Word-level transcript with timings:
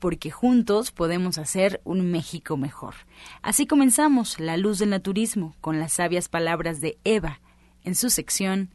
porque 0.00 0.30
juntos 0.30 0.90
podemos 0.90 1.38
hacer 1.38 1.80
un 1.84 2.10
México 2.10 2.56
mejor. 2.56 2.94
Así 3.42 3.66
comenzamos 3.66 4.40
La 4.40 4.56
Luz 4.56 4.78
del 4.78 4.90
Naturismo 4.90 5.54
con 5.60 5.78
las 5.78 5.92
sabias 5.92 6.28
palabras 6.28 6.80
de 6.80 6.98
Eva. 7.04 7.40
En 7.84 7.94
su 7.94 8.10
sección, 8.10 8.70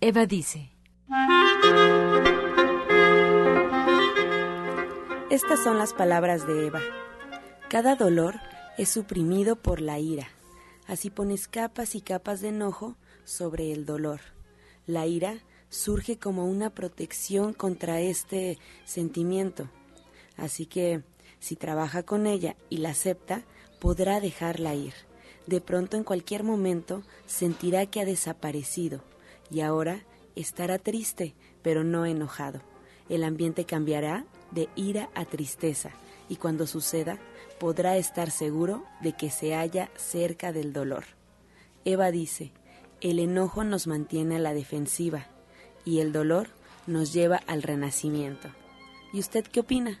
Eva 0.00 0.26
dice. 0.26 0.72
Estas 5.30 5.62
son 5.64 5.78
las 5.78 5.94
palabras 5.94 6.46
de 6.46 6.66
Eva. 6.66 6.80
Cada 7.70 7.94
dolor 7.94 8.34
es 8.76 8.88
suprimido 8.88 9.56
por 9.56 9.80
la 9.80 9.98
ira. 9.98 10.28
Así 10.86 11.08
pones 11.08 11.48
capas 11.48 11.94
y 11.94 12.02
capas 12.02 12.40
de 12.40 12.48
enojo 12.48 12.96
sobre 13.24 13.72
el 13.72 13.86
dolor. 13.86 14.20
La 14.86 15.06
ira 15.06 15.38
surge 15.70 16.18
como 16.18 16.44
una 16.46 16.70
protección 16.70 17.52
contra 17.52 18.00
este 18.00 18.58
sentimiento 18.84 19.68
Así 20.36 20.66
que 20.66 21.02
si 21.40 21.56
trabaja 21.56 22.02
con 22.02 22.26
ella 22.26 22.56
y 22.70 22.78
la 22.78 22.90
acepta, 22.90 23.42
podrá 23.78 24.20
dejarla 24.20 24.74
ir. 24.74 24.94
De 25.46 25.60
pronto 25.60 25.96
en 25.96 26.04
cualquier 26.04 26.42
momento 26.42 27.02
sentirá 27.26 27.86
que 27.86 28.00
ha 28.00 28.04
desaparecido 28.04 29.02
y 29.50 29.60
ahora 29.60 30.04
estará 30.36 30.78
triste, 30.78 31.34
pero 31.62 31.84
no 31.84 32.06
enojado. 32.06 32.62
El 33.08 33.24
ambiente 33.24 33.66
cambiará 33.66 34.24
de 34.50 34.68
ira 34.74 35.10
a 35.14 35.24
tristeza 35.26 35.90
y 36.28 36.36
cuando 36.36 36.66
suceda 36.66 37.18
podrá 37.58 37.96
estar 37.96 38.30
seguro 38.30 38.84
de 39.02 39.12
que 39.12 39.30
se 39.30 39.54
halla 39.54 39.90
cerca 39.96 40.52
del 40.52 40.72
dolor. 40.72 41.04
Eva 41.84 42.10
dice, 42.10 42.52
el 43.00 43.18
enojo 43.18 43.64
nos 43.64 43.86
mantiene 43.86 44.36
a 44.36 44.40
la 44.40 44.54
defensiva 44.54 45.26
y 45.84 46.00
el 46.00 46.12
dolor 46.12 46.48
nos 46.86 47.12
lleva 47.12 47.36
al 47.46 47.62
renacimiento. 47.62 48.48
¿Y 49.12 49.20
usted 49.20 49.44
qué 49.44 49.60
opina? 49.60 50.00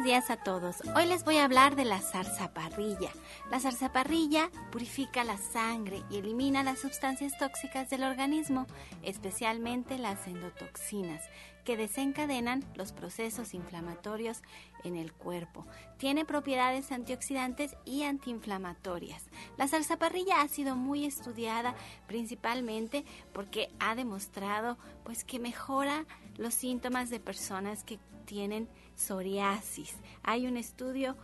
Buenos 0.00 0.14
días 0.14 0.30
a 0.30 0.42
todos. 0.42 0.76
Hoy 0.96 1.04
les 1.04 1.24
voy 1.24 1.36
a 1.36 1.44
hablar 1.44 1.76
de 1.76 1.84
la 1.84 2.00
zarzaparrilla. 2.00 3.10
La 3.50 3.60
zarzaparrilla 3.60 4.50
purifica 4.72 5.24
la 5.24 5.36
sangre 5.36 6.02
y 6.10 6.16
elimina 6.16 6.62
las 6.62 6.78
sustancias 6.78 7.36
tóxicas 7.36 7.90
del 7.90 8.04
organismo, 8.04 8.66
especialmente 9.02 9.98
las 9.98 10.26
endotoxinas, 10.26 11.22
que 11.64 11.76
desencadenan 11.76 12.64
los 12.76 12.92
procesos 12.92 13.52
inflamatorios 13.52 14.40
en 14.84 14.96
el 14.96 15.12
cuerpo. 15.12 15.66
Tiene 15.98 16.24
propiedades 16.24 16.92
antioxidantes 16.92 17.76
y 17.84 18.04
antiinflamatorias. 18.04 19.24
La 19.58 19.68
zarzaparrilla 19.68 20.40
ha 20.40 20.48
sido 20.48 20.76
muy 20.76 21.04
estudiada 21.04 21.74
principalmente 22.06 23.04
porque 23.34 23.68
ha 23.80 23.94
demostrado 23.94 24.78
pues 25.04 25.24
que 25.24 25.38
mejora 25.38 26.06
los 26.38 26.54
síntomas 26.54 27.10
de 27.10 27.20
personas 27.20 27.84
que 27.84 27.98
tienen 28.24 28.68
psoriasis. 29.00 29.96
Hay 30.22 30.46
un 30.46 30.56
estudio 30.56 31.16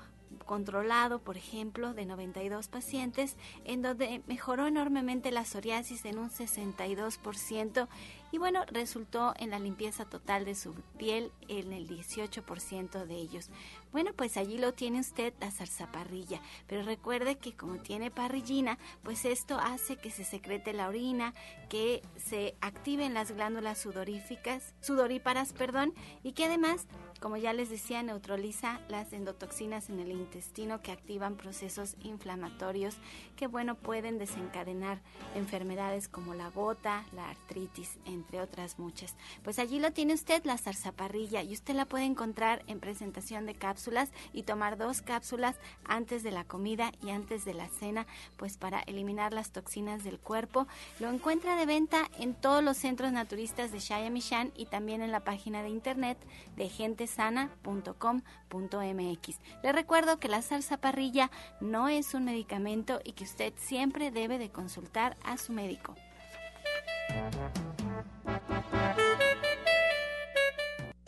controlado, 0.45 1.19
por 1.21 1.37
ejemplo, 1.37 1.95
de 1.95 2.07
92 2.07 2.69
pacientes, 2.69 3.37
en 3.65 3.83
donde 3.83 4.23
mejoró 4.27 4.67
enormemente 4.67 5.31
la 5.31 5.45
psoriasis 5.45 6.05
en 6.05 6.19
un 6.19 6.31
62% 6.31 7.89
y 8.33 8.39
bueno, 8.39 8.65
resultó 8.67 9.35
en 9.39 9.51
la 9.51 9.59
limpieza 9.59 10.05
total 10.05 10.45
de 10.45 10.55
su 10.55 10.75
piel 10.99 11.31
en 11.49 11.73
el 11.73 11.89
18% 11.89 13.07
de 13.07 13.15
ellos. 13.15 13.51
Bueno, 13.93 14.13
pues 14.15 14.37
allí 14.37 14.59
lo 14.59 14.73
tiene 14.73 15.01
usted 15.01 15.33
la 15.41 15.51
zarzaparrilla, 15.51 16.41
pero 16.67 16.83
recuerde 16.83 17.39
que 17.39 17.55
como 17.55 17.79
tiene 17.79 18.11
parrillina, 18.11 18.79
pues 19.03 19.25
esto 19.25 19.59
hace 19.59 19.97
que 19.97 20.11
se 20.11 20.25
secrete 20.25 20.73
la 20.73 20.89
orina, 20.89 21.33
que 21.69 22.03
se 22.17 22.57
activen 22.61 23.15
las 23.15 23.33
glándulas 23.33 23.79
sudoríficas, 23.79 24.75
sudoríparas, 24.81 25.53
perdón, 25.53 25.95
y 26.23 26.33
que 26.33 26.45
además 26.45 26.87
como 27.21 27.37
ya 27.37 27.53
les 27.53 27.71
decía, 27.71 28.03
neutraliza 28.03 28.81
las 28.89 29.13
endotoxinas 29.13 29.89
en 29.89 30.01
el 30.01 30.11
intestino 30.11 30.83
que 30.83 30.93
activan 30.93 31.37
procesos 31.37 31.97
inflamatorios 32.03 32.97
que, 33.37 33.47
bueno, 33.47 33.75
pueden 33.75 34.19
desencadenar 34.19 35.01
enfermedades 35.35 36.09
como 36.09 36.35
la 36.35 36.51
gota, 36.51 37.07
la 37.13 37.31
artritis, 37.31 37.99
entre 38.05 38.41
otras 38.41 38.79
muchas. 38.79 39.17
Pues 39.43 39.59
allí 39.59 39.79
lo 39.79 39.93
tiene 39.93 40.15
usted, 40.15 40.45
la 40.45 40.59
zarzaparrilla, 40.59 41.43
y 41.43 41.53
usted 41.53 41.75
la 41.75 41.87
puede 41.87 42.05
encontrar 42.05 42.63
en 42.67 42.81
presentación 42.81 43.47
de 43.47 43.55
y 44.33 44.43
tomar 44.43 44.77
dos 44.77 45.03
cápsulas 45.03 45.57
antes 45.85 46.23
de 46.23 46.31
la 46.31 46.45
comida 46.45 46.93
y 47.03 47.11
antes 47.11 47.45
de 47.45 47.55
la 47.55 47.69
cena, 47.69 48.07
pues 48.37 48.57
para 48.57 48.81
eliminar 48.81 49.33
las 49.33 49.51
toxinas 49.51 50.05
del 50.05 50.19
cuerpo. 50.19 50.67
Lo 50.99 51.11
encuentra 51.11 51.57
de 51.57 51.67
venta 51.67 52.11
en 52.19 52.35
todos 52.35 52.63
los 52.63 52.77
centros 52.77 53.13
naturistas 53.13 53.73
de 53.73 53.79
Shayamishan 53.79 54.53
y 54.57 54.67
también 54.67 55.03
en 55.03 55.13
la 55.13 55.21
página 55.21 55.63
de 55.63 55.69
internet 55.69 56.19
de 56.57 56.69
gente 56.69 57.07
sana.com.mx. 57.07 57.97
Le 59.63 59.73
recuerdo 59.73 60.19
que 60.19 60.29
la 60.29 60.43
salsa 60.43 60.77
parrilla 60.79 61.31
no 61.61 61.89
es 61.89 62.15
un 62.15 62.25
medicamento 62.25 63.01
y 63.05 63.13
que 63.13 63.25
usted 63.25 63.53
siempre 63.57 64.11
debe 64.11 64.39
de 64.39 64.51
consultar 64.51 65.17
a 65.25 65.37
su 65.37 65.53
médico. 65.53 65.95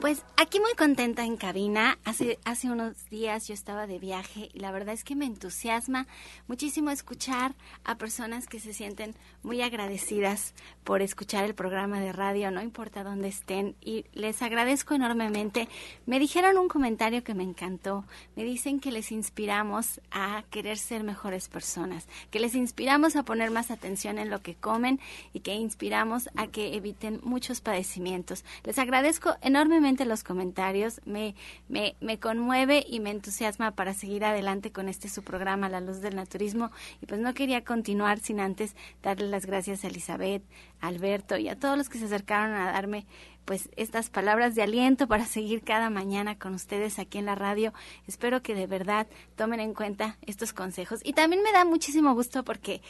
Pues 0.00 0.22
aquí 0.36 0.60
muy 0.60 0.74
contenta 0.74 1.24
en 1.24 1.36
cabina. 1.36 1.98
Hace, 2.04 2.38
hace 2.44 2.70
unos 2.70 3.08
días 3.08 3.48
yo 3.48 3.54
estaba 3.54 3.86
de 3.86 3.98
viaje 3.98 4.50
y 4.52 4.58
la 4.58 4.70
verdad 4.70 4.92
es 4.94 5.04
que 5.04 5.16
me 5.16 5.24
entusiasma 5.24 6.06
muchísimo 6.48 6.90
escuchar 6.90 7.54
a 7.82 7.96
personas 7.96 8.46
que 8.46 8.60
se 8.60 8.74
sienten 8.74 9.14
muy 9.42 9.62
agradecidas 9.62 10.54
por 10.84 11.00
escuchar 11.00 11.44
el 11.44 11.54
programa 11.54 11.98
de 12.00 12.12
radio, 12.12 12.50
no 12.50 12.60
importa 12.60 13.04
dónde 13.04 13.28
estén. 13.28 13.74
Y 13.80 14.04
les 14.12 14.42
agradezco 14.42 14.94
enormemente. 14.94 15.66
Me 16.04 16.18
dijeron 16.18 16.58
un 16.58 16.68
comentario 16.68 17.24
que 17.24 17.34
me 17.34 17.44
encantó. 17.44 18.04
Me 18.36 18.44
dicen 18.44 18.80
que 18.80 18.92
les 18.92 19.10
inspiramos 19.12 20.02
a 20.10 20.44
querer 20.50 20.76
ser 20.76 21.04
mejores 21.04 21.48
personas, 21.48 22.06
que 22.30 22.40
les 22.40 22.54
inspiramos 22.54 23.16
a 23.16 23.22
poner 23.22 23.50
más 23.50 23.70
atención 23.70 24.18
en 24.18 24.28
lo 24.28 24.42
que 24.42 24.56
comen 24.56 25.00
y 25.32 25.40
que 25.40 25.54
inspiramos 25.54 26.28
a 26.36 26.48
que 26.48 26.74
eviten 26.76 27.20
muchos 27.24 27.62
padecimientos. 27.62 28.44
Les 28.62 28.78
agradezco 28.78 29.36
enormemente 29.40 29.85
los 30.04 30.24
comentarios, 30.24 31.00
me, 31.04 31.34
me, 31.68 31.94
me 32.00 32.18
conmueve 32.18 32.84
y 32.88 33.00
me 33.00 33.10
entusiasma 33.10 33.70
para 33.70 33.94
seguir 33.94 34.24
adelante 34.24 34.72
con 34.72 34.88
este 34.88 35.08
su 35.08 35.22
programa 35.22 35.68
La 35.68 35.80
Luz 35.80 36.00
del 36.00 36.16
Naturismo. 36.16 36.70
Y 37.00 37.06
pues 37.06 37.20
no 37.20 37.32
quería 37.34 37.64
continuar 37.64 38.18
sin 38.18 38.40
antes 38.40 38.74
darle 39.02 39.28
las 39.28 39.46
gracias 39.46 39.84
a 39.84 39.88
Elizabeth, 39.88 40.42
a 40.80 40.88
Alberto 40.88 41.36
y 41.36 41.48
a 41.48 41.58
todos 41.58 41.78
los 41.78 41.88
que 41.88 41.98
se 41.98 42.06
acercaron 42.06 42.54
a 42.54 42.72
darme 42.72 43.06
pues 43.44 43.70
estas 43.76 44.10
palabras 44.10 44.56
de 44.56 44.62
aliento 44.62 45.06
para 45.06 45.24
seguir 45.24 45.62
cada 45.62 45.88
mañana 45.88 46.36
con 46.36 46.52
ustedes 46.52 46.98
aquí 46.98 47.18
en 47.18 47.26
la 47.26 47.36
radio. 47.36 47.72
Espero 48.08 48.42
que 48.42 48.54
de 48.54 48.66
verdad 48.66 49.06
tomen 49.36 49.60
en 49.60 49.72
cuenta 49.72 50.18
estos 50.26 50.52
consejos. 50.52 51.00
Y 51.04 51.12
también 51.12 51.42
me 51.42 51.52
da 51.52 51.64
muchísimo 51.64 52.12
gusto 52.12 52.44
porque 52.44 52.82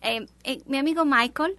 eh, 0.00 0.26
eh, 0.44 0.62
mi 0.66 0.78
amigo 0.78 1.04
Michael, 1.04 1.58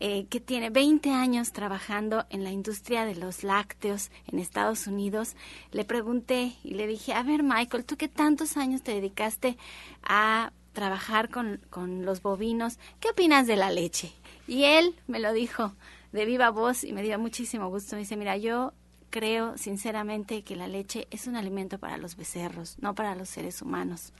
eh, 0.00 0.26
que 0.28 0.40
tiene 0.40 0.70
20 0.70 1.10
años 1.10 1.52
trabajando 1.52 2.26
en 2.30 2.42
la 2.42 2.50
industria 2.50 3.04
de 3.04 3.14
los 3.14 3.44
lácteos 3.44 4.10
en 4.26 4.38
Estados 4.38 4.86
Unidos, 4.86 5.36
le 5.70 5.84
pregunté 5.84 6.56
y 6.64 6.74
le 6.74 6.86
dije, 6.86 7.12
a 7.12 7.22
ver 7.22 7.42
Michael, 7.42 7.84
tú 7.84 7.96
qué 7.96 8.08
tantos 8.08 8.56
años 8.56 8.82
te 8.82 8.94
dedicaste 8.94 9.56
a 10.02 10.52
trabajar 10.72 11.28
con, 11.28 11.60
con 11.70 12.04
los 12.04 12.22
bovinos, 12.22 12.78
¿qué 12.98 13.10
opinas 13.10 13.46
de 13.46 13.56
la 13.56 13.70
leche? 13.70 14.12
Y 14.48 14.64
él 14.64 14.96
me 15.06 15.20
lo 15.20 15.32
dijo 15.32 15.74
de 16.12 16.24
viva 16.24 16.50
voz 16.50 16.84
y 16.84 16.92
me 16.92 17.02
dio 17.02 17.18
muchísimo 17.18 17.68
gusto. 17.68 17.96
Me 17.96 18.00
dice, 18.00 18.16
mira, 18.16 18.36
yo 18.36 18.72
creo 19.10 19.58
sinceramente 19.58 20.42
que 20.42 20.56
la 20.56 20.68
leche 20.68 21.06
es 21.10 21.26
un 21.26 21.36
alimento 21.36 21.78
para 21.78 21.98
los 21.98 22.16
becerros, 22.16 22.76
no 22.80 22.94
para 22.94 23.14
los 23.14 23.28
seres 23.28 23.60
humanos. 23.60 24.12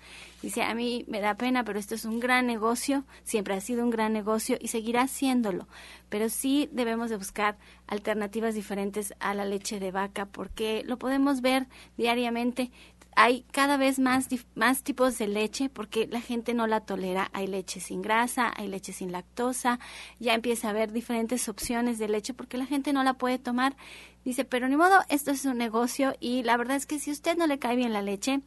Dice, 0.42 0.62
a 0.62 0.74
mí 0.74 1.04
me 1.08 1.20
da 1.20 1.34
pena, 1.36 1.64
pero 1.64 1.78
esto 1.78 1.94
es 1.94 2.04
un 2.04 2.20
gran 2.20 2.46
negocio, 2.46 3.04
siempre 3.22 3.54
ha 3.54 3.60
sido 3.60 3.82
un 3.84 3.90
gran 3.90 4.12
negocio 4.12 4.58
y 4.60 4.68
seguirá 4.68 5.06
siéndolo. 5.08 5.66
Pero 6.10 6.28
sí 6.28 6.68
debemos 6.72 7.08
de 7.08 7.16
buscar 7.16 7.56
alternativas 7.86 8.54
diferentes 8.54 9.14
a 9.18 9.32
la 9.32 9.46
leche 9.46 9.80
de 9.80 9.90
vaca 9.90 10.26
porque 10.26 10.82
lo 10.86 10.98
podemos 10.98 11.40
ver 11.40 11.66
diariamente 11.96 12.70
hay 13.16 13.44
cada 13.50 13.76
vez 13.76 13.98
más, 13.98 14.28
más 14.54 14.82
tipos 14.82 15.18
de 15.18 15.26
leche 15.26 15.68
porque 15.68 16.06
la 16.06 16.20
gente 16.20 16.54
no 16.54 16.66
la 16.66 16.80
tolera. 16.80 17.30
Hay 17.32 17.46
leche 17.46 17.80
sin 17.80 18.02
grasa, 18.02 18.52
hay 18.56 18.68
leche 18.68 18.92
sin 18.92 19.12
lactosa, 19.12 19.78
ya 20.18 20.34
empieza 20.34 20.68
a 20.68 20.70
haber 20.70 20.92
diferentes 20.92 21.48
opciones 21.48 21.98
de 21.98 22.08
leche 22.08 22.34
porque 22.34 22.58
la 22.58 22.66
gente 22.66 22.92
no 22.92 23.02
la 23.02 23.14
puede 23.14 23.38
tomar. 23.38 23.76
Dice, 24.24 24.44
pero 24.44 24.68
ni 24.68 24.76
modo, 24.76 25.00
esto 25.08 25.30
es 25.30 25.44
un 25.44 25.58
negocio 25.58 26.14
y 26.20 26.42
la 26.44 26.56
verdad 26.56 26.76
es 26.76 26.86
que 26.86 26.98
si 26.98 27.10
a 27.10 27.12
usted 27.12 27.36
no 27.36 27.46
le 27.46 27.58
cae 27.58 27.76
bien 27.76 27.92
la 27.92 28.02
leche, 28.02 28.40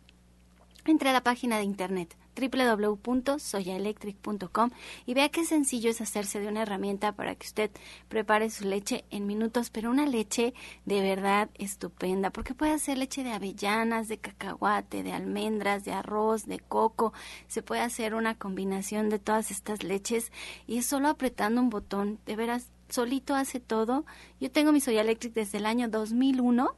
entre 0.86 1.10
a 1.10 1.14
la 1.14 1.22
página 1.22 1.58
de 1.58 1.64
internet 1.64 2.16
www.soyaelectric.com 2.36 4.72
y 5.06 5.14
vea 5.14 5.30
qué 5.30 5.46
sencillo 5.46 5.90
es 5.90 6.02
hacerse 6.02 6.40
de 6.40 6.48
una 6.48 6.64
herramienta 6.64 7.14
para 7.14 7.36
que 7.36 7.48
usted 7.48 7.72
prepare 8.10 8.50
su 8.50 8.66
leche 8.66 9.06
en 9.10 9.28
minutos, 9.28 9.70
pero 9.70 9.90
una 9.90 10.06
leche 10.06 10.54
de 10.86 11.02
verdad 11.02 11.50
estupenda, 11.56 12.30
porque 12.30 12.54
puede 12.54 12.74
hacer 12.74 12.98
leche 12.98 13.24
de 13.24 13.32
avellanas, 13.32 14.08
de 14.08 14.18
cacahuate, 14.18 15.04
de 15.04 15.14
almendras, 15.14 15.86
de 15.86 15.94
arroz, 15.94 16.46
de 16.46 16.60
coco, 16.60 17.14
se 17.48 17.62
puede 17.62 17.82
hacer 17.82 18.16
una 18.16 18.36
combinación 18.36 19.10
de 19.10 19.20
todas 19.20 19.52
estas 19.52 19.84
leches 19.84 20.32
y 20.68 20.78
es 20.78 20.86
solo 20.86 21.10
apretando 21.10 21.62
un 21.62 21.70
botón, 21.70 22.20
de 22.26 22.36
veras 22.36 22.68
solito 22.90 23.36
hace 23.36 23.60
todo. 23.60 24.06
Yo 24.40 24.52
tengo 24.52 24.72
mi 24.72 24.80
Soya 24.80 25.02
Electric 25.02 25.34
desde 25.34 25.58
el 25.58 25.66
año 25.66 25.90
2001 25.90 26.76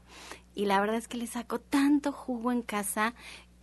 y 0.54 0.64
la 0.64 0.80
verdad 0.80 0.96
es 0.96 1.08
que 1.08 1.18
le 1.18 1.26
saco 1.26 1.60
tanto 1.60 2.12
jugo 2.12 2.50
en 2.50 2.62
casa 2.62 3.14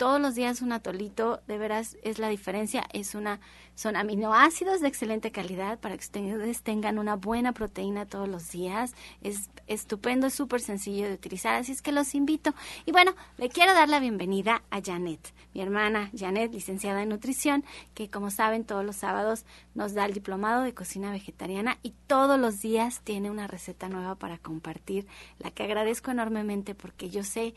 todos 0.03 0.19
los 0.19 0.35
días 0.35 0.61
un 0.61 0.73
atolito, 0.73 1.39
de 1.47 1.57
veras 1.57 1.95
es 2.03 2.19
la 2.19 2.27
diferencia, 2.27 2.83
es 2.91 3.15
una 3.15 3.39
son 3.73 3.95
aminoácidos 3.95 4.81
de 4.81 4.89
excelente 4.89 5.31
calidad 5.31 5.79
para 5.79 5.95
que 5.95 6.03
ustedes 6.03 6.61
tengan 6.61 6.99
una 6.99 7.15
buena 7.15 7.53
proteína 7.53 8.05
todos 8.05 8.27
los 8.27 8.51
días. 8.51 8.93
Es 9.21 9.49
estupendo, 9.65 10.27
es 10.27 10.33
súper 10.33 10.59
sencillo 10.59 11.07
de 11.07 11.13
utilizar, 11.13 11.55
así 11.55 11.71
es 11.71 11.81
que 11.81 11.93
los 11.93 12.15
invito. 12.15 12.53
Y 12.85 12.91
bueno, 12.91 13.15
le 13.37 13.47
quiero 13.47 13.73
dar 13.73 13.87
la 13.87 14.01
bienvenida 14.01 14.61
a 14.71 14.81
Janet, 14.81 15.33
mi 15.53 15.61
hermana 15.61 16.11
Janet, 16.15 16.53
licenciada 16.53 17.01
en 17.01 17.09
nutrición, 17.09 17.63
que 17.93 18.09
como 18.09 18.29
saben 18.29 18.65
todos 18.65 18.85
los 18.85 18.97
sábados 18.97 19.45
nos 19.73 19.93
da 19.93 20.05
el 20.05 20.13
diplomado 20.13 20.63
de 20.63 20.73
cocina 20.73 21.11
vegetariana 21.11 21.79
y 21.81 21.93
todos 22.07 22.37
los 22.37 22.59
días 22.59 22.99
tiene 23.05 23.31
una 23.31 23.47
receta 23.47 23.87
nueva 23.87 24.15
para 24.15 24.37
compartir, 24.37 25.07
la 25.39 25.49
que 25.49 25.63
agradezco 25.63 26.11
enormemente 26.11 26.75
porque 26.75 27.09
yo 27.09 27.23
sé 27.23 27.55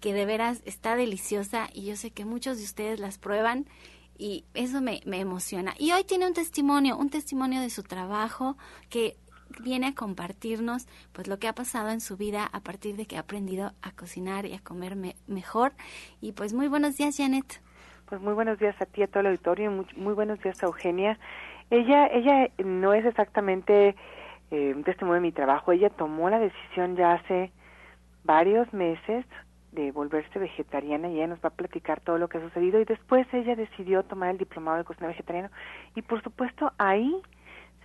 que 0.00 0.14
de 0.14 0.26
veras 0.26 0.62
está 0.64 0.96
deliciosa 0.96 1.68
y 1.72 1.86
yo 1.86 1.96
sé 1.96 2.10
que 2.10 2.24
muchos 2.24 2.58
de 2.58 2.64
ustedes 2.64 3.00
las 3.00 3.18
prueban 3.18 3.66
y 4.18 4.44
eso 4.54 4.80
me, 4.80 5.00
me 5.04 5.20
emociona. 5.20 5.74
Y 5.78 5.92
hoy 5.92 6.04
tiene 6.04 6.26
un 6.26 6.34
testimonio, 6.34 6.96
un 6.96 7.10
testimonio 7.10 7.60
de 7.60 7.70
su 7.70 7.82
trabajo 7.82 8.56
que 8.88 9.16
viene 9.62 9.88
a 9.88 9.94
compartirnos 9.94 10.86
pues 11.12 11.28
lo 11.28 11.38
que 11.38 11.48
ha 11.48 11.54
pasado 11.54 11.90
en 11.90 12.00
su 12.00 12.16
vida 12.16 12.48
a 12.52 12.60
partir 12.60 12.96
de 12.96 13.06
que 13.06 13.16
ha 13.16 13.20
aprendido 13.20 13.72
a 13.82 13.92
cocinar 13.92 14.46
y 14.46 14.54
a 14.54 14.60
comer 14.60 14.96
mejor. 15.26 15.72
Y 16.20 16.32
pues 16.32 16.52
muy 16.52 16.68
buenos 16.68 16.96
días, 16.96 17.16
Janet. 17.16 17.60
Pues 18.06 18.20
muy 18.20 18.34
buenos 18.34 18.58
días 18.58 18.80
a 18.80 18.86
ti, 18.86 19.02
a 19.02 19.08
todo 19.08 19.20
el 19.20 19.26
auditorio, 19.26 19.70
muy, 19.70 19.86
muy 19.96 20.14
buenos 20.14 20.40
días 20.40 20.62
a 20.62 20.66
Eugenia. 20.66 21.18
Ella, 21.70 22.06
ella 22.06 22.48
no 22.64 22.94
es 22.94 23.04
exactamente 23.04 23.96
eh, 24.52 24.72
un 24.76 24.84
testimonio 24.84 25.16
de 25.16 25.20
mi 25.22 25.32
trabajo, 25.32 25.72
ella 25.72 25.90
tomó 25.90 26.30
la 26.30 26.38
decisión 26.38 26.96
ya 26.96 27.14
hace 27.14 27.50
varios 28.22 28.72
meses 28.72 29.24
de 29.76 29.92
volverse 29.92 30.38
vegetariana 30.38 31.08
y 31.08 31.16
ella 31.16 31.28
nos 31.28 31.38
va 31.38 31.50
a 31.50 31.54
platicar 31.54 32.00
todo 32.00 32.18
lo 32.18 32.28
que 32.28 32.38
ha 32.38 32.40
sucedido 32.40 32.80
y 32.80 32.84
después 32.84 33.26
ella 33.32 33.54
decidió 33.54 34.02
tomar 34.02 34.30
el 34.30 34.38
diplomado 34.38 34.78
de 34.78 34.84
cocina 34.84 35.06
vegetariana 35.06 35.50
y 35.94 36.02
por 36.02 36.22
supuesto 36.22 36.72
ahí 36.78 37.14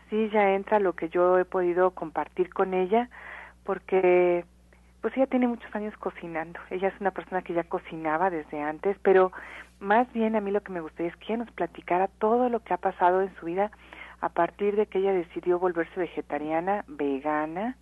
sí 0.10 0.30
ya 0.34 0.56
entra 0.56 0.80
lo 0.80 0.94
que 0.94 1.10
yo 1.10 1.38
he 1.38 1.46
podido 1.46 1.92
compartir 1.92 2.52
con 2.52 2.74
ella 2.74 3.10
porque 3.64 4.46
pues 5.02 5.16
ella 5.18 5.28
tiene 5.28 5.48
muchos 5.48 5.74
años 5.76 5.96
cocinando. 5.98 6.60
Ella 6.70 6.90
es 6.90 7.02
una 7.02 7.12
persona 7.12 7.42
que 7.42 7.54
ya 7.54 7.64
cocinaba 7.64 8.30
desde 8.30 8.62
antes, 8.62 8.98
pero 9.02 9.32
más 9.80 10.12
bien 10.14 10.36
a 10.36 10.42
mí 10.42 10.52
lo 10.52 10.62
que 10.62 10.72
me 10.72 10.80
gustaría 10.80 11.12
es 11.12 11.18
que 11.18 11.34
ella 11.34 11.44
nos 11.44 11.52
platicara 11.52 12.08
todo 12.08 12.50
lo 12.50 12.60
que 12.60 12.74
ha 12.74 12.78
pasado 12.78 13.22
en 13.22 13.34
su 13.36 13.48
vida 13.48 13.72
a 14.22 14.30
partir 14.30 14.76
de 14.76 14.86
que 14.86 15.00
ella 15.00 15.12
decidió 15.12 15.58
volverse 15.58 16.00
vegetariana, 16.00 16.86
vegana, 16.88 17.76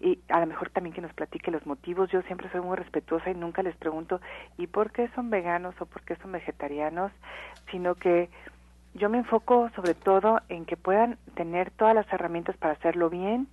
y 0.00 0.18
a 0.28 0.40
lo 0.40 0.46
mejor 0.46 0.70
también 0.70 0.94
que 0.94 1.00
nos 1.00 1.12
platique 1.14 1.50
los 1.50 1.66
motivos. 1.66 2.10
Yo 2.10 2.22
siempre 2.22 2.50
soy 2.50 2.60
muy 2.60 2.76
respetuosa 2.76 3.30
y 3.30 3.34
nunca 3.34 3.62
les 3.62 3.76
pregunto 3.76 4.20
¿y 4.58 4.66
por 4.66 4.92
qué 4.92 5.08
son 5.14 5.30
veganos 5.30 5.74
o 5.80 5.86
por 5.86 6.02
qué 6.02 6.16
son 6.16 6.32
vegetarianos? 6.32 7.12
Sino 7.70 7.94
que 7.94 8.28
yo 8.94 9.08
me 9.08 9.18
enfoco 9.18 9.70
sobre 9.74 9.94
todo 9.94 10.40
en 10.48 10.64
que 10.64 10.76
puedan 10.76 11.18
tener 11.34 11.70
todas 11.70 11.94
las 11.94 12.10
herramientas 12.12 12.56
para 12.56 12.74
hacerlo 12.74 13.10
bien 13.10 13.48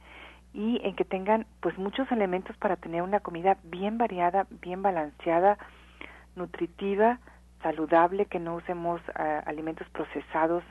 y 0.53 0.81
en 0.83 0.95
que 0.95 1.05
tengan 1.05 1.47
pues 1.61 1.77
muchos 1.77 2.11
elementos 2.11 2.55
para 2.57 2.75
tener 2.75 3.01
una 3.01 3.21
comida 3.21 3.57
bien 3.63 3.97
variada, 3.97 4.45
bien 4.61 4.81
balanceada, 4.81 5.57
nutritiva, 6.35 7.19
saludable, 7.61 8.25
que 8.25 8.39
no 8.39 8.55
usemos 8.55 9.01
ah, 9.15 9.41
alimentos 9.45 9.87
procesados 9.89 10.63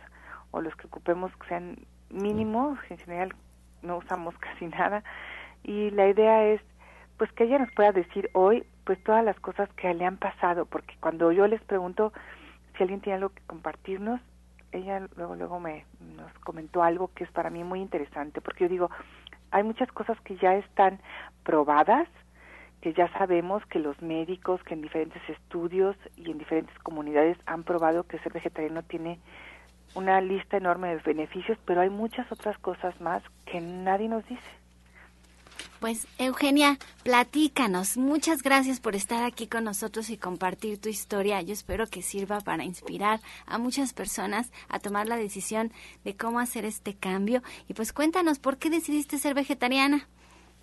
o 0.51 0.61
los 0.61 0.75
que 0.77 0.87
ocupemos 0.87 1.35
que 1.37 1.49
sean 1.49 1.79
mínimos, 2.11 2.79
en 2.91 2.99
general 2.99 3.35
no 3.83 3.97
usamos 3.97 4.37
casi 4.39 4.67
nada 4.67 5.03
y 5.65 5.91
la 5.91 6.09
idea 6.09 6.45
es 6.47 6.61
pues 7.19 7.31
que 7.33 7.45
ella 7.45 7.59
nos 7.59 7.73
pueda 7.73 7.93
decir 7.93 8.31
hoy 8.33 8.65
pues 8.85 9.03
todas 9.05 9.25
las 9.25 9.39
cosas 9.41 9.69
que 9.75 9.93
le 9.95 10.05
han 10.05 10.17
pasado 10.17 10.67
porque 10.67 10.95
cuando 11.01 11.31
yo 11.33 11.47
les 11.47 11.63
pregunto 11.63 12.13
si 12.77 12.83
alguien 12.83 13.01
tiene 13.01 13.17
algo 13.17 13.31
que 13.31 13.43
compartirnos 13.47 14.21
ella 14.73 15.07
luego 15.17 15.37
luego 15.37 15.61
me 15.61 15.85
nos 16.17 16.33
comentó 16.41 16.83
algo 16.83 17.11
que 17.15 17.25
es 17.25 17.31
para 17.31 17.51
mí 17.51 17.63
muy 17.65 17.81
interesante 17.81 18.41
porque 18.41 18.65
yo 18.65 18.69
digo 18.69 18.91
hay 19.51 19.63
muchas 19.63 19.91
cosas 19.93 20.19
que 20.23 20.37
ya 20.37 20.55
están 20.55 21.01
probadas 21.45 22.09
que 22.81 22.93
ya 22.95 23.09
sabemos 23.13 23.65
que 23.67 23.79
los 23.79 24.01
médicos 24.03 24.63
que 24.65 24.75
en 24.75 24.83
diferentes 24.83 25.23
estudios 25.29 25.97
y 26.17 26.31
en 26.31 26.39
diferentes 26.39 26.77
comunidades 26.81 27.39
han 27.47 27.63
probado 27.63 28.03
que 28.05 28.19
ser 28.19 28.33
vegetariano 28.33 28.83
tiene 28.83 29.21
una 29.95 30.21
lista 30.21 30.57
enorme 30.57 30.89
de 30.89 31.03
beneficios, 31.03 31.59
pero 31.65 31.81
hay 31.83 31.91
muchas 31.91 32.31
otras 32.33 32.59
cosas 32.59 32.99
más 33.01 33.23
que 33.47 33.61
nadie 33.61 34.09
nos 34.09 34.27
dice. 34.27 34.62
Pues 35.81 36.07
Eugenia, 36.19 36.79
platícanos. 37.03 37.97
Muchas 37.97 38.43
gracias 38.43 38.79
por 38.79 38.95
estar 38.95 39.25
aquí 39.25 39.49
con 39.49 39.65
nosotros 39.65 40.11
y 40.11 40.17
compartir 40.17 40.81
tu 40.81 40.89
historia. 40.89 41.43
Yo 41.43 41.53
espero 41.53 41.87
que 41.89 42.03
sirva 42.03 42.41
para 42.41 42.65
inspirar 42.65 43.21
a 43.47 43.59
muchas 43.59 43.93
personas 43.93 44.53
a 44.69 44.79
tomar 44.79 45.09
la 45.09 45.17
decisión 45.17 45.73
de 46.05 46.17
cómo 46.17 46.39
hacer 46.39 46.65
este 46.65 46.95
cambio. 46.95 47.43
Y 47.69 47.75
pues 47.75 47.93
cuéntanos, 47.93 48.39
¿por 48.39 48.59
qué 48.59 48.71
decidiste 48.71 49.19
ser 49.19 49.35
vegetariana? 49.35 50.09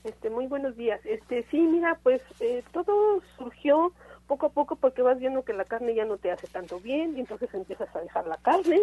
Este, 0.05 0.29
muy 0.29 0.47
buenos 0.47 0.77
días. 0.77 1.01
Este, 1.05 1.45
sí, 1.51 1.59
mira, 1.59 1.99
pues 2.01 2.21
eh, 2.39 2.63
todo 2.71 3.21
surgió 3.37 3.91
poco 4.27 4.45
a 4.45 4.49
poco 4.49 4.75
porque 4.75 5.01
vas 5.01 5.19
viendo 5.19 5.43
que 5.43 5.53
la 5.53 5.65
carne 5.65 5.95
ya 5.95 6.05
no 6.05 6.17
te 6.17 6.31
hace 6.31 6.47
tanto 6.47 6.79
bien 6.79 7.17
y 7.17 7.19
entonces 7.19 7.53
empiezas 7.53 7.93
a 7.95 7.99
dejar 7.99 8.27
la 8.27 8.37
carne 8.37 8.79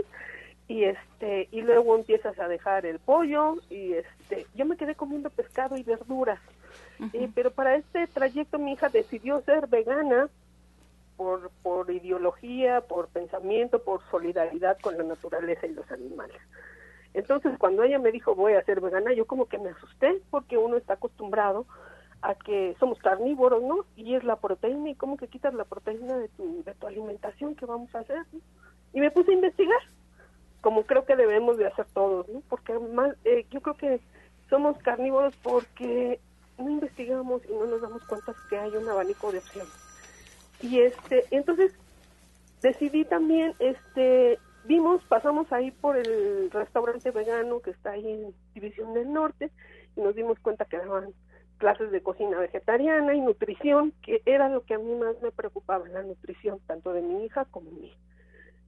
y 0.69 0.85
este 0.85 1.49
y 1.53 1.63
luego 1.63 1.97
empiezas 1.97 2.39
a 2.39 2.49
dejar 2.49 2.87
el 2.87 2.99
pollo 2.99 3.57
y 3.71 3.93
este 3.93 4.47
yo 4.55 4.67
me 4.67 4.77
quedé 4.77 4.95
comiendo 4.95 5.31
pescado 5.31 5.77
y 5.77 5.83
verduras. 5.83 6.41
Eh, 7.13 7.29
pero 7.35 7.51
para 7.51 7.77
este 7.77 8.07
trayecto 8.07 8.59
mi 8.59 8.73
hija 8.73 8.89
decidió 8.89 9.41
ser 9.43 9.67
vegana 9.67 10.29
por, 11.17 11.51
por 11.63 11.91
ideología, 11.91 12.81
por 12.83 13.09
pensamiento, 13.09 13.83
por 13.83 14.01
solidaridad 14.11 14.79
con 14.81 14.97
la 14.97 15.05
naturaleza 15.05 15.67
y 15.67 15.75
los 15.75 15.91
animales. 15.91 16.37
Entonces, 17.15 17.57
cuando 17.59 17.83
ella 17.83 17.99
me 17.99 18.13
dijo 18.13 18.35
voy 18.35 18.55
a 18.55 18.65
ser 18.65 18.81
vegana, 18.81 19.13
yo 19.13 19.27
como 19.27 19.47
que 19.47 19.59
me 19.59 19.71
asusté 19.71 20.21
porque 20.31 20.59
uno 20.59 20.77
está 20.77 20.95
acostumbrado 20.95 21.67
a 22.23 22.35
que 22.35 22.75
somos 22.79 22.99
carnívoros, 22.99 23.63
¿no? 23.63 23.85
Y 23.97 24.15
es 24.15 24.25
la 24.25 24.37
proteína 24.37 24.91
y 24.91 24.95
cómo 24.95 25.17
que 25.17 25.29
quitas 25.29 25.55
la 25.55 25.65
proteína 25.65 26.17
de 26.19 26.29
tu, 26.29 26.63
de 26.65 26.75
tu 26.75 26.87
alimentación, 26.87 27.55
¿qué 27.55 27.67
vamos 27.67 27.95
a 27.95 28.01
hacer? 28.01 28.25
Y 28.93 29.01
me 29.01 29.11
puse 29.11 29.31
a 29.31 29.35
investigar, 29.35 29.81
como 30.61 30.85
creo 30.85 31.05
que 31.05 31.17
debemos 31.17 31.59
de 31.59 31.67
hacer 31.67 31.87
todos, 31.93 32.29
¿no? 32.29 32.43
Porque 32.49 32.79
más, 32.79 33.15
eh, 33.25 33.47
yo 33.51 33.61
creo 33.61 33.77
que 33.77 34.01
somos 34.49 34.79
carnívoros 34.79 35.35
porque 35.43 36.21
no 36.59 36.71
investigamos 36.71 37.43
y 37.49 37.53
no 37.53 37.67
nos 37.67 37.83
damos 37.83 38.03
cuenta 38.05 38.35
que 38.49 38.59
hay 38.59 38.75
un 38.77 38.89
abanico 38.89 39.33
de 39.33 39.39
opciones. 39.39 39.73
Y 40.61 40.81
este, 40.81 41.25
entonces 41.31 41.73
decidí 42.63 43.05
también 43.05 43.55
este 43.59 44.39
vimos, 44.67 45.03
pasamos 45.05 45.53
ahí 45.53 45.71
por 45.71 45.97
el 45.97 46.51
restaurante 46.51 47.11
vegano 47.11 47.61
que 47.61 47.71
está 47.71 47.93
ahí 47.93 48.09
en 48.09 48.35
División 48.55 48.95
del 48.95 49.13
Norte 49.13 49.51
y 49.97 50.01
nos 50.01 50.15
dimos 50.15 50.39
cuenta 50.41 50.65
que 50.65 50.79
daban 50.79 51.13
clases 51.59 51.91
de 51.91 52.03
cocina 52.03 52.39
vegetariana 52.39 53.15
y 53.15 53.21
nutrición, 53.21 53.93
que 54.03 54.21
era 54.27 54.49
lo 54.49 54.65
que 54.65 54.75
a 54.75 54.79
mí 54.79 54.95
más 54.95 55.21
me 55.23 55.31
preocupaba, 55.31 55.89
la 55.89 56.03
nutrición, 56.03 56.59
tanto 56.67 56.93
de 56.93 57.03
mi 57.03 57.25
hija 57.25 57.47
como 57.47 57.71
mía. 57.71 57.95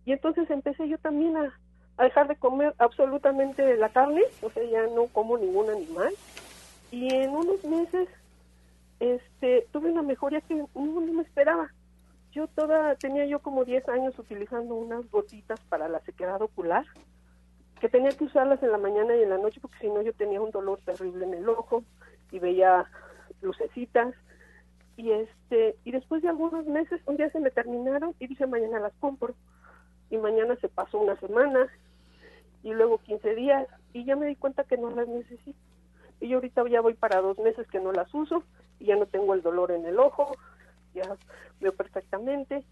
Y 0.05 0.13
entonces 0.13 0.49
empecé 0.51 0.89
yo 0.89 0.99
también 0.99 1.37
a, 1.37 1.53
a 1.99 2.05
dejar 2.05 2.29
de 2.29 2.37
comer 2.37 2.75
absolutamente 2.79 3.77
la 3.77 3.89
carne, 3.89 4.23
o 4.41 4.51
sea, 4.51 4.63
ya 4.65 4.87
no 4.87 5.07
como 5.09 5.37
ningún 5.37 5.69
animal. 5.69 6.15
Y 6.93 7.13
en 7.13 7.31
unos 7.31 7.63
meses 7.65 8.09
este, 9.01 9.67
tuve 9.73 9.91
una 9.91 10.03
mejoría 10.03 10.41
que 10.41 10.55
no, 10.55 11.01
me 11.01 11.23
esperaba. 11.23 11.73
Yo 12.31 12.47
toda, 12.47 12.95
tenía 12.95 13.27
yo 13.27 13.41
como 13.41 13.65
10 13.65 13.89
años 13.89 14.17
utilizando 14.17 14.77
unas 14.77 15.11
gotitas 15.11 15.59
para 15.69 15.89
la 15.89 15.99
sequedad 16.01 16.41
ocular, 16.41 16.87
que 17.81 17.89
tenía 17.89 18.11
que 18.11 18.25
usarlas 18.25 18.63
en 18.63 18.71
la 18.71 18.79
mañana 18.79 19.17
y 19.17 19.23
en 19.23 19.31
la 19.31 19.39
noche 19.39 19.61
porque 19.61 19.79
si 19.81 19.89
no 19.89 20.01
yo 20.01 20.13
tenía 20.13 20.41
un 20.41 20.53
dolor 20.53 20.81
terrible 20.85 21.27
en 21.27 21.35
el 21.35 21.49
ojo 21.49 21.83
y 22.31 22.39
veía 22.39 22.85
lucecitas. 23.43 24.15
Y 24.97 25.11
este 25.11 25.77
y 25.85 25.91
después 25.91 26.23
de 26.23 26.29
algunos 26.29 26.67
meses 26.67 27.01
un 27.07 27.17
día 27.17 27.31
se 27.31 27.41
me 27.41 27.51
terminaron 27.51 28.15
y 28.19 28.27
dije 28.27 28.47
mañana 28.47 28.81
las 28.81 28.93
compro 28.95 29.35
y 30.11 30.17
mañana 30.17 30.57
se 30.57 30.69
pasó 30.69 30.99
una 30.99 31.15
semana 31.21 31.69
y 32.63 32.73
luego 32.73 32.99
15 32.99 33.35
días 33.35 33.67
y 33.93 34.05
ya 34.05 34.17
me 34.17 34.27
di 34.27 34.37
cuenta 34.37 34.65
que 34.65 34.77
no 34.77 34.91
las 34.91 35.09
necesito 35.09 35.59
y 36.21 36.29
yo 36.29 36.37
ahorita 36.37 36.69
ya 36.69 36.81
voy 36.81 36.95
para 36.95 37.21
dos 37.21 37.39
meses 37.39 37.67
que 37.69 37.81
no 37.81 37.93
las 37.93 38.13
uso 38.13 38.43
y 38.81 38.87
ya 38.87 38.97
no 38.97 39.07
tengo 39.07 39.35
el 39.35 39.43
dolor 39.43 39.71
en 39.71 39.87
el 39.87 39.99
ojo 39.99 40.37
ya 40.95 41.17
veo 41.61 41.73
perfectamente. 41.73 42.65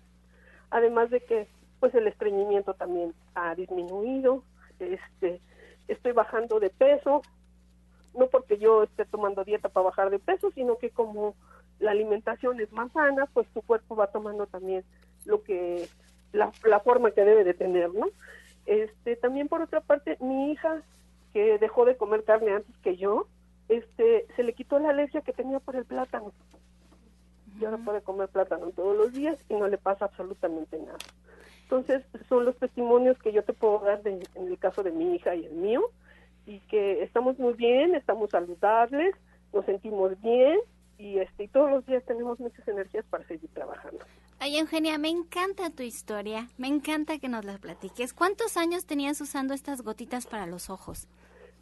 Además 0.71 1.11
de 1.11 1.21
que 1.21 1.49
pues 1.81 1.95
el 1.95 2.07
estreñimiento 2.07 2.75
también 2.75 3.15
ha 3.35 3.55
disminuido, 3.55 4.43
este 4.79 5.41
estoy 5.89 6.13
bajando 6.13 6.59
de 6.59 6.71
peso, 6.71 7.23
no 8.19 8.27
porque 8.29 8.59
yo 8.59 8.83
esté 8.85 9.05
tomando 9.05 9.45
dieta 9.45 9.69
para 9.69 9.85
bajar 9.85 10.11
de 10.11 10.19
peso, 10.19 10.51
sino 10.53 10.79
que 10.79 10.91
como 10.91 11.37
la 11.79 11.93
alimentación 11.93 12.61
es 12.61 12.73
más 12.73 12.91
sana, 12.93 13.27
pues 13.27 13.47
tu 13.49 13.63
cuerpo 13.63 13.95
va 13.95 14.09
tomando 14.09 14.47
también 14.47 14.85
lo 15.27 15.43
que 15.43 15.89
la, 16.33 16.51
la 16.65 16.81
forma 16.81 17.11
que 17.11 17.25
debe 17.25 17.45
de 17.45 17.55
tener, 17.55 17.93
¿no? 17.95 18.07
Este, 18.67 19.17
también 19.17 19.49
por 19.49 19.63
otra 19.63 19.81
parte, 19.81 20.17
mi 20.21 20.53
hija 20.53 20.83
que 21.33 21.59
dejó 21.59 21.85
de 21.85 21.97
comer 21.97 22.25
carne 22.25 22.53
antes 22.53 22.77
que 22.79 22.97
yo, 22.97 23.27
este, 23.69 24.27
se 24.37 24.43
le 24.43 24.53
quitó 24.55 24.79
la 24.79 24.91
alergia 24.91 25.21
que 25.21 25.33
tenía 25.33 25.61
por 25.61 25.77
el 25.77 25.85
plátano 25.85 26.33
y 27.61 27.65
ahora 27.65 27.79
puede 27.79 28.03
comer 28.03 28.29
plátano 28.29 28.71
todos 28.71 28.97
los 28.97 29.13
días 29.13 29.39
y 29.49 29.55
no 29.55 29.67
le 29.69 29.79
pasa 29.79 30.07
absolutamente 30.07 30.79
nada. 30.79 30.99
Entonces, 31.63 32.05
son 32.29 32.45
los 32.45 32.57
testimonios 32.57 33.19
que 33.19 33.33
yo 33.33 33.43
te 33.43 33.53
puedo 33.53 33.81
dar 33.81 34.01
en 34.05 34.21
el 34.37 34.59
caso 34.59 34.83
de 34.83 34.93
mi 34.93 35.15
hija 35.15 35.35
y 35.35 35.47
el 35.47 35.53
mío, 35.53 35.83
y 36.47 36.61
que 36.61 37.03
estamos 37.03 37.39
muy 37.39 37.55
bien, 37.55 37.95
estamos 37.95 38.31
saludables, 38.31 39.15
nos 39.53 39.65
sentimos 39.65 40.21
bien 40.21 40.61
y 40.99 41.19
este 41.19 41.49
todos 41.49 41.71
los 41.71 41.87
días 41.87 42.05
tenemos 42.05 42.39
muchas 42.39 42.67
energías 42.69 43.05
para 43.11 43.25
seguir 43.25 43.51
trabajando. 43.53 43.99
Ay, 44.39 44.59
Eugenia, 44.59 44.99
me 44.99 45.09
encanta 45.09 45.71
tu 45.71 45.83
historia, 45.83 46.49
me 46.59 46.69
encanta 46.69 47.19
que 47.19 47.29
nos 47.29 47.45
la 47.45 47.59
platiques. 47.59 48.13
¿Cuántos 48.13 48.57
años 48.57 48.85
tenías 48.85 49.21
usando 49.21 49.55
estas 49.55 49.83
gotitas 49.83 50.27
para 50.27 50.47
los 50.47 50.69
ojos? 50.69 51.09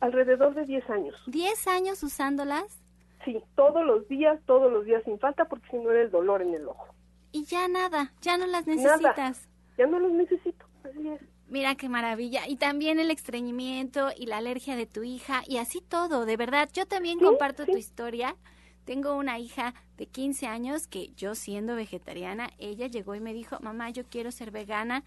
Alrededor 0.00 0.54
de 0.54 0.64
10 0.66 0.90
años. 0.90 1.14
¿10 1.26 1.68
años 1.68 2.02
usándolas? 2.02 2.82
Sí, 3.24 3.40
todos 3.54 3.86
los 3.86 4.06
días, 4.08 4.40
todos 4.44 4.70
los 4.70 4.84
días 4.84 5.02
sin 5.04 5.18
falta, 5.18 5.44
porque 5.46 5.68
si 5.70 5.76
no 5.78 5.90
era 5.90 6.02
el 6.02 6.10
dolor 6.10 6.42
en 6.42 6.54
el 6.54 6.68
ojo. 6.68 6.88
Y 7.30 7.44
ya 7.44 7.68
nada, 7.68 8.12
ya 8.20 8.36
no 8.36 8.46
las 8.46 8.66
necesitas. 8.66 9.48
ya 9.78 9.86
no 9.86 9.98
los 9.98 10.12
necesito, 10.12 10.66
así 10.82 11.08
es. 11.08 11.20
Mira 11.48 11.76
qué 11.76 11.88
maravilla. 11.88 12.48
Y 12.48 12.56
también 12.56 12.98
el 12.98 13.10
estreñimiento 13.10 14.10
y 14.16 14.26
la 14.26 14.38
alergia 14.38 14.76
de 14.76 14.86
tu 14.86 15.04
hija 15.04 15.42
y 15.46 15.58
así 15.58 15.80
todo, 15.80 16.24
de 16.24 16.36
verdad. 16.36 16.68
Yo 16.72 16.86
también 16.86 17.18
comparto 17.20 17.64
tu 17.66 17.76
historia. 17.76 18.36
Tengo 18.84 19.14
una 19.14 19.38
hija 19.38 19.74
de 19.96 20.06
15 20.06 20.46
años 20.46 20.86
que 20.86 21.12
yo 21.16 21.34
siendo 21.34 21.76
vegetariana, 21.76 22.50
ella 22.58 22.86
llegó 22.86 23.14
y 23.14 23.20
me 23.20 23.34
dijo, 23.34 23.58
mamá, 23.60 23.90
yo 23.90 24.04
quiero 24.04 24.32
ser 24.32 24.50
vegana, 24.50 25.04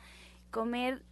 comer 0.51 1.03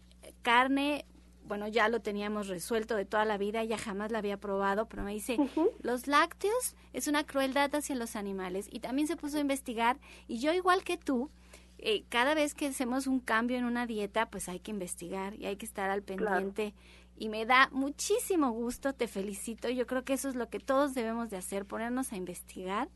carne 0.42 1.04
bueno, 1.46 1.68
ya 1.68 1.88
lo 1.88 2.00
teníamos 2.00 2.48
resuelto 2.48 2.96
de 2.96 3.04
toda 3.04 3.24
la 3.24 3.38
vida, 3.38 3.62
ella 3.62 3.78
jamás 3.78 4.10
la 4.10 4.18
había 4.18 4.36
probado, 4.36 4.86
pero 4.86 5.02
me 5.02 5.12
dice, 5.12 5.38
los 5.80 6.06
lácteos 6.06 6.74
es 6.92 7.06
una 7.06 7.24
crueldad 7.24 7.74
hacia 7.74 7.94
los 7.94 8.16
animales. 8.16 8.68
Y 8.70 8.80
también 8.80 9.08
se 9.08 9.16
puso 9.16 9.38
a 9.38 9.40
investigar, 9.40 9.98
y 10.26 10.38
yo 10.38 10.52
igual 10.52 10.82
que 10.82 10.96
tú, 10.96 11.30
eh, 11.78 12.04
cada 12.08 12.34
vez 12.34 12.54
que 12.54 12.66
hacemos 12.66 13.06
un 13.06 13.20
cambio 13.20 13.56
en 13.56 13.64
una 13.64 13.86
dieta, 13.86 14.28
pues 14.28 14.48
hay 14.48 14.60
que 14.60 14.70
investigar 14.70 15.34
y 15.34 15.46
hay 15.46 15.56
que 15.56 15.66
estar 15.66 15.90
al 15.90 16.02
pendiente. 16.02 16.74
Y 17.16 17.28
me 17.28 17.46
da 17.46 17.68
muchísimo 17.72 18.50
gusto, 18.50 18.92
te 18.92 19.08
felicito, 19.08 19.70
yo 19.70 19.86
creo 19.86 20.04
que 20.04 20.14
eso 20.14 20.28
es 20.28 20.34
lo 20.34 20.48
que 20.50 20.58
todos 20.58 20.94
debemos 20.94 21.30
de 21.30 21.36
hacer, 21.36 21.64
ponernos 21.64 22.12
a 22.12 22.16
investigar 22.16 22.88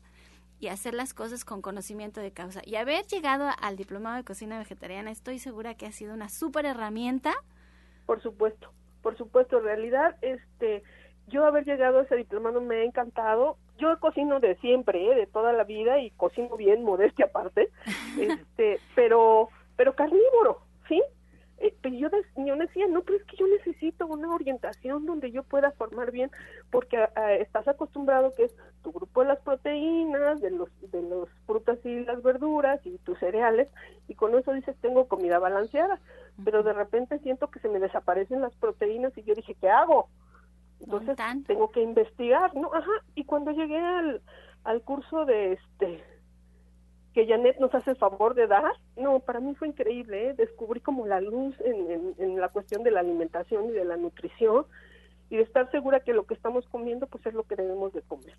y 0.61 0.69
hacer 0.69 0.93
las 0.93 1.13
cosas 1.13 1.43
con 1.43 1.61
conocimiento 1.61 2.21
de 2.21 2.31
causa. 2.31 2.61
Y 2.63 2.75
haber 2.75 3.05
llegado 3.07 3.49
al 3.61 3.75
diplomado 3.75 4.15
de 4.15 4.23
cocina 4.23 4.57
vegetariana, 4.57 5.11
estoy 5.11 5.39
segura 5.39 5.75
que 5.75 5.87
ha 5.87 5.91
sido 5.91 6.13
una 6.13 6.29
súper 6.29 6.65
herramienta 6.65 7.33
por 8.11 8.21
supuesto, 8.21 8.73
por 9.01 9.17
supuesto, 9.17 9.59
en 9.59 9.63
realidad, 9.63 10.17
este, 10.21 10.83
yo 11.27 11.45
haber 11.45 11.63
llegado 11.63 11.99
a 11.99 12.03
ese 12.03 12.17
diplomado 12.17 12.59
me 12.59 12.81
ha 12.81 12.83
encantado. 12.83 13.55
Yo 13.77 13.97
cocino 14.01 14.41
de 14.41 14.55
siempre, 14.57 15.11
¿eh? 15.11 15.15
de 15.15 15.27
toda 15.27 15.53
la 15.53 15.63
vida 15.63 15.99
y 15.99 16.11
cocino 16.11 16.57
bien, 16.57 16.83
modestia 16.83 17.27
aparte, 17.27 17.69
este, 18.19 18.79
pero, 18.95 19.47
pero 19.77 19.95
carnívoro, 19.95 20.59
¿sí? 20.89 21.01
Yo, 22.01 22.09
yo 22.43 22.55
decía, 22.55 22.87
no, 22.87 23.01
pero 23.03 23.19
es 23.19 23.23
que 23.25 23.37
yo 23.37 23.45
necesito 23.47 24.07
una 24.07 24.33
orientación 24.33 25.05
donde 25.05 25.31
yo 25.31 25.43
pueda 25.43 25.69
formar 25.71 26.09
bien, 26.11 26.31
porque 26.71 27.07
estás 27.39 27.67
acostumbrado 27.67 28.33
que 28.33 28.45
es 28.45 28.55
tu 28.81 28.91
grupo 28.91 29.21
de 29.21 29.27
las 29.27 29.39
proteínas, 29.39 30.41
de 30.41 30.49
los, 30.49 30.69
de 30.91 31.03
los 31.03 31.29
frutas 31.45 31.77
y 31.85 32.03
las 32.03 32.23
verduras 32.23 32.83
y 32.85 32.97
tus 32.99 33.19
cereales, 33.19 33.67
y 34.07 34.15
con 34.15 34.33
eso 34.35 34.51
dices, 34.51 34.75
tengo 34.81 35.07
comida 35.07 35.37
balanceada, 35.37 35.99
pero 36.43 36.63
de 36.63 36.73
repente 36.73 37.19
siento 37.19 37.51
que 37.51 37.59
se 37.59 37.69
me 37.69 37.79
desaparecen 37.79 38.41
las 38.41 38.55
proteínas 38.55 39.15
y 39.15 39.21
yo 39.21 39.35
dije, 39.35 39.55
¿qué 39.61 39.69
hago? 39.69 40.09
Entonces 40.79 41.15
tengo 41.45 41.69
que 41.69 41.83
investigar, 41.83 42.55
¿no? 42.55 42.73
Ajá, 42.73 42.91
y 43.13 43.25
cuando 43.25 43.51
llegué 43.51 43.77
al, 43.77 44.21
al 44.63 44.81
curso 44.81 45.25
de 45.25 45.53
este 45.53 46.03
que 47.13 47.27
Janet 47.27 47.59
nos 47.59 47.73
hace 47.75 47.91
el 47.91 47.97
favor 47.97 48.35
de 48.35 48.47
dar, 48.47 48.71
no, 48.95 49.19
para 49.19 49.39
mí 49.39 49.53
fue 49.55 49.67
increíble, 49.67 50.29
¿eh? 50.29 50.33
descubrí 50.33 50.79
como 50.79 51.05
la 51.05 51.19
luz 51.19 51.55
en, 51.61 52.15
en, 52.17 52.39
la 52.39 52.49
cuestión 52.49 52.83
de 52.83 52.91
la 52.91 53.01
alimentación 53.01 53.65
y 53.65 53.71
de 53.71 53.83
la 53.83 53.97
nutrición 53.97 54.65
y 55.29 55.37
de 55.37 55.43
estar 55.43 55.69
segura 55.71 55.99
que 55.99 56.13
lo 56.13 56.25
que 56.25 56.33
estamos 56.33 56.65
comiendo 56.67 57.07
pues 57.07 57.25
es 57.25 57.33
lo 57.33 57.43
que 57.43 57.55
debemos 57.55 57.91
de 57.93 58.01
comer. 58.01 58.35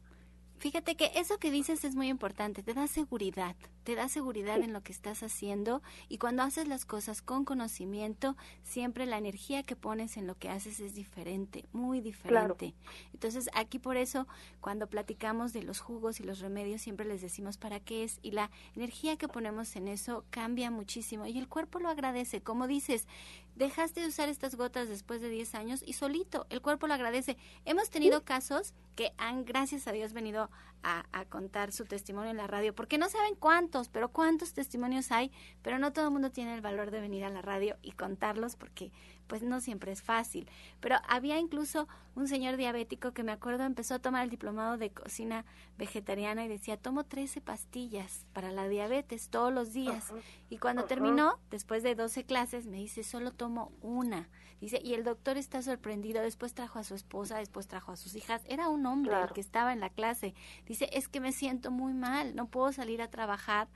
Fíjate 0.62 0.94
que 0.94 1.10
eso 1.16 1.38
que 1.38 1.50
dices 1.50 1.82
es 1.82 1.96
muy 1.96 2.06
importante, 2.06 2.62
te 2.62 2.72
da 2.72 2.86
seguridad, 2.86 3.56
te 3.82 3.96
da 3.96 4.08
seguridad 4.08 4.60
en 4.60 4.72
lo 4.72 4.80
que 4.84 4.92
estás 4.92 5.24
haciendo 5.24 5.82
y 6.08 6.18
cuando 6.18 6.44
haces 6.44 6.68
las 6.68 6.84
cosas 6.84 7.20
con 7.20 7.44
conocimiento, 7.44 8.36
siempre 8.62 9.04
la 9.04 9.18
energía 9.18 9.64
que 9.64 9.74
pones 9.74 10.16
en 10.16 10.28
lo 10.28 10.36
que 10.36 10.50
haces 10.50 10.78
es 10.78 10.94
diferente, 10.94 11.64
muy 11.72 12.00
diferente. 12.00 12.76
Entonces, 13.12 13.50
aquí 13.54 13.80
por 13.80 13.96
eso, 13.96 14.28
cuando 14.60 14.86
platicamos 14.86 15.52
de 15.52 15.64
los 15.64 15.80
jugos 15.80 16.20
y 16.20 16.22
los 16.22 16.38
remedios, 16.38 16.80
siempre 16.80 17.06
les 17.06 17.22
decimos 17.22 17.56
para 17.58 17.80
qué 17.80 18.04
es 18.04 18.20
y 18.22 18.30
la 18.30 18.48
energía 18.76 19.16
que 19.16 19.26
ponemos 19.26 19.74
en 19.74 19.88
eso 19.88 20.24
cambia 20.30 20.70
muchísimo 20.70 21.26
y 21.26 21.38
el 21.38 21.48
cuerpo 21.48 21.80
lo 21.80 21.88
agradece. 21.88 22.40
Como 22.40 22.68
dices, 22.68 23.08
dejaste 23.54 24.00
de 24.00 24.08
usar 24.08 24.28
estas 24.28 24.54
gotas 24.54 24.88
después 24.88 25.20
de 25.20 25.28
10 25.28 25.54
años 25.54 25.82
y 25.86 25.94
solito, 25.94 26.46
el 26.50 26.60
cuerpo 26.60 26.86
lo 26.86 26.94
agradece. 26.94 27.36
Hemos 27.64 27.90
tenido 27.90 28.24
casos 28.24 28.74
que 28.94 29.12
han, 29.18 29.44
gracias 29.44 29.86
a 29.86 29.92
Dios, 29.92 30.12
venido 30.12 30.50
a, 30.82 31.06
a, 31.12 31.24
contar 31.26 31.72
su 31.72 31.84
testimonio 31.84 32.30
en 32.30 32.36
la 32.36 32.46
radio, 32.46 32.74
porque 32.74 32.98
no 32.98 33.08
saben 33.08 33.34
cuántos, 33.36 33.88
pero 33.88 34.10
cuántos 34.10 34.52
testimonios 34.52 35.12
hay, 35.12 35.30
pero 35.62 35.78
no 35.78 35.92
todo 35.92 36.06
el 36.06 36.12
mundo 36.12 36.30
tiene 36.30 36.54
el 36.54 36.60
valor 36.60 36.90
de 36.90 37.00
venir 37.00 37.24
a 37.24 37.30
la 37.30 37.42
radio 37.42 37.76
y 37.82 37.92
contarlos 37.92 38.56
porque 38.56 38.90
pues 39.32 39.42
no 39.42 39.62
siempre 39.62 39.92
es 39.92 40.02
fácil. 40.02 40.46
Pero 40.80 40.96
había 41.08 41.38
incluso 41.38 41.88
un 42.14 42.28
señor 42.28 42.58
diabético 42.58 43.12
que 43.12 43.22
me 43.22 43.32
acuerdo 43.32 43.64
empezó 43.64 43.94
a 43.94 43.98
tomar 43.98 44.24
el 44.24 44.28
diplomado 44.28 44.76
de 44.76 44.90
cocina 44.90 45.46
vegetariana 45.78 46.44
y 46.44 46.48
decía, 46.48 46.76
tomo 46.76 47.04
13 47.04 47.40
pastillas 47.40 48.26
para 48.34 48.52
la 48.52 48.68
diabetes 48.68 49.30
todos 49.30 49.50
los 49.50 49.72
días. 49.72 50.12
Y 50.50 50.58
cuando 50.58 50.84
terminó, 50.84 51.38
después 51.50 51.82
de 51.82 51.94
12 51.94 52.24
clases, 52.24 52.66
me 52.66 52.76
dice, 52.76 53.04
solo 53.04 53.32
tomo 53.32 53.72
una. 53.80 54.28
Dice, 54.60 54.82
y 54.84 54.92
el 54.92 55.02
doctor 55.02 55.38
está 55.38 55.62
sorprendido, 55.62 56.20
después 56.20 56.52
trajo 56.52 56.78
a 56.78 56.84
su 56.84 56.94
esposa, 56.94 57.38
después 57.38 57.68
trajo 57.68 57.92
a 57.92 57.96
sus 57.96 58.14
hijas. 58.14 58.42
Era 58.44 58.68
un 58.68 58.84
hombre 58.84 59.18
el 59.18 59.32
que 59.32 59.40
estaba 59.40 59.72
en 59.72 59.80
la 59.80 59.88
clase. 59.88 60.34
Dice, 60.66 60.90
es 60.92 61.08
que 61.08 61.20
me 61.20 61.32
siento 61.32 61.70
muy 61.70 61.94
mal, 61.94 62.36
no 62.36 62.48
puedo 62.48 62.70
salir 62.70 63.00
a 63.00 63.08
trabajar 63.08 63.68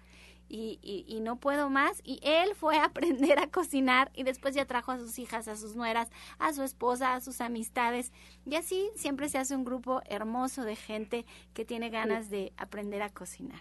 y, 0.49 1.05
y, 1.09 1.21
no 1.21 1.37
puedo 1.37 1.71
más. 1.71 2.01
Y 2.05 2.21
él 2.23 2.55
fue 2.55 2.77
a 2.77 2.85
aprender 2.87 3.39
a 3.39 3.49
cocinar 3.49 4.11
y 4.15 4.23
después 4.23 4.55
ya 4.55 4.65
trajo 4.65 4.93
a 4.93 4.99
sus 4.99 5.19
hijas, 5.19 5.49
a 5.49 5.57
sus 5.57 5.77
nueras, 5.77 6.11
a 6.39 6.53
su 6.53 6.63
esposa, 6.63 7.15
a 7.15 7.21
sus 7.21 7.41
amistades. 7.41 8.13
Y 8.45 8.57
así 8.57 8.91
siempre 8.95 9.29
se 9.29 9.39
hace 9.39 9.57
un 9.57 9.65
grupo 9.65 10.03
hermoso 10.07 10.65
de 10.65 10.77
gente 10.77 11.25
que 11.55 11.65
tiene 11.65 11.91
ganas 11.91 12.31
de 12.31 12.53
aprender 12.57 13.03
a 13.03 13.11
cocinar. 13.11 13.61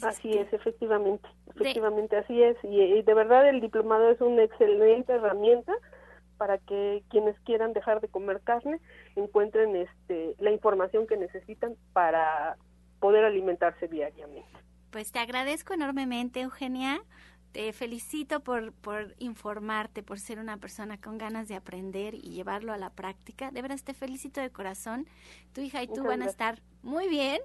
Así, 0.00 0.32
es, 0.32 0.50
efectivamente, 0.52 1.28
efectivamente, 1.54 2.16
así 2.16 2.42
es. 2.42 2.56
Y, 2.62 3.02
de 3.02 3.14
verdad 3.14 3.46
el 3.48 3.60
diplomado 3.60 4.10
es 4.10 4.20
una 4.22 4.42
excelente 4.42 5.12
herramienta 5.12 5.74
para 6.38 6.56
que 6.58 7.02
quienes 7.10 7.38
quieran 7.40 7.74
dejar 7.74 8.00
de 8.00 8.08
comer 8.08 8.40
carne 8.40 8.80
encuentren 9.16 9.76
este, 9.76 10.34
la 10.38 10.50
información 10.50 11.06
que 11.06 11.16
necesitan 11.16 11.76
para 11.92 12.56
poder 13.00 13.24
alimentarse 13.24 13.86
diariamente. 13.86 14.48
Pues 14.92 15.10
te 15.10 15.18
agradezco 15.20 15.72
enormemente, 15.72 16.42
Eugenia. 16.42 17.02
Te 17.52 17.72
felicito 17.72 18.40
por, 18.40 18.72
por 18.74 19.14
informarte, 19.18 20.02
por 20.02 20.20
ser 20.20 20.38
una 20.38 20.58
persona 20.58 21.00
con 21.00 21.16
ganas 21.16 21.48
de 21.48 21.54
aprender 21.54 22.14
y 22.14 22.30
llevarlo 22.30 22.74
a 22.74 22.76
la 22.76 22.90
práctica. 22.90 23.50
De 23.50 23.62
veras 23.62 23.84
te 23.84 23.94
felicito 23.94 24.42
de 24.42 24.50
corazón. 24.50 25.08
Tu 25.54 25.62
hija 25.62 25.82
y 25.82 25.88
tú 25.88 26.04
van 26.04 26.20
a 26.20 26.26
estar 26.26 26.60
muy 26.82 27.08
bien. 27.08 27.40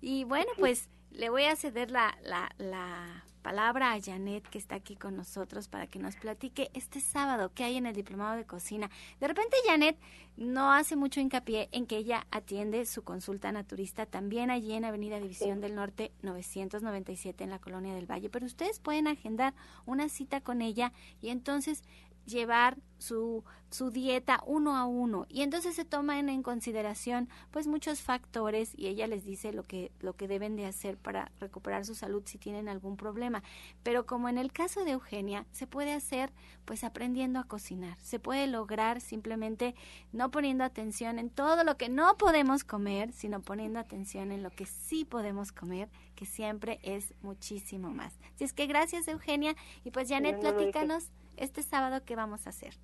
Y 0.00 0.24
bueno, 0.24 0.50
pues 0.58 0.88
le 1.12 1.30
voy 1.30 1.44
a 1.44 1.54
ceder 1.54 1.92
la, 1.92 2.18
la, 2.24 2.50
la 2.58 3.24
palabra 3.40 3.92
a 3.92 4.00
Janet, 4.00 4.48
que 4.48 4.58
está 4.58 4.76
aquí 4.76 4.96
con 4.96 5.16
nosotros, 5.16 5.68
para 5.68 5.86
que 5.86 5.98
nos 5.98 6.16
platique 6.16 6.70
este 6.74 7.00
sábado 7.00 7.50
qué 7.54 7.64
hay 7.64 7.76
en 7.76 7.86
el 7.86 7.94
Diplomado 7.94 8.36
de 8.36 8.46
Cocina. 8.46 8.90
De 9.18 9.28
repente, 9.28 9.56
Janet 9.66 9.98
no 10.36 10.72
hace 10.72 10.96
mucho 10.96 11.20
hincapié 11.20 11.68
en 11.72 11.86
que 11.86 11.96
ella 11.96 12.26
atiende 12.30 12.86
su 12.86 13.02
consulta 13.02 13.52
naturista 13.52 14.06
también 14.06 14.50
allí 14.50 14.72
en 14.72 14.84
Avenida 14.84 15.20
División 15.20 15.60
del 15.60 15.74
Norte 15.74 16.12
997 16.22 17.44
en 17.44 17.50
la 17.50 17.58
Colonia 17.58 17.94
del 17.94 18.10
Valle. 18.10 18.30
Pero 18.30 18.46
ustedes 18.46 18.80
pueden 18.80 19.06
agendar 19.06 19.54
una 19.86 20.08
cita 20.08 20.40
con 20.40 20.62
ella 20.62 20.92
y 21.20 21.28
entonces 21.28 21.82
llevar 22.26 22.78
su, 23.00 23.44
su 23.70 23.90
dieta 23.90 24.42
uno 24.46 24.76
a 24.76 24.84
uno. 24.84 25.26
Y 25.28 25.42
entonces 25.42 25.74
se 25.74 25.84
toman 25.84 26.28
en 26.28 26.42
consideración 26.42 27.28
pues 27.50 27.66
muchos 27.66 28.00
factores 28.00 28.72
y 28.76 28.88
ella 28.88 29.06
les 29.06 29.24
dice 29.24 29.52
lo 29.52 29.62
que 29.62 29.90
lo 30.00 30.14
que 30.14 30.28
deben 30.28 30.56
de 30.56 30.66
hacer 30.66 30.96
para 30.96 31.32
recuperar 31.40 31.84
su 31.84 31.94
salud 31.94 32.22
si 32.26 32.38
tienen 32.38 32.68
algún 32.68 32.96
problema. 32.96 33.42
Pero 33.82 34.06
como 34.06 34.28
en 34.28 34.38
el 34.38 34.52
caso 34.52 34.84
de 34.84 34.92
Eugenia 34.92 35.46
se 35.52 35.66
puede 35.66 35.92
hacer 35.92 36.32
pues 36.64 36.84
aprendiendo 36.84 37.38
a 37.38 37.44
cocinar. 37.44 37.98
Se 38.00 38.18
puede 38.18 38.46
lograr 38.46 39.00
simplemente 39.00 39.74
no 40.12 40.30
poniendo 40.30 40.64
atención 40.64 41.18
en 41.18 41.30
todo 41.30 41.64
lo 41.64 41.76
que 41.76 41.88
no 41.88 42.16
podemos 42.16 42.64
comer 42.64 43.12
sino 43.12 43.40
poniendo 43.40 43.78
atención 43.78 44.30
en 44.32 44.42
lo 44.42 44.50
que 44.50 44.66
sí 44.66 45.04
podemos 45.04 45.52
comer 45.52 45.88
que 46.14 46.26
siempre 46.26 46.80
es 46.82 47.14
muchísimo 47.22 47.90
más. 47.90 48.18
Así 48.34 48.44
es 48.44 48.52
que 48.52 48.66
gracias 48.66 49.08
Eugenia. 49.08 49.56
Y 49.84 49.90
pues 49.90 50.08
Janet 50.08 50.38
platícanos 50.40 51.08
este 51.36 51.62
sábado 51.62 52.04
qué 52.04 52.16
vamos 52.16 52.46
a 52.46 52.50
hacer 52.50 52.74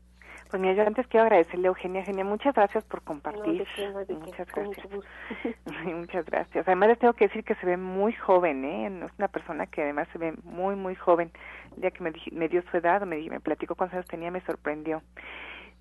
pues 0.51 0.61
mira, 0.63 0.75
yo 0.75 0.87
antes 0.87 1.07
quiero 1.09 1.25
agradecerle 1.25 1.67
a 1.67 1.71
Eugenia. 1.71 2.01
Eugenia, 2.01 2.25
muchas 2.25 2.55
gracias 2.55 2.85
por 2.85 3.03
compartir. 3.03 3.67
muchas 4.09 4.47
gracias. 4.53 4.87
muchas 5.85 6.25
gracias. 6.25 6.69
Además 6.69 6.91
les 6.91 6.99
tengo 6.99 7.15
que 7.15 7.27
decir 7.27 7.43
que 7.43 7.57
se 7.57 7.67
ve 7.67 7.77
muy 7.77 8.13
joven, 8.13 8.65
¿eh? 8.65 9.05
Es 9.05 9.13
una 9.19 9.29
persona 9.29 9.67
que 9.67 9.83
además 9.83 10.09
se 10.13 10.19
ve 10.19 10.35
muy, 10.45 10.77
muy 10.77 10.95
joven. 10.95 11.33
El 11.75 11.81
día 11.83 11.91
que 11.91 12.03
me, 12.03 12.13
me 12.33 12.49
dio 12.49 12.63
su 12.71 12.77
edad, 12.77 13.03
me, 13.03 13.19
me 13.29 13.41
platicó 13.41 13.75
cuántos 13.75 13.97
años 13.97 14.09
tenía, 14.09 14.31
me 14.31 14.41
sorprendió. 14.43 15.03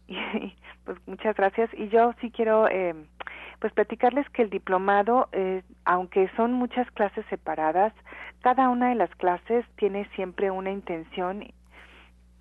Y 0.07 0.55
pues 0.83 0.99
muchas 1.07 1.35
gracias. 1.35 1.69
Y 1.73 1.87
yo 1.87 2.13
sí 2.21 2.29
quiero 2.29 2.67
eh, 2.67 2.93
pues 3.59 3.73
platicarles 3.73 4.29
que 4.29 4.43
el 4.43 4.51
diplomado, 4.51 5.29
eh, 5.31 5.63
aunque 5.83 6.29
son 6.35 6.53
muchas 6.53 6.89
clases 6.91 7.25
separadas, 7.27 7.91
cada 8.43 8.69
una 8.69 8.89
de 8.89 8.95
las 8.95 9.09
clases 9.15 9.65
tiene 9.77 10.07
siempre 10.13 10.51
una 10.51 10.71
intención 10.71 11.43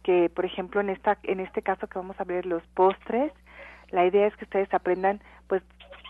que, 0.05 0.31
por 0.31 0.45
ejemplo, 0.45 0.81
en 0.81 0.91
esta 0.91 1.19
en 1.25 1.41
este 1.41 1.63
caso 1.63 1.89
que 1.89 1.99
vamos 1.99 2.21
a 2.21 2.25
ver 2.25 2.47
los 2.47 2.63
postres, 2.75 3.33
la 3.91 4.07
idea 4.07 4.27
es 4.29 4.37
que 4.37 4.45
ustedes 4.45 4.73
aprendan 4.73 5.21
pues 5.49 5.63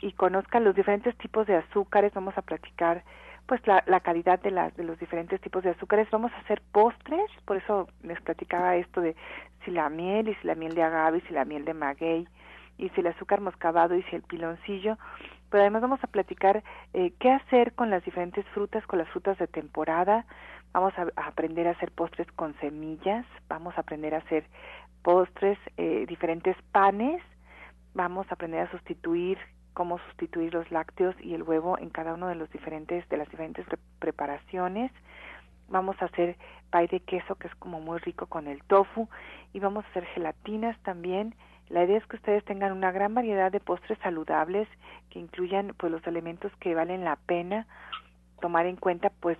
y 0.03 0.13
conozcan 0.13 0.65
los 0.65 0.75
diferentes 0.75 1.17
tipos 1.17 1.47
de 1.47 1.57
azúcares, 1.57 2.13
vamos 2.13 2.37
a 2.37 2.43
platicar 2.43 3.03
pues 3.47 3.67
la, 3.67 3.83
la 3.87 4.01
calidad 4.01 4.41
de 4.41 4.51
las 4.51 4.77
de 4.77 4.85
los 4.85 4.99
diferentes 4.99 5.41
tipos 5.41 5.63
de 5.63 5.71
azúcares, 5.71 6.11
vamos 6.11 6.33
a 6.33 6.41
hacer 6.41 6.61
postres, 6.73 7.31
por 7.47 7.57
eso 7.57 7.89
les 8.03 8.21
platicaba 8.21 8.77
esto 8.77 9.01
de 9.01 9.15
si 9.65 9.71
la 9.71 9.89
miel 9.89 10.29
y 10.29 10.35
si 10.35 10.47
la 10.47 10.57
miel 10.57 10.75
de 10.75 10.83
agave 10.83 11.19
y 11.19 11.21
si 11.23 11.33
la 11.33 11.45
miel 11.45 11.65
de 11.65 11.75
maguey 11.75 12.29
y 12.77 12.89
si 12.91 13.01
el 13.01 13.07
azúcar 13.07 13.41
moscavado 13.41 13.95
y 13.95 14.03
si 14.05 14.17
el 14.17 14.23
piloncillo, 14.23 14.99
pero 15.51 15.63
además 15.63 15.83
vamos 15.83 16.03
a 16.03 16.09
platicar 16.09 16.65
eh, 16.95 17.13
qué 17.21 17.31
hacer 17.31 17.75
con 17.75 17.89
las 17.89 18.05
diferentes 18.05 18.45
frutas, 18.47 18.85
con 18.89 18.99
las 18.99 19.09
frutas 19.11 19.39
de 19.39 19.47
temporada, 19.47 20.27
vamos 20.75 20.93
a, 20.99 21.07
aprender 21.29 21.69
a 21.69 21.71
hacer 21.71 21.93
postres 21.93 22.31
con 22.33 22.55
semillas, 22.59 23.25
vamos 23.49 23.75
a 23.79 23.83
aprender 23.83 24.15
a 24.15 24.19
hacer 24.19 24.45
postres, 25.03 25.57
eh, 25.77 26.05
diferentes 26.09 26.57
panes, 26.73 27.23
vamos 27.95 28.27
a 28.29 28.35
aprender 28.35 28.67
a 28.67 28.71
sustituir 28.73 29.39
cómo 29.73 29.99
sustituir 29.99 30.53
los 30.53 30.71
lácteos 30.73 31.15
y 31.21 31.35
el 31.35 31.45
huevo 31.45 31.79
en 31.79 31.91
cada 31.91 32.15
uno 32.15 32.27
de 32.27 32.35
los 32.35 32.51
diferentes 32.51 33.09
de 33.09 33.17
las 33.17 33.29
diferentes 33.31 33.65
preparaciones. 34.01 34.91
Vamos 35.69 35.97
a 36.03 36.07
hacer 36.07 36.37
pay 36.71 36.89
de 36.89 37.01
queso 37.01 37.37
que 37.37 37.47
es 37.47 37.55
como 37.55 37.81
muy 37.81 37.99
rico 37.99 38.27
con 38.27 38.49
el 38.49 38.63
tofu 38.65 39.09
y 39.53 39.61
vamos 39.61 39.85
a 39.85 39.89
hacer 39.89 40.05
gelatinas 40.07 40.77
también. 40.83 41.37
La 41.69 41.85
idea 41.85 41.99
es 41.99 42.07
que 42.07 42.17
ustedes 42.17 42.45
tengan 42.45 42.73
una 42.73 42.91
gran 42.91 43.15
variedad 43.15 43.51
de 43.51 43.61
postres 43.61 43.99
saludables 44.01 44.69
que 45.11 45.21
incluyan 45.21 45.73
pues 45.79 45.93
los 45.93 46.05
elementos 46.07 46.53
que 46.59 46.75
valen 46.75 47.05
la 47.05 47.17
pena 47.17 47.67
tomar 48.41 48.67
en 48.67 48.77
cuenta 48.77 49.11
pues 49.21 49.39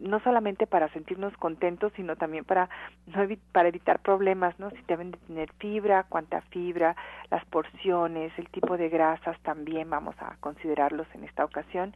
no 0.00 0.20
solamente 0.20 0.66
para 0.66 0.88
sentirnos 0.88 1.36
contentos, 1.36 1.92
sino 1.94 2.16
también 2.16 2.44
para 2.44 2.68
no 3.06 3.22
para 3.52 3.68
evitar 3.68 4.00
problemas, 4.00 4.58
¿no? 4.58 4.70
Si 4.70 4.82
deben 4.88 5.12
de 5.12 5.18
tener 5.18 5.52
fibra, 5.54 6.04
cuánta 6.08 6.40
fibra, 6.42 6.96
las 7.30 7.44
porciones, 7.46 8.32
el 8.38 8.48
tipo 8.48 8.76
de 8.76 8.88
grasas 8.88 9.38
también 9.42 9.88
vamos 9.90 10.14
a 10.18 10.36
considerarlos 10.40 11.06
en 11.14 11.24
esta 11.24 11.44
ocasión. 11.44 11.94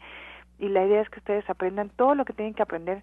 Y 0.59 0.69
la 0.69 0.85
idea 0.85 1.01
es 1.01 1.09
que 1.09 1.19
ustedes 1.19 1.49
aprendan 1.49 1.91
todo 1.91 2.15
lo 2.15 2.25
que 2.25 2.33
tienen 2.33 2.55
que 2.55 2.63
aprender 2.63 3.03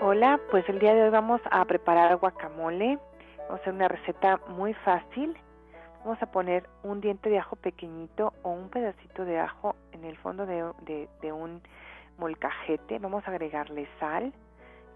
Hola, 0.00 0.40
pues 0.50 0.66
el 0.68 0.78
día 0.78 0.94
de 0.94 1.02
hoy 1.02 1.10
vamos 1.10 1.40
a 1.50 1.64
preparar 1.66 2.16
guacamole. 2.16 2.98
Vamos 3.36 3.50
a 3.50 3.54
hacer 3.62 3.74
una 3.74 3.88
receta 3.88 4.40
muy 4.48 4.72
fácil. 4.74 5.36
Vamos 6.04 6.22
a 6.22 6.26
poner 6.30 6.68
un 6.82 7.00
diente 7.00 7.28
de 7.28 7.38
ajo 7.38 7.56
pequeñito 7.56 8.32
o 8.42 8.50
un 8.50 8.70
pedacito 8.70 9.24
de 9.24 9.38
ajo 9.38 9.76
en 9.92 10.04
el 10.04 10.16
fondo 10.16 10.46
de, 10.46 11.08
de 11.20 11.32
un 11.32 11.60
molcajete. 12.16 12.98
Vamos 12.98 13.26
a 13.26 13.30
agregarle 13.30 13.86
sal, 14.00 14.32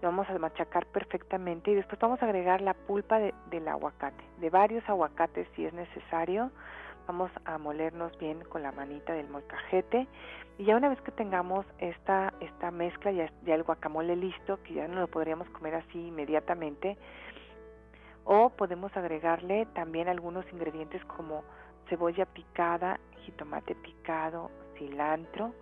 vamos 0.05 0.29
a 0.29 0.37
machacar 0.37 0.85
perfectamente 0.87 1.71
y 1.71 1.75
después 1.75 1.99
vamos 1.99 2.21
a 2.21 2.25
agregar 2.25 2.61
la 2.61 2.73
pulpa 2.73 3.19
del 3.19 3.67
aguacate, 3.67 4.23
de 4.39 4.49
varios 4.49 4.87
aguacates 4.89 5.47
si 5.55 5.65
es 5.65 5.73
necesario. 5.73 6.51
Vamos 7.07 7.31
a 7.43 7.57
molernos 7.57 8.17
bien 8.17 8.43
con 8.45 8.63
la 8.63 8.71
manita 8.71 9.13
del 9.13 9.27
molcajete 9.27 10.07
y 10.57 10.65
ya 10.65 10.77
una 10.77 10.89
vez 10.89 11.01
que 11.01 11.11
tengamos 11.11 11.65
esta, 11.79 12.33
esta 12.39 12.71
mezcla, 12.71 13.11
ya, 13.11 13.29
ya 13.43 13.55
el 13.55 13.63
guacamole 13.63 14.15
listo, 14.15 14.61
que 14.63 14.75
ya 14.75 14.87
no 14.87 15.01
lo 15.01 15.07
podríamos 15.07 15.49
comer 15.49 15.75
así 15.75 16.07
inmediatamente, 16.07 16.97
o 18.23 18.49
podemos 18.51 18.95
agregarle 18.95 19.65
también 19.73 20.07
algunos 20.07 20.45
ingredientes 20.53 21.03
como 21.05 21.43
cebolla 21.89 22.25
picada, 22.25 22.99
jitomate 23.25 23.75
picado, 23.75 24.49
cilantro 24.77 25.53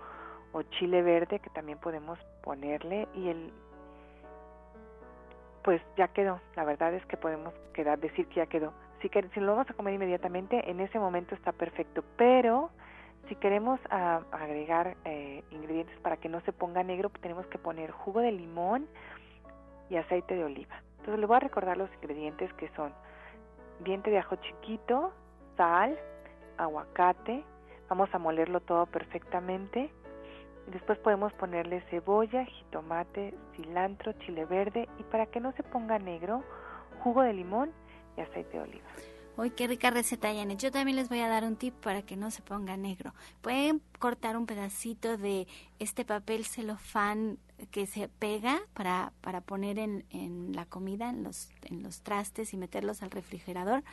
o 0.51 0.61
chile 0.63 1.01
verde 1.01 1.39
que 1.39 1.49
también 1.49 1.79
podemos 1.79 2.19
ponerle 2.43 3.07
y 3.15 3.29
el 3.29 3.53
pues 5.63 5.81
ya 5.97 6.07
quedó. 6.09 6.39
La 6.55 6.63
verdad 6.63 6.93
es 6.93 7.05
que 7.05 7.17
podemos 7.17 7.53
quedar, 7.73 7.99
decir 7.99 8.27
que 8.27 8.35
ya 8.35 8.45
quedó. 8.45 8.73
Si, 9.01 9.09
si 9.33 9.39
lo 9.39 9.53
vamos 9.53 9.69
a 9.69 9.73
comer 9.73 9.93
inmediatamente, 9.93 10.69
en 10.69 10.79
ese 10.79 10.99
momento 10.99 11.35
está 11.35 11.51
perfecto. 11.51 12.03
Pero 12.17 12.69
si 13.27 13.35
queremos 13.35 13.79
ah, 13.89 14.21
agregar 14.31 14.97
eh, 15.05 15.43
ingredientes 15.51 15.97
para 15.99 16.17
que 16.17 16.29
no 16.29 16.41
se 16.41 16.53
ponga 16.53 16.83
negro, 16.83 17.09
pues 17.09 17.21
tenemos 17.21 17.45
que 17.47 17.57
poner 17.57 17.91
jugo 17.91 18.19
de 18.19 18.31
limón 18.31 18.87
y 19.89 19.97
aceite 19.97 20.35
de 20.35 20.43
oliva. 20.43 20.81
Entonces 20.99 21.19
le 21.19 21.25
voy 21.25 21.37
a 21.37 21.41
recordar 21.41 21.77
los 21.77 21.91
ingredientes 21.95 22.51
que 22.53 22.69
son 22.75 22.93
diente 23.79 24.11
de 24.11 24.19
ajo 24.19 24.35
chiquito, 24.35 25.13
sal, 25.57 25.97
aguacate. 26.57 27.43
Vamos 27.89 28.13
a 28.13 28.19
molerlo 28.19 28.61
todo 28.61 28.85
perfectamente 28.85 29.91
Después 30.71 30.97
podemos 30.99 31.33
ponerle 31.33 31.81
cebolla, 31.89 32.45
jitomate, 32.45 33.33
cilantro, 33.55 34.13
chile 34.13 34.45
verde 34.45 34.87
y 34.97 35.03
para 35.03 35.25
que 35.25 35.41
no 35.41 35.51
se 35.51 35.63
ponga 35.63 35.99
negro, 35.99 36.43
jugo 37.03 37.21
de 37.21 37.33
limón 37.33 37.71
y 38.17 38.21
aceite 38.21 38.57
de 38.57 38.63
oliva. 38.63 38.85
Uy, 39.37 39.49
qué 39.49 39.67
rica 39.67 39.89
receta, 39.89 40.33
Janet. 40.33 40.59
Yo 40.59 40.71
también 40.71 40.97
les 40.97 41.09
voy 41.09 41.19
a 41.19 41.27
dar 41.27 41.43
un 41.45 41.55
tip 41.55 41.73
para 41.75 42.01
que 42.01 42.17
no 42.17 42.31
se 42.31 42.41
ponga 42.41 42.75
negro. 42.77 43.13
Pueden 43.41 43.81
cortar 43.97 44.37
un 44.37 44.45
pedacito 44.45 45.17
de 45.17 45.47
este 45.79 46.05
papel 46.05 46.45
celofán 46.45 47.37
que 47.71 47.85
se 47.85 48.07
pega 48.07 48.59
para, 48.73 49.13
para 49.21 49.41
poner 49.41 49.79
en, 49.79 50.05
en 50.09 50.53
la 50.53 50.65
comida, 50.65 51.09
en 51.09 51.23
los, 51.23 51.49
en 51.63 51.81
los 51.81 52.01
trastes 52.01 52.53
y 52.53 52.57
meterlos 52.57 53.03
al 53.03 53.11
refrigerador, 53.11 53.83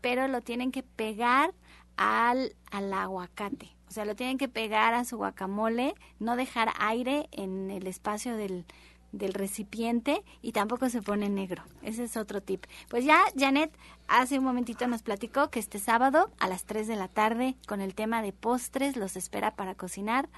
pero 0.00 0.28
lo 0.28 0.40
tienen 0.40 0.72
que 0.72 0.82
pegar 0.82 1.52
al, 1.96 2.54
al 2.70 2.92
aguacate. 2.92 3.75
O 3.88 3.92
sea, 3.92 4.04
lo 4.04 4.16
tienen 4.16 4.38
que 4.38 4.48
pegar 4.48 4.94
a 4.94 5.04
su 5.04 5.16
guacamole, 5.16 5.94
no 6.18 6.36
dejar 6.36 6.70
aire 6.78 7.28
en 7.32 7.70
el 7.70 7.86
espacio 7.86 8.36
del, 8.36 8.64
del 9.12 9.34
recipiente 9.34 10.22
y 10.42 10.52
tampoco 10.52 10.88
se 10.90 11.02
pone 11.02 11.28
negro. 11.28 11.62
Ese 11.82 12.04
es 12.04 12.16
otro 12.16 12.40
tip. 12.40 12.66
Pues 12.88 13.04
ya 13.04 13.22
Janet 13.36 13.72
hace 14.08 14.38
un 14.38 14.44
momentito 14.44 14.86
nos 14.86 15.02
platicó 15.02 15.50
que 15.50 15.58
este 15.58 15.78
sábado 15.78 16.30
a 16.38 16.48
las 16.48 16.64
3 16.64 16.86
de 16.86 16.96
la 16.96 17.08
tarde 17.08 17.56
con 17.66 17.80
el 17.80 17.94
tema 17.94 18.22
de 18.22 18.32
postres 18.32 18.96
los 18.96 19.16
espera 19.16 19.56
para 19.56 19.74
cocinar 19.74 20.28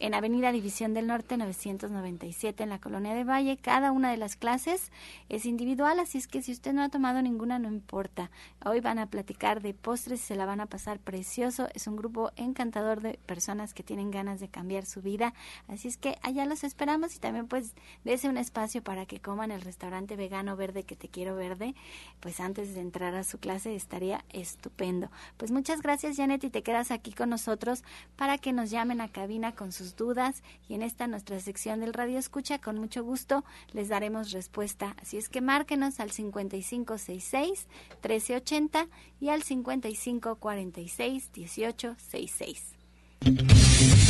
en 0.00 0.14
Avenida 0.14 0.50
División 0.50 0.94
del 0.94 1.06
Norte 1.06 1.36
997 1.36 2.62
en 2.62 2.70
la 2.70 2.80
Colonia 2.80 3.14
de 3.14 3.24
Valle. 3.24 3.58
Cada 3.58 3.92
una 3.92 4.10
de 4.10 4.16
las 4.16 4.34
clases 4.34 4.90
es 5.28 5.44
individual, 5.44 6.00
así 6.00 6.16
es 6.18 6.26
que 6.26 6.40
si 6.40 6.52
usted 6.52 6.72
no 6.72 6.82
ha 6.82 6.88
tomado 6.88 7.20
ninguna, 7.20 7.58
no 7.58 7.68
importa. 7.68 8.30
Hoy 8.64 8.80
van 8.80 8.98
a 8.98 9.06
platicar 9.06 9.60
de 9.60 9.74
postres 9.74 10.20
y 10.20 10.24
se 10.24 10.36
la 10.36 10.46
van 10.46 10.60
a 10.60 10.66
pasar 10.66 10.98
precioso. 10.98 11.68
Es 11.74 11.86
un 11.86 11.96
grupo 11.96 12.32
encantador 12.36 13.02
de 13.02 13.18
personas 13.26 13.74
que 13.74 13.82
tienen 13.82 14.10
ganas 14.10 14.40
de 14.40 14.48
cambiar 14.48 14.86
su 14.86 15.02
vida. 15.02 15.34
Así 15.68 15.88
es 15.88 15.98
que 15.98 16.16
allá 16.22 16.46
los 16.46 16.64
esperamos 16.64 17.14
y 17.14 17.18
también 17.18 17.46
pues 17.46 17.74
dése 18.02 18.28
un 18.30 18.38
espacio 18.38 18.82
para 18.82 19.04
que 19.04 19.20
coman 19.20 19.50
el 19.50 19.60
restaurante 19.60 20.16
vegano 20.16 20.56
verde 20.56 20.84
que 20.84 20.96
te 20.96 21.08
quiero 21.08 21.36
verde. 21.36 21.74
Pues 22.20 22.40
antes 22.40 22.72
de 22.74 22.80
entrar 22.80 23.09
a 23.14 23.24
su 23.24 23.38
clase 23.38 23.74
estaría 23.74 24.24
estupendo. 24.30 25.10
Pues 25.36 25.50
muchas 25.50 25.82
gracias 25.82 26.16
Janet 26.16 26.44
y 26.44 26.50
te 26.50 26.62
quedas 26.62 26.90
aquí 26.90 27.12
con 27.12 27.30
nosotros 27.30 27.82
para 28.16 28.38
que 28.38 28.52
nos 28.52 28.70
llamen 28.70 29.00
a 29.00 29.08
cabina 29.08 29.54
con 29.54 29.72
sus 29.72 29.96
dudas 29.96 30.42
y 30.68 30.74
en 30.74 30.82
esta 30.82 31.06
nuestra 31.06 31.40
sección 31.40 31.80
del 31.80 31.94
Radio 31.94 32.18
Escucha 32.18 32.58
con 32.58 32.78
mucho 32.78 33.04
gusto 33.04 33.44
les 33.72 33.88
daremos 33.88 34.32
respuesta. 34.32 34.96
Así 35.00 35.16
es 35.16 35.28
que 35.28 35.40
márquenos 35.40 36.00
al 36.00 36.10
5566 36.10 37.66
1380 38.02 38.88
y 39.20 39.28
al 39.28 39.42
5546 39.42 41.30
1866. 41.36 44.09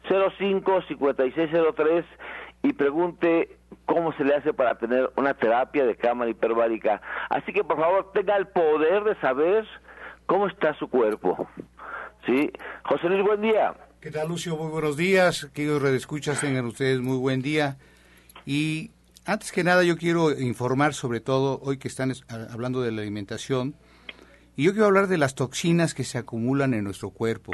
05 0.09 0.83
5603 0.83 2.05
y 2.65 2.73
pregunte 2.75 3.57
cómo 3.87 4.13
se 4.13 4.25
le 4.25 4.35
hace 4.35 4.53
para 4.53 4.77
tener 4.77 5.11
una 5.17 5.35
terapia 5.35 5.87
de 5.87 5.97
cámara 5.97 6.31
hiperbárica. 6.31 7.01
Así 7.31 7.53
que 7.53 7.65
por 7.65 7.79
favor 7.79 8.13
tenga 8.13 8.37
el 8.37 8.47
poder 8.49 9.05
de 9.05 9.15
saber 9.17 9.67
¿Cómo 10.27 10.47
está 10.47 10.77
su 10.79 10.89
cuerpo? 10.89 11.49
¿Sí? 12.27 12.51
José 12.85 13.09
Luis, 13.09 13.23
buen 13.25 13.43
día. 13.43 13.75
¿Qué 14.01 14.11
tal, 14.11 14.29
Lucio? 14.29 14.57
Muy 14.57 14.69
buenos 14.69 14.97
días. 14.97 15.49
Queridos 15.53 15.83
redescuchas, 15.83 16.41
tengan 16.41 16.67
ustedes 16.67 17.01
muy 17.01 17.17
buen 17.17 17.43
día. 17.43 17.77
Y 18.47 18.91
antes 19.25 19.53
que 19.53 19.63
nada, 19.63 19.85
yo 19.85 19.97
quiero 19.97 20.37
informar 20.39 20.95
sobre 20.95 21.21
todo, 21.21 21.61
hoy 21.63 21.79
que 21.79 21.89
están 21.89 22.13
hablando 22.51 22.83
de 22.83 22.93
la 22.93 23.03
alimentación, 23.03 23.75
y 24.57 24.65
yo 24.65 24.73
quiero 24.73 24.87
hablar 24.87 25.07
de 25.07 25.19
las 25.19 25.35
toxinas 25.35 25.95
que 25.95 26.05
se 26.05 26.19
acumulan 26.19 26.75
en 26.75 26.85
nuestro 26.85 27.11
cuerpo. 27.11 27.53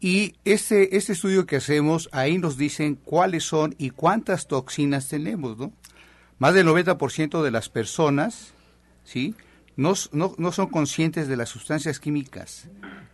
Y 0.00 0.34
este, 0.44 0.96
este 0.96 1.12
estudio 1.12 1.46
que 1.46 1.56
hacemos, 1.56 2.08
ahí 2.12 2.38
nos 2.38 2.56
dicen 2.56 2.96
cuáles 2.96 3.44
son 3.44 3.74
y 3.78 3.90
cuántas 3.90 4.46
toxinas 4.46 5.08
tenemos, 5.08 5.56
¿no? 5.58 5.72
Más 6.38 6.54
del 6.54 6.66
90% 6.66 7.42
de 7.42 7.50
las 7.50 7.68
personas, 7.68 8.52
¿sí? 9.04 9.34
No, 9.76 9.94
no, 10.12 10.52
son 10.52 10.68
conscientes 10.68 11.28
de 11.28 11.36
las 11.36 11.50
sustancias 11.50 12.00
químicas, 12.00 12.68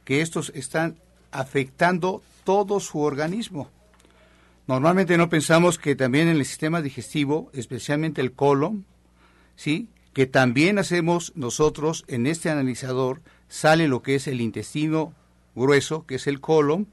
que 0.05 0.20
estos 0.20 0.53
están 0.55 0.96
afectando 1.33 2.22
todo 2.44 2.79
su 2.81 3.01
organismo. 3.01 3.68
Normalmente 4.68 5.18
no 5.18 5.29
pensamos 5.29 5.79
que 5.79 5.96
también 5.96 6.29
en 6.29 6.37
el 6.37 6.44
sistema 6.44 6.81
digestivo, 6.81 7.51
especialmente 7.53 8.20
el 8.20 8.33
colon, 8.33 8.85
¿sí? 9.57 9.88
que 10.12 10.27
también 10.27 10.79
hacemos 10.79 11.33
nosotros 11.35 12.05
en 12.07 12.27
este 12.27 12.48
analizador, 12.48 13.22
sale 13.48 13.88
lo 13.88 14.03
que 14.03 14.14
es 14.14 14.29
el 14.29 14.40
intestino 14.40 15.12
grueso, 15.55 16.07
que 16.07 16.14
es 16.16 16.27
el 16.27 16.40
colon, 16.40 16.87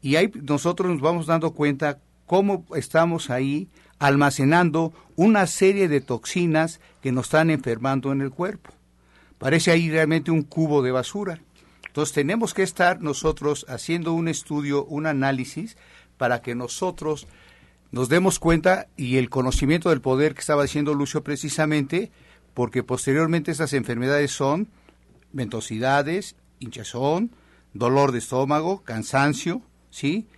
y 0.00 0.16
ahí 0.16 0.32
nosotros 0.34 0.90
nos 0.90 1.00
vamos 1.00 1.26
dando 1.26 1.52
cuenta 1.52 1.98
cómo 2.26 2.64
estamos 2.74 3.30
ahí 3.30 3.68
almacenando 3.98 4.92
una 5.16 5.46
serie 5.46 5.86
de 5.86 6.00
toxinas 6.00 6.80
que 7.02 7.12
nos 7.12 7.26
están 7.26 7.50
enfermando 7.50 8.10
en 8.10 8.20
el 8.20 8.30
cuerpo. 8.30 8.72
Parece 9.42 9.72
ahí 9.72 9.90
realmente 9.90 10.30
un 10.30 10.42
cubo 10.42 10.82
de 10.82 10.92
basura. 10.92 11.40
Entonces 11.88 12.14
tenemos 12.14 12.54
que 12.54 12.62
estar 12.62 13.00
nosotros 13.00 13.66
haciendo 13.68 14.12
un 14.12 14.28
estudio, 14.28 14.84
un 14.84 15.04
análisis, 15.04 15.76
para 16.16 16.42
que 16.42 16.54
nosotros 16.54 17.26
nos 17.90 18.08
demos 18.08 18.38
cuenta 18.38 18.86
y 18.96 19.16
el 19.16 19.30
conocimiento 19.30 19.90
del 19.90 20.00
poder 20.00 20.34
que 20.34 20.42
estaba 20.42 20.62
diciendo 20.62 20.94
Lucio 20.94 21.24
precisamente, 21.24 22.12
porque 22.54 22.84
posteriormente 22.84 23.50
estas 23.50 23.72
enfermedades 23.72 24.30
son 24.30 24.68
ventosidades, 25.32 26.36
hinchazón, 26.60 27.32
dolor 27.74 28.12
de 28.12 28.20
estómago, 28.20 28.84
cansancio, 28.84 29.60
¿sí? 29.90 30.28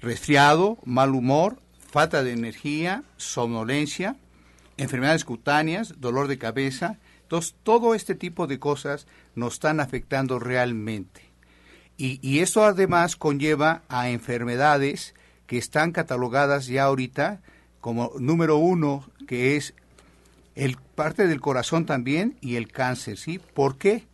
resfriado, 0.00 0.78
mal 0.84 1.14
humor, 1.14 1.60
falta 1.92 2.24
de 2.24 2.32
energía, 2.32 3.04
somnolencia, 3.18 4.16
enfermedades 4.76 5.24
cutáneas, 5.24 6.00
dolor 6.00 6.26
de 6.26 6.38
cabeza, 6.38 6.98
entonces, 7.28 7.56
todo 7.62 7.94
este 7.94 8.14
tipo 8.14 8.46
de 8.46 8.58
cosas 8.58 9.06
nos 9.34 9.52
están 9.54 9.80
afectando 9.80 10.38
realmente. 10.38 11.20
Y, 11.98 12.18
y 12.26 12.38
esto 12.38 12.64
además 12.64 13.16
conlleva 13.16 13.82
a 13.90 14.08
enfermedades 14.08 15.14
que 15.46 15.58
están 15.58 15.92
catalogadas 15.92 16.68
ya 16.68 16.84
ahorita 16.84 17.42
como 17.82 18.12
número 18.18 18.56
uno, 18.56 19.10
que 19.26 19.56
es 19.56 19.74
el 20.54 20.78
parte 20.94 21.26
del 21.26 21.42
corazón 21.42 21.84
también 21.84 22.38
y 22.40 22.56
el 22.56 22.72
cáncer, 22.72 23.18
¿sí? 23.18 23.38
¿Por 23.38 23.76
qué? 23.76 24.06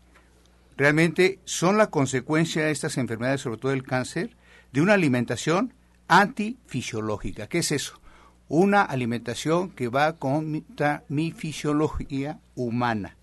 Realmente 0.76 1.38
son 1.44 1.78
la 1.78 1.90
consecuencia 1.90 2.64
de 2.64 2.72
estas 2.72 2.98
enfermedades, 2.98 3.42
sobre 3.42 3.58
todo 3.58 3.70
el 3.70 3.84
cáncer, 3.84 4.36
de 4.72 4.80
una 4.80 4.94
alimentación 4.94 5.72
antifisiológica. 6.08 7.46
¿Qué 7.46 7.58
es 7.58 7.70
eso? 7.70 8.00
Una 8.48 8.82
alimentación 8.82 9.70
que 9.70 9.88
va 9.88 10.16
contra 10.16 11.04
mi 11.08 11.32
fisiología 11.32 12.40
humana. 12.54 13.16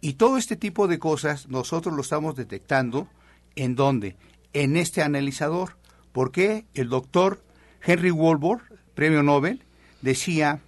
Y 0.00 0.14
todo 0.14 0.36
este 0.36 0.56
tipo 0.56 0.86
de 0.88 0.98
cosas 0.98 1.48
nosotros 1.48 1.94
lo 1.94 2.02
estamos 2.02 2.36
detectando 2.36 3.08
en 3.56 3.74
dónde? 3.74 4.16
En 4.52 4.76
este 4.76 5.02
analizador. 5.02 5.76
Porque 6.12 6.66
el 6.74 6.88
doctor 6.88 7.42
Henry 7.82 8.10
Walbor, 8.10 8.62
premio 8.94 9.22
Nobel, 9.22 9.62
decía 10.02 10.60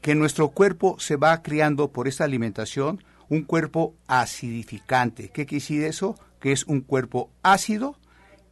que 0.00 0.14
nuestro 0.14 0.50
cuerpo 0.50 0.98
se 0.98 1.16
va 1.16 1.42
creando 1.42 1.88
por 1.88 2.08
esta 2.08 2.24
alimentación 2.24 3.02
un 3.28 3.42
cuerpo 3.42 3.94
acidificante. 4.06 5.30
¿Qué 5.30 5.46
quiere 5.46 5.62
decir 5.62 5.82
eso? 5.82 6.16
Que 6.40 6.52
es 6.52 6.64
un 6.64 6.80
cuerpo 6.80 7.30
ácido 7.42 7.98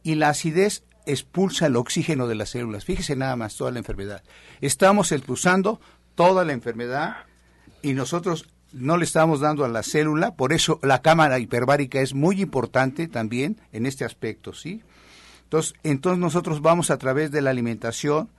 y 0.03 0.15
la 0.15 0.29
acidez 0.29 0.83
expulsa 1.05 1.67
el 1.67 1.75
oxígeno 1.75 2.27
de 2.27 2.35
las 2.35 2.49
células. 2.49 2.85
Fíjese 2.85 3.15
nada 3.15 3.35
más 3.35 3.55
toda 3.55 3.71
la 3.71 3.79
enfermedad. 3.79 4.23
Estamos 4.61 5.11
expulsando 5.11 5.79
toda 6.15 6.45
la 6.45 6.53
enfermedad 6.53 7.17
y 7.81 7.93
nosotros 7.93 8.47
no 8.71 8.97
le 8.97 9.05
estamos 9.05 9.39
dando 9.39 9.63
a 9.63 9.69
la 9.69 9.83
célula, 9.83 10.35
por 10.35 10.51
eso 10.51 10.79
la 10.83 11.01
cámara 11.01 11.39
hiperbárica 11.39 12.01
es 12.01 12.13
muy 12.13 12.41
importante 12.41 13.07
también 13.07 13.61
en 13.71 13.85
este 13.85 14.03
aspecto, 14.03 14.53
¿sí? 14.53 14.83
Entonces, 15.43 15.75
entonces 15.83 16.19
nosotros 16.19 16.61
vamos 16.61 16.91
a 16.91 16.97
través 16.97 17.31
de 17.31 17.41
la 17.41 17.51
alimentación 17.51 18.29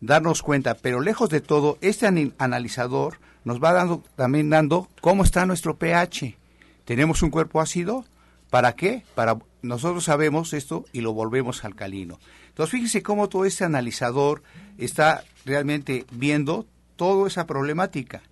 darnos 0.00 0.42
cuenta, 0.42 0.74
pero 0.74 1.00
lejos 1.00 1.30
de 1.30 1.40
todo, 1.40 1.78
este 1.80 2.06
analizador 2.38 3.18
nos 3.44 3.62
va 3.62 3.72
dando 3.72 4.02
también 4.16 4.50
dando 4.50 4.88
cómo 5.00 5.22
está 5.22 5.46
nuestro 5.46 5.76
pH. 5.76 6.36
¿Tenemos 6.84 7.22
un 7.22 7.30
cuerpo 7.30 7.60
ácido? 7.60 8.04
¿Para 8.50 8.74
qué? 8.74 9.04
Para 9.14 9.38
nosotros 9.64 10.04
sabemos 10.04 10.52
esto 10.52 10.84
y 10.92 11.00
lo 11.00 11.12
volvemos 11.12 11.64
alcalino. 11.64 12.18
Entonces 12.48 12.70
fíjense 12.70 13.02
cómo 13.02 13.28
todo 13.28 13.44
este 13.44 13.64
analizador 13.64 14.42
está 14.78 15.24
realmente 15.44 16.06
viendo 16.12 16.66
toda 16.96 17.26
esa 17.26 17.46
problemática. 17.46 18.22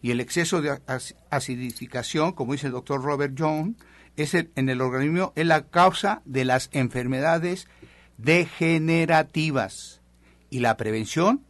Y 0.00 0.10
el 0.10 0.20
exceso 0.20 0.60
de 0.60 0.80
acidificación, 1.30 2.32
como 2.32 2.52
dice 2.52 2.66
el 2.66 2.72
doctor 2.72 3.02
Robert 3.02 3.34
Young, 3.34 3.74
es 4.16 4.34
en 4.34 4.68
el 4.68 4.80
organismo 4.80 5.32
es 5.36 5.46
la 5.46 5.62
causa 5.62 6.22
de 6.24 6.44
las 6.44 6.68
enfermedades 6.72 7.68
degenerativas. 8.18 10.00
Y 10.50 10.58
la 10.58 10.76
prevención 10.76 11.44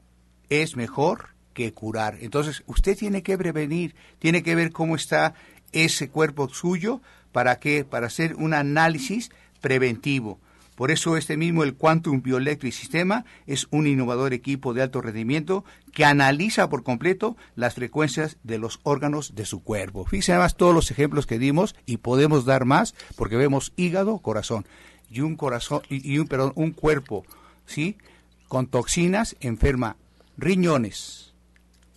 es 0.48 0.76
mejor 0.76 1.31
que 1.55 1.72
curar. 1.72 2.18
Entonces, 2.20 2.62
usted 2.66 2.96
tiene 2.96 3.22
que 3.22 3.37
prevenir, 3.37 3.94
tiene 4.18 4.42
que 4.42 4.55
ver 4.55 4.70
cómo 4.70 4.96
está 4.96 5.35
ese 5.72 6.09
cuerpo 6.09 6.48
suyo, 6.48 7.00
¿para 7.32 7.58
qué? 7.58 7.84
Para 7.84 8.06
hacer 8.06 8.34
un 8.36 8.54
análisis 8.54 9.30
preventivo. 9.60 10.38
Por 10.74 10.90
eso 10.90 11.16
este 11.16 11.36
mismo, 11.36 11.64
el 11.64 11.74
Quantum 11.74 12.22
Bioelectric 12.22 12.72
Sistema, 12.72 13.24
es 13.46 13.66
un 13.70 13.86
innovador 13.86 14.32
equipo 14.32 14.72
de 14.72 14.82
alto 14.82 15.02
rendimiento 15.02 15.64
que 15.92 16.04
analiza 16.04 16.68
por 16.70 16.82
completo 16.82 17.36
las 17.54 17.74
frecuencias 17.74 18.38
de 18.42 18.58
los 18.58 18.80
órganos 18.82 19.34
de 19.34 19.44
su 19.44 19.62
cuerpo. 19.62 20.06
Fíjense 20.06 20.32
además 20.32 20.56
todos 20.56 20.74
los 20.74 20.90
ejemplos 20.90 21.26
que 21.26 21.38
dimos 21.38 21.76
y 21.84 21.98
podemos 21.98 22.46
dar 22.46 22.64
más 22.64 22.94
porque 23.16 23.36
vemos 23.36 23.72
hígado, 23.76 24.18
corazón 24.18 24.66
y 25.10 25.20
un 25.20 25.36
corazón 25.36 25.82
y 25.90 26.18
un 26.18 26.26
perdón, 26.26 26.52
un 26.56 26.72
cuerpo, 26.72 27.24
¿sí? 27.66 27.98
Con 28.48 28.66
toxinas 28.66 29.36
enferma 29.40 29.96
riñones, 30.38 31.34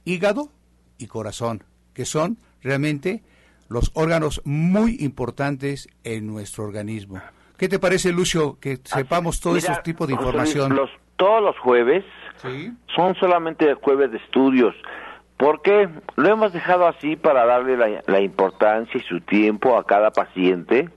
hígado 0.04 0.52
y 0.98 1.08
corazón, 1.08 1.64
que 1.94 2.06
son 2.06 2.38
realmente 2.62 3.24
los 3.68 3.92
órganos 3.94 4.42
muy 4.46 4.98
importantes 5.00 5.88
en 6.04 6.28
nuestro 6.28 6.64
organismo. 6.64 7.22
¿Qué 7.58 7.70
te 7.70 7.80
parece, 7.80 8.12
Lucio, 8.12 8.58
que 8.60 8.78
sepamos 8.84 9.40
todo 9.40 9.56
ese 9.56 9.74
tipo 9.84 10.06
de 10.06 10.14
información? 10.14 10.76
Los, 10.76 10.90
todos 11.16 11.42
los 11.42 11.58
jueves 11.60 12.04
son 12.96 13.16
solamente 13.16 13.74
jueves 13.76 14.12
de 14.12 14.18
estudios, 14.18 14.76
porque 15.38 15.90
lo 16.16 16.30
hemos 16.30 16.54
dejado 16.54 16.86
así 16.86 17.16
para 17.16 17.46
darle 17.46 17.78
la, 17.78 18.04
la 18.08 18.20
importancia 18.20 19.00
y 19.00 19.04
su 19.04 19.22
tiempo 19.22 19.78
a 19.78 19.86
cada 19.86 20.12
paciente. 20.12 20.90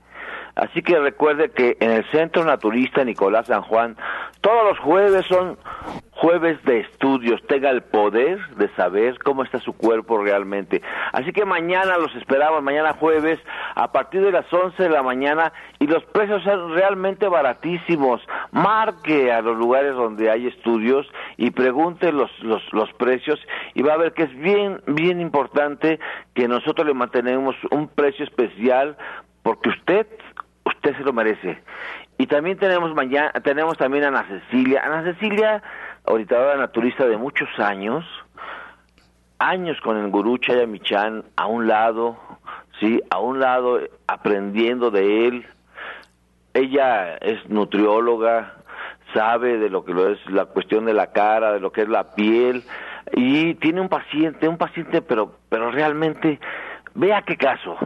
Así 0.55 0.81
que 0.81 0.99
recuerde 0.99 1.51
que 1.51 1.77
en 1.79 1.91
el 1.91 2.05
Centro 2.11 2.43
Naturista 2.43 3.05
Nicolás 3.05 3.47
San 3.47 3.61
Juan, 3.61 3.95
todos 4.41 4.65
los 4.65 4.79
jueves 4.79 5.25
son 5.27 5.57
jueves 6.19 6.61
de 6.65 6.81
estudios, 6.81 7.41
tenga 7.47 7.69
el 7.69 7.81
poder 7.81 8.39
de 8.57 8.67
saber 8.75 9.17
cómo 9.19 9.43
está 9.43 9.59
su 9.59 9.71
cuerpo 9.71 10.21
realmente. 10.21 10.81
Así 11.13 11.31
que 11.31 11.45
mañana 11.45 11.97
los 11.97 12.13
esperamos, 12.15 12.61
mañana 12.61 12.93
jueves, 12.93 13.39
a 13.75 13.93
partir 13.93 14.21
de 14.21 14.31
las 14.31 14.51
11 14.51 14.83
de 14.83 14.89
la 14.89 15.01
mañana, 15.01 15.53
y 15.79 15.87
los 15.87 16.03
precios 16.05 16.43
son 16.43 16.73
realmente 16.73 17.27
baratísimos. 17.29 18.21
Marque 18.51 19.31
a 19.31 19.41
los 19.41 19.57
lugares 19.57 19.95
donde 19.95 20.29
hay 20.29 20.47
estudios 20.47 21.07
y 21.37 21.51
pregunte 21.51 22.11
los, 22.11 22.31
los, 22.41 22.61
los 22.73 22.91
precios, 22.93 23.39
y 23.73 23.81
va 23.81 23.93
a 23.93 23.97
ver 23.97 24.13
que 24.13 24.23
es 24.23 24.35
bien, 24.39 24.81
bien 24.87 25.21
importante 25.21 26.01
que 26.33 26.49
nosotros 26.49 26.85
le 26.85 26.93
mantenemos 26.93 27.55
un 27.71 27.87
precio 27.87 28.25
especial, 28.25 28.97
porque 29.41 29.69
usted, 29.69 30.05
usted 30.65 30.97
se 30.97 31.03
lo 31.03 31.13
merece. 31.13 31.61
Y 32.17 32.27
también 32.27 32.57
tenemos 32.57 32.93
mañana, 32.93 33.31
tenemos 33.41 33.77
también 33.77 34.03
a 34.03 34.09
Ana 34.09 34.25
Cecilia. 34.27 34.81
Ana 34.83 35.03
Cecilia 35.03 35.63
ahorita 36.09 36.55
naturista 36.57 37.05
de 37.05 37.17
muchos 37.17 37.47
años, 37.59 38.03
años 39.37 39.79
con 39.81 39.95
el 39.97 40.09
gurú 40.09 40.37
Chayamichan 40.39 41.23
a 41.35 41.45
un 41.45 41.67
lado, 41.67 42.17
sí, 42.79 42.99
a 43.11 43.19
un 43.19 43.39
lado 43.39 43.79
aprendiendo 44.07 44.89
de 44.89 45.27
él. 45.27 45.45
Ella 46.53 47.15
es 47.17 47.47
nutrióloga, 47.47 48.55
sabe 49.13 49.59
de 49.59 49.69
lo 49.69 49.85
que 49.85 49.93
lo 49.93 50.09
es 50.09 50.19
la 50.29 50.45
cuestión 50.45 50.85
de 50.85 50.93
la 50.93 51.11
cara, 51.11 51.53
de 51.53 51.59
lo 51.59 51.71
que 51.71 51.83
es 51.83 51.89
la 51.89 52.15
piel 52.15 52.63
y 53.13 53.55
tiene 53.55 53.81
un 53.81 53.89
paciente, 53.89 54.47
un 54.47 54.57
paciente 54.57 55.01
pero 55.01 55.35
pero 55.49 55.71
realmente 55.71 56.39
vea 56.99 57.21
qué 57.21 57.35
caso. 57.37 57.77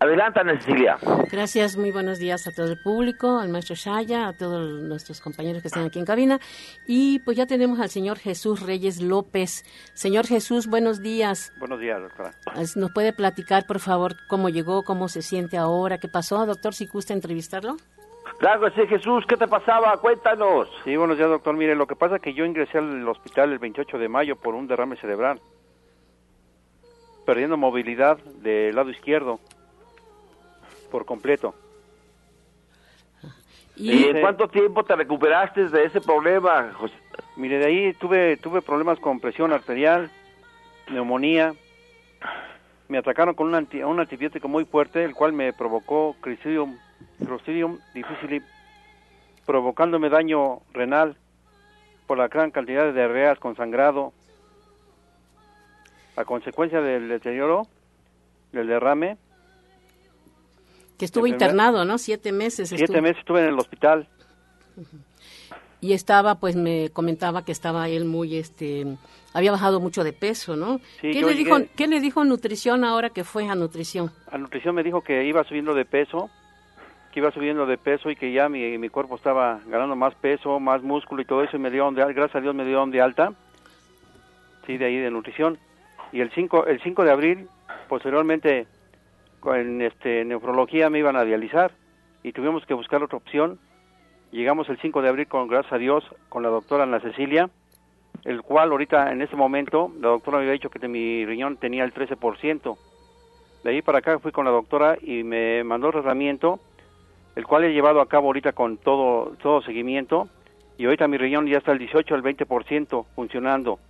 Adelante, 0.00 0.40
Cecilia. 0.60 0.96
Gracias, 1.30 1.76
muy 1.76 1.92
buenos 1.92 2.18
días 2.18 2.46
a 2.46 2.50
todo 2.50 2.66
el 2.66 2.80
público, 2.82 3.38
al 3.38 3.48
maestro 3.48 3.74
Shaya, 3.74 4.28
a 4.28 4.32
todos 4.32 4.82
nuestros 4.82 5.20
compañeros 5.20 5.62
que 5.62 5.68
están 5.68 5.84
aquí 5.84 5.98
en 5.98 6.04
cabina. 6.04 6.40
Y 6.86 7.20
pues 7.20 7.36
ya 7.36 7.46
tenemos 7.46 7.78
al 7.80 7.90
señor 7.90 8.18
Jesús 8.18 8.60
Reyes 8.60 9.00
López. 9.00 9.64
Señor 9.94 10.26
Jesús, 10.26 10.66
buenos 10.66 11.00
días. 11.00 11.52
Buenos 11.58 11.80
días, 11.80 12.00
doctora. 12.00 12.32
¿Nos 12.76 12.92
puede 12.92 13.12
platicar, 13.12 13.66
por 13.66 13.78
favor, 13.78 14.14
cómo 14.28 14.48
llegó, 14.48 14.82
cómo 14.82 15.08
se 15.08 15.22
siente 15.22 15.56
ahora, 15.56 15.98
qué 15.98 16.08
pasó, 16.08 16.44
doctor, 16.46 16.74
si 16.74 16.86
gusta 16.86 17.12
entrevistarlo? 17.14 17.76
Claro 18.38 18.68
sí, 18.74 18.86
Jesús, 18.88 19.24
¿qué 19.28 19.36
te 19.36 19.46
pasaba? 19.46 19.96
Cuéntanos. 19.98 20.68
Sí, 20.84 20.96
buenos 20.96 21.16
días, 21.16 21.28
doctor. 21.28 21.54
Mire, 21.54 21.74
lo 21.76 21.86
que 21.86 21.94
pasa 21.94 22.16
es 22.16 22.22
que 22.22 22.34
yo 22.34 22.44
ingresé 22.44 22.78
al 22.78 23.06
hospital 23.06 23.52
el 23.52 23.58
28 23.58 23.98
de 23.98 24.08
mayo 24.08 24.36
por 24.36 24.54
un 24.54 24.66
derrame 24.66 24.96
cerebral, 24.96 25.40
perdiendo 27.24 27.56
movilidad 27.56 28.18
del 28.18 28.74
lado 28.74 28.90
izquierdo 28.90 29.40
por 30.90 31.04
completo. 31.04 31.54
¿Y, 33.76 34.04
en 34.04 34.20
cuánto 34.20 34.48
tiempo 34.48 34.84
te 34.84 34.94
recuperaste 34.94 35.68
de 35.68 35.84
ese 35.84 36.00
problema, 36.00 36.72
José? 36.74 36.94
Mire, 37.36 37.58
de 37.58 37.66
ahí 37.66 37.92
tuve 37.94 38.36
tuve 38.36 38.62
problemas 38.62 39.00
con 39.00 39.18
presión 39.18 39.52
arterial, 39.52 40.10
neumonía. 40.90 41.54
Me 42.86 42.98
atacaron 42.98 43.34
con 43.34 43.52
un, 43.52 43.68
un 43.84 44.00
antibiótico 44.00 44.46
muy 44.46 44.64
fuerte, 44.64 45.02
el 45.02 45.14
cual 45.14 45.32
me 45.32 45.52
provocó 45.52 46.14
Clostridium, 46.20 46.78
Clostridium 47.24 47.78
difficile, 47.94 48.42
provocándome 49.44 50.10
daño 50.10 50.60
renal 50.72 51.16
por 52.06 52.18
la 52.18 52.28
gran 52.28 52.50
cantidad 52.50 52.84
de 52.84 52.92
diarreas 52.92 53.38
con 53.38 53.56
sangrado. 53.56 54.12
A 56.16 56.24
consecuencia 56.24 56.80
del 56.80 57.08
deterioro, 57.08 57.66
del 58.52 58.68
derrame, 58.68 59.18
que 60.98 61.04
estuvo 61.04 61.26
internado, 61.26 61.84
¿no? 61.84 61.98
Siete 61.98 62.32
meses. 62.32 62.68
Siete 62.68 63.00
meses 63.00 63.18
estuve 63.18 63.40
en 63.40 63.48
el 63.48 63.58
hospital. 63.58 64.06
Y 65.80 65.92
estaba, 65.92 66.36
pues 66.36 66.56
me 66.56 66.90
comentaba 66.90 67.44
que 67.44 67.52
estaba 67.52 67.88
él 67.88 68.04
muy, 68.04 68.36
este, 68.36 68.86
había 69.34 69.50
bajado 69.50 69.80
mucho 69.80 70.04
de 70.04 70.12
peso, 70.12 70.56
¿no? 70.56 70.80
¿Qué, 71.00 71.20
le 71.20 71.34
dijo, 71.34 71.56
¿Qué 71.76 71.88
le 71.88 72.00
dijo 72.00 72.24
nutrición 72.24 72.84
ahora 72.84 73.10
que 73.10 73.24
fue 73.24 73.48
a 73.48 73.54
nutrición? 73.54 74.10
A 74.30 74.38
nutrición 74.38 74.74
me 74.74 74.82
dijo 74.82 75.02
que 75.02 75.24
iba 75.24 75.44
subiendo 75.44 75.74
de 75.74 75.84
peso, 75.84 76.30
que 77.12 77.20
iba 77.20 77.30
subiendo 77.32 77.66
de 77.66 77.76
peso 77.76 78.10
y 78.10 78.16
que 78.16 78.32
ya 78.32 78.48
mi, 78.48 78.78
mi 78.78 78.88
cuerpo 78.88 79.16
estaba 79.16 79.60
ganando 79.66 79.94
más 79.96 80.14
peso, 80.14 80.58
más 80.58 80.82
músculo 80.82 81.22
y 81.22 81.26
todo 81.26 81.42
eso, 81.42 81.56
y 81.56 81.60
me 81.60 81.70
dio 81.70 81.90
gracias 81.92 82.36
a 82.36 82.40
Dios 82.40 82.54
me 82.54 82.64
dio 82.64 82.86
de 82.86 83.02
alta, 83.02 83.32
sí, 84.66 84.78
de 84.78 84.86
ahí 84.86 84.96
de 84.96 85.10
nutrición. 85.10 85.58
Y 86.14 86.20
el 86.20 86.30
5, 86.30 86.66
el 86.66 86.80
5 86.80 87.02
de 87.02 87.10
abril, 87.10 87.48
posteriormente 87.88 88.68
en 89.46 89.82
este, 89.82 90.24
nefrología 90.24 90.88
me 90.88 91.00
iban 91.00 91.16
a 91.16 91.24
dializar 91.24 91.72
y 92.22 92.30
tuvimos 92.30 92.64
que 92.66 92.74
buscar 92.74 93.02
otra 93.02 93.18
opción. 93.18 93.58
Llegamos 94.30 94.68
el 94.68 94.78
5 94.78 95.02
de 95.02 95.08
abril, 95.08 95.26
con 95.26 95.48
gracias 95.48 95.72
a 95.72 95.78
Dios, 95.78 96.04
con 96.28 96.44
la 96.44 96.50
doctora 96.50 96.84
Ana 96.84 97.00
Cecilia, 97.00 97.50
el 98.22 98.42
cual 98.42 98.70
ahorita, 98.70 99.10
en 99.10 99.22
ese 99.22 99.34
momento, 99.34 99.90
la 100.00 100.10
doctora 100.10 100.36
me 100.36 100.44
había 100.44 100.52
dicho 100.52 100.70
que 100.70 100.86
mi 100.86 101.26
riñón 101.26 101.56
tenía 101.56 101.82
el 101.82 101.92
13%. 101.92 102.78
De 103.64 103.70
ahí 103.70 103.82
para 103.82 103.98
acá 103.98 104.20
fui 104.20 104.30
con 104.30 104.44
la 104.44 104.52
doctora 104.52 104.96
y 105.02 105.24
me 105.24 105.64
mandó 105.64 105.88
el 105.88 105.94
tratamiento, 105.94 106.60
el 107.34 107.44
cual 107.44 107.64
he 107.64 107.72
llevado 107.72 108.00
a 108.00 108.06
cabo 108.06 108.28
ahorita 108.28 108.52
con 108.52 108.76
todo, 108.76 109.34
todo 109.42 109.62
seguimiento. 109.62 110.28
Y 110.78 110.84
ahorita 110.84 111.08
mi 111.08 111.18
riñón 111.18 111.48
ya 111.48 111.58
está 111.58 111.72
el 111.72 111.78
18 111.78 112.14
al 112.14 112.22
20% 112.22 113.04
funcionando. 113.16 113.80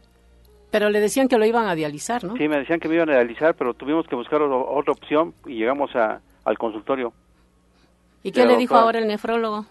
Pero 0.75 0.91
le 0.91 0.99
decían 0.99 1.29
que 1.29 1.39
lo 1.39 1.47
iban 1.47 1.69
a 1.69 1.77
dializar, 1.77 2.25
¿no? 2.25 2.37
Sí, 2.37 2.49
me 2.49 2.59
decían 2.59 2.81
que 2.81 2.89
me 2.89 2.97
iban 2.97 3.09
a 3.09 3.13
dializar, 3.13 3.55
pero 3.55 3.75
tuvimos 3.75 4.09
que 4.09 4.17
buscar 4.17 4.43
otra 4.43 4.93
opción 4.93 5.33
y 5.47 5.55
llegamos 5.55 5.95
a, 5.95 6.21
al 6.45 6.59
consultorio. 6.59 7.13
¿Y 8.25 8.33
qué 8.33 8.45
le 8.45 8.57
dijo 8.57 8.75
ahora 8.75 8.99
el 8.99 9.07
nefrólogo? 9.07 9.67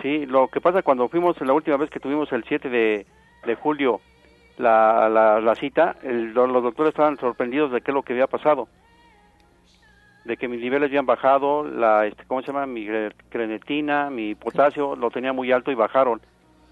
Sí, 0.00 0.24
lo 0.24 0.48
que 0.48 0.62
pasa 0.62 0.80
cuando 0.80 1.06
fuimos 1.10 1.38
la 1.42 1.52
última 1.52 1.76
vez 1.76 1.90
que 1.90 2.00
tuvimos 2.00 2.32
el 2.32 2.44
7 2.44 2.70
de, 2.70 3.04
de 3.44 3.54
julio 3.56 4.00
la, 4.56 5.10
la, 5.10 5.54
cita, 5.54 5.96
los 6.02 6.62
doctores 6.62 6.92
estaban 6.92 7.18
sorprendidos 7.18 7.70
de 7.70 7.82
qué 7.82 7.90
es 7.90 7.94
lo 7.94 8.02
que 8.02 8.14
había 8.14 8.26
pasado. 8.26 8.68
De 10.24 10.38
que 10.38 10.48
mis 10.48 10.62
niveles 10.62 10.88
habían 10.88 11.04
bajado, 11.04 11.62
la, 11.62 12.06
este, 12.06 12.24
¿cómo 12.24 12.40
se 12.40 12.46
llama? 12.46 12.64
Mi 12.64 12.88
crenetina, 13.28 14.08
mi 14.08 14.34
potasio, 14.34 14.96
lo 14.96 15.10
tenía 15.10 15.34
muy 15.34 15.52
alto 15.52 15.70
y 15.70 15.74
bajaron. 15.74 16.22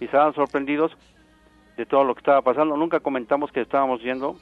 Y 0.00 0.06
estaban 0.06 0.32
sorprendidos 0.32 0.96
de 1.76 1.86
todo 1.86 2.04
lo 2.04 2.14
que 2.14 2.20
estaba 2.20 2.42
pasando. 2.42 2.76
Nunca 2.76 3.00
comentamos 3.00 3.52
que 3.52 3.60
estábamos 3.60 4.02
yendo 4.02 4.36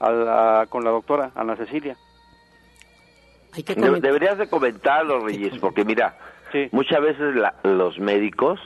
a 0.00 0.66
con 0.68 0.84
la 0.84 0.90
doctora 0.90 1.30
Ana 1.34 1.56
Cecilia. 1.56 1.96
deberías 4.00 4.38
de 4.38 4.48
comentarlo, 4.48 5.20
Reyes, 5.20 5.58
porque 5.60 5.84
mira, 5.84 6.16
muchas 6.70 7.00
veces 7.00 7.34
los 7.62 7.98
médicos, 7.98 8.60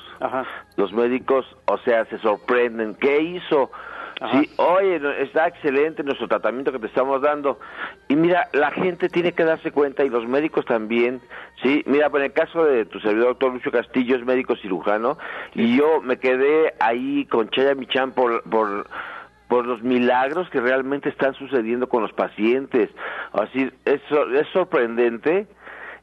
los 0.76 0.92
médicos, 0.92 1.44
o 1.66 1.78
sea, 1.78 2.04
se 2.06 2.18
sorprenden. 2.18 2.94
¿Qué 2.94 3.20
hizo? 3.20 3.70
Sí, 4.32 4.50
oye, 4.56 4.98
está 5.22 5.46
excelente 5.46 6.02
nuestro 6.02 6.26
tratamiento 6.26 6.72
que 6.72 6.78
te 6.78 6.86
estamos 6.86 7.20
dando. 7.20 7.60
Y 8.08 8.16
mira, 8.16 8.48
la 8.54 8.70
gente 8.70 9.10
tiene 9.10 9.32
que 9.32 9.44
darse 9.44 9.72
cuenta 9.72 10.04
y 10.04 10.08
los 10.08 10.26
médicos 10.26 10.64
también. 10.64 11.20
Sí, 11.62 11.82
mira, 11.86 12.06
en 12.06 12.22
el 12.22 12.32
caso 12.32 12.64
de 12.64 12.86
tu 12.86 12.98
servidor, 13.00 13.28
doctor 13.28 13.52
Lucio 13.52 13.70
Castillo, 13.70 14.16
es 14.16 14.24
médico 14.24 14.56
cirujano, 14.56 15.18
y 15.54 15.76
yo 15.76 16.00
me 16.00 16.18
quedé 16.18 16.72
ahí 16.80 17.26
con 17.26 17.50
Chaya 17.50 17.74
Michan 17.74 18.12
por, 18.12 18.42
por, 18.44 18.86
por 19.48 19.66
los 19.66 19.82
milagros 19.82 20.48
que 20.48 20.60
realmente 20.60 21.10
están 21.10 21.34
sucediendo 21.34 21.86
con 21.86 22.02
los 22.02 22.12
pacientes. 22.12 22.88
Así, 23.34 23.70
es, 23.84 24.00
es 24.10 24.48
sorprendente 24.54 25.46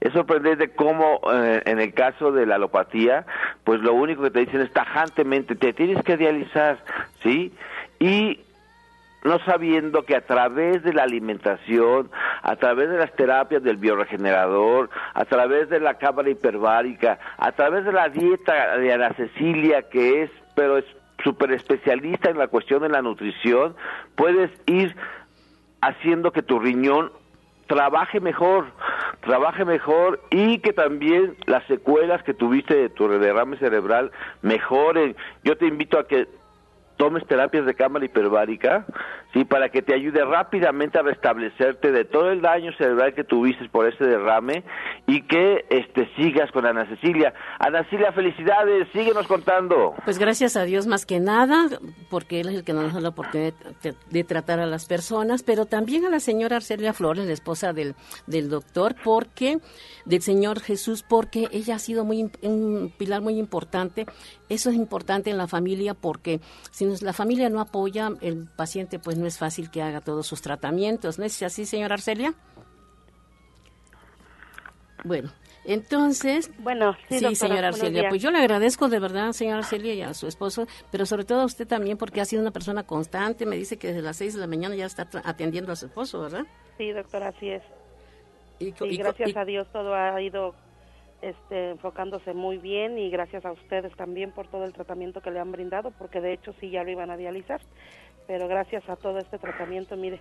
es 0.04 0.12
sorprendente 0.12 0.70
cómo 0.72 1.22
eh, 1.32 1.62
en 1.64 1.80
el 1.80 1.94
caso 1.94 2.34
de 2.34 2.46
la 2.46 2.56
alopatía, 2.56 3.26
pues 3.64 3.80
lo 3.80 3.94
único 3.94 4.22
que 4.24 4.32
te 4.32 4.40
dicen 4.42 4.60
es 4.60 4.74
tajantemente, 4.74 5.56
te 5.56 5.72
tienes 5.72 6.04
que 6.04 6.18
dializar, 6.18 6.78
¿sí? 7.22 7.54
Y 8.04 8.42
no 9.24 9.40
sabiendo 9.46 10.04
que 10.04 10.18
a 10.18 10.26
través 10.26 10.84
de 10.84 10.92
la 10.92 11.04
alimentación, 11.04 12.12
a 12.42 12.58
través 12.58 12.90
de 12.90 12.98
las 12.98 13.16
terapias 13.16 13.64
del 13.64 13.78
bioregenerador, 13.78 14.90
a 15.14 15.24
través 15.24 15.70
de 15.70 15.80
la 15.80 15.94
cámara 15.94 16.30
hiperbárica, 16.30 17.18
a 17.38 17.54
través 17.54 17.86
de 17.86 17.94
la 17.94 18.10
dieta 18.10 18.76
de 18.76 18.92
Ana 18.92 19.14
Cecilia, 19.14 19.84
que 19.84 20.24
es, 20.24 20.32
pero 20.54 20.80
es 20.80 20.86
súper 21.24 21.54
especialista 21.54 22.30
en 22.30 22.38
la 22.38 22.50
cuestión 22.50 22.82
de 22.82 22.90
la 22.90 23.02
nutrición, 23.02 23.74
puedes 24.18 24.52
ir 24.66 24.94
haciendo 25.80 26.34
que 26.34 26.42
tu 26.42 26.60
riñón 26.60 27.10
trabaje 27.68 28.20
mejor, 28.20 28.66
trabaje 29.22 29.64
mejor 29.64 30.20
y 30.30 30.58
que 30.58 30.74
también 30.74 31.38
las 31.46 31.66
secuelas 31.68 32.22
que 32.24 32.34
tuviste 32.34 32.76
de 32.76 32.90
tu 32.90 33.08
derrame 33.08 33.56
cerebral 33.60 34.12
mejoren. 34.42 35.16
Yo 35.46 35.56
te 35.56 35.68
invito 35.68 35.98
a 35.98 36.06
que 36.06 36.28
tomes 37.04 37.28
terapias 37.28 37.66
de 37.66 37.74
cámara 37.74 38.06
hiperbárica, 38.06 38.86
sí, 39.34 39.44
para 39.44 39.68
que 39.68 39.82
te 39.82 39.94
ayude 39.94 40.24
rápidamente 40.24 40.98
a 40.98 41.02
restablecerte 41.02 41.92
de 41.92 42.06
todo 42.06 42.32
el 42.32 42.40
daño 42.40 42.72
cerebral 42.78 43.14
que 43.14 43.26
tuviste 43.26 43.68
por 43.68 43.86
ese 43.86 44.06
derrame 44.06 44.64
y 45.06 45.24
que 45.24 45.66
este 45.70 46.08
sigas 46.16 46.50
con 46.54 46.66
Ana 46.66 46.88
Cecilia. 46.88 47.34
Ana 47.60 47.84
Cecilia, 47.84 48.14
felicidades, 48.14 48.88
síguenos 48.94 49.28
contando. 49.28 49.96
Pues 50.06 50.18
gracias 50.18 50.56
a 50.56 50.64
Dios 50.64 50.88
más 50.88 51.06
que 51.06 51.20
nada, 51.20 51.68
porque 52.10 52.40
él 52.40 52.48
es 52.48 52.56
el 52.56 52.64
que 52.64 52.72
nos 52.72 52.94
da 52.94 53.02
la 53.02 53.10
oportunidad 53.10 53.54
de, 54.10 54.24
tratar 54.24 54.62
a 54.62 54.66
las 54.66 54.86
personas, 54.86 55.44
pero 55.44 55.66
también 55.66 56.06
a 56.06 56.10
la 56.10 56.22
señora 56.22 56.56
Arcelia 56.56 56.94
Flores, 56.94 57.26
la 57.26 57.34
esposa 57.34 57.74
del, 57.74 57.96
del 58.28 58.48
doctor, 58.48 58.96
porque 59.04 59.58
del 60.06 60.22
Señor 60.22 60.62
Jesús, 60.62 61.04
porque 61.04 61.50
ella 61.52 61.76
ha 61.76 61.80
sido 61.80 62.06
muy 62.06 62.32
un 62.44 62.94
pilar 62.98 63.22
muy 63.22 63.38
importante. 63.38 64.06
Eso 64.48 64.70
es 64.70 64.76
importante 64.76 65.32
en 65.32 65.38
la 65.38 65.48
familia 65.48 65.96
porque 65.96 66.40
si 66.72 66.86
la 67.02 67.14
familia 67.14 67.50
no 67.50 67.60
apoya, 67.60 68.12
el 68.22 68.48
paciente 68.56 69.00
pues 69.00 69.18
no 69.18 69.26
es 69.26 69.38
fácil 69.38 69.72
que 69.72 69.82
haga 69.82 70.02
todos 70.02 70.28
sus 70.28 70.42
tratamientos. 70.42 71.20
¿No 71.20 71.26
es 71.26 71.42
así, 71.44 71.66
señora 71.66 71.96
Arcelia? 71.96 72.34
Bueno, 75.04 75.32
entonces, 75.66 76.52
bueno, 76.60 76.96
sí, 77.10 77.36
señora 77.36 77.70
Arcelia, 77.70 78.10
pues 78.10 78.22
yo 78.22 78.32
le 78.32 78.40
agradezco 78.40 78.90
de 78.90 79.00
verdad, 79.00 79.32
señora 79.32 79.60
Arcelia, 79.60 79.94
y 79.94 80.02
a 80.02 80.14
su 80.14 80.28
esposo, 80.28 80.68
pero 80.92 81.06
sobre 81.06 81.24
todo 81.24 81.42
a 81.42 81.46
usted 81.46 81.68
también, 81.68 81.98
porque 81.98 82.22
ha 82.22 82.26
sido 82.26 82.42
una 82.42 82.52
persona 82.52 82.84
constante. 82.84 83.46
Me 83.46 83.56
dice 83.56 83.78
que 83.78 83.88
desde 83.88 84.02
las 84.02 84.18
seis 84.18 84.34
de 84.34 84.42
la 84.42 84.48
mañana 84.48 84.76
ya 84.76 84.86
está 84.86 85.08
atendiendo 85.24 85.72
a 85.72 85.76
su 85.76 85.86
esposo, 85.86 86.22
¿verdad? 86.22 86.46
Sí, 86.78 86.92
doctora, 86.92 87.30
así 87.30 87.50
es. 87.50 87.64
Y, 88.60 88.72
gracias 88.98 89.36
a 89.36 89.46
Dios 89.46 89.68
todo 89.72 89.94
ha 89.94 90.22
ido 90.22 90.54
este, 91.24 91.72
enfocándose 91.72 92.34
muy 92.34 92.58
bien 92.58 93.00
y 93.00 93.10
gracias 93.10 93.46
a 93.46 93.54
ustedes 93.54 93.96
también 93.96 94.32
por 94.32 94.48
todo 94.48 94.66
el 94.66 94.74
tratamiento 94.74 95.22
que 95.22 95.32
le 95.32 95.40
han 95.40 95.54
brindado, 95.54 95.92
porque 95.92 96.20
de 96.20 96.34
hecho 96.34 96.54
sí 96.60 96.70
ya 96.70 96.84
lo 96.84 96.92
iban 96.92 97.10
a 97.10 97.18
dializar, 97.18 97.62
pero 98.28 98.48
gracias 98.50 98.88
a 98.90 98.98
todo 98.98 99.20
este 99.20 99.38
tratamiento, 99.38 99.96
mire, 99.96 100.20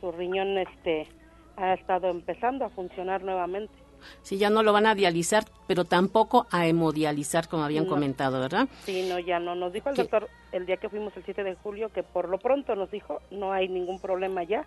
su 0.00 0.12
riñón 0.12 0.56
este 0.58 1.08
ha 1.56 1.74
estado 1.74 2.08
empezando 2.08 2.64
a 2.64 2.70
funcionar 2.70 3.24
nuevamente. 3.24 3.74
Sí, 4.22 4.38
ya 4.38 4.48
no 4.48 4.62
lo 4.62 4.72
van 4.72 4.86
a 4.86 4.94
dializar, 4.94 5.42
pero 5.66 5.84
tampoco 5.84 6.46
a 6.52 6.68
hemodializar, 6.68 7.48
como 7.48 7.64
habían 7.64 7.86
comentado, 7.86 8.38
¿verdad? 8.40 8.68
Sí, 8.84 9.08
no, 9.08 9.18
ya 9.18 9.40
no. 9.40 9.56
Nos 9.56 9.72
dijo 9.72 9.90
el 9.90 9.96
doctor 9.96 10.28
el 10.52 10.66
día 10.66 10.76
que 10.76 10.88
fuimos 10.88 11.16
el 11.16 11.24
7 11.24 11.42
de 11.42 11.56
julio 11.56 11.88
que 11.88 12.04
por 12.04 12.28
lo 12.28 12.38
pronto 12.38 12.76
nos 12.76 12.92
dijo 12.92 13.20
no 13.32 13.52
hay 13.52 13.68
ningún 13.68 13.98
problema 13.98 14.44
ya, 14.44 14.66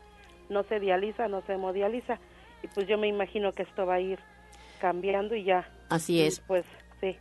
no 0.49 0.63
se 0.63 0.81
dializa, 0.81 1.29
no 1.29 1.41
se 1.43 1.53
hemodializa. 1.53 2.19
Y 2.61 2.67
pues 2.67 2.87
yo 2.87 2.97
me 2.97 3.07
imagino 3.07 3.53
que 3.53 3.63
esto 3.63 3.85
va 3.85 3.93
a 3.95 3.99
ir 4.01 4.19
cambiando 4.81 5.35
y 5.35 5.43
ya. 5.43 5.69
Así 5.89 6.21
es. 6.21 6.39
pues 6.41 6.65
sí. 6.99 7.15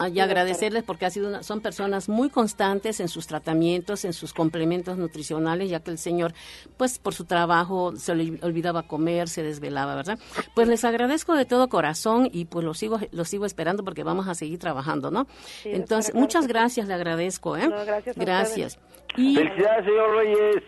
Ah, 0.00 0.08
y 0.08 0.18
agradecerles 0.18 0.82
porque 0.82 1.06
ha 1.06 1.10
sido 1.10 1.40
son 1.44 1.60
personas 1.60 2.08
muy 2.08 2.28
constantes 2.28 2.98
en 2.98 3.06
sus 3.06 3.28
tratamientos, 3.28 4.04
en 4.04 4.12
sus 4.12 4.32
complementos 4.32 4.98
nutricionales, 4.98 5.70
ya 5.70 5.78
que 5.80 5.92
el 5.92 5.98
señor, 5.98 6.34
pues 6.76 6.98
por 6.98 7.14
su 7.14 7.26
trabajo 7.26 7.94
se 7.94 8.16
le 8.16 8.44
olvidaba 8.44 8.88
comer, 8.88 9.28
se 9.28 9.44
desvelaba, 9.44 9.94
¿verdad? 9.94 10.18
Pues 10.56 10.66
les 10.66 10.84
agradezco 10.84 11.34
de 11.34 11.44
todo 11.44 11.68
corazón 11.68 12.28
y 12.32 12.46
pues 12.46 12.64
lo 12.64 12.74
sigo 12.74 12.98
lo 13.12 13.24
sigo 13.24 13.46
esperando 13.46 13.84
porque 13.84 14.02
vamos 14.02 14.26
a 14.26 14.34
seguir 14.34 14.58
trabajando, 14.58 15.12
¿no? 15.12 15.28
Entonces, 15.64 16.12
muchas 16.12 16.48
gracias, 16.48 16.88
le 16.88 16.94
agradezco, 16.94 17.56
¿eh? 17.56 17.68
gracias. 17.68 18.16
gracias. 18.16 18.78
Y... 19.16 19.36
Felicidades, 19.36 19.84
señor 19.84 20.16
Reyes. 20.16 20.64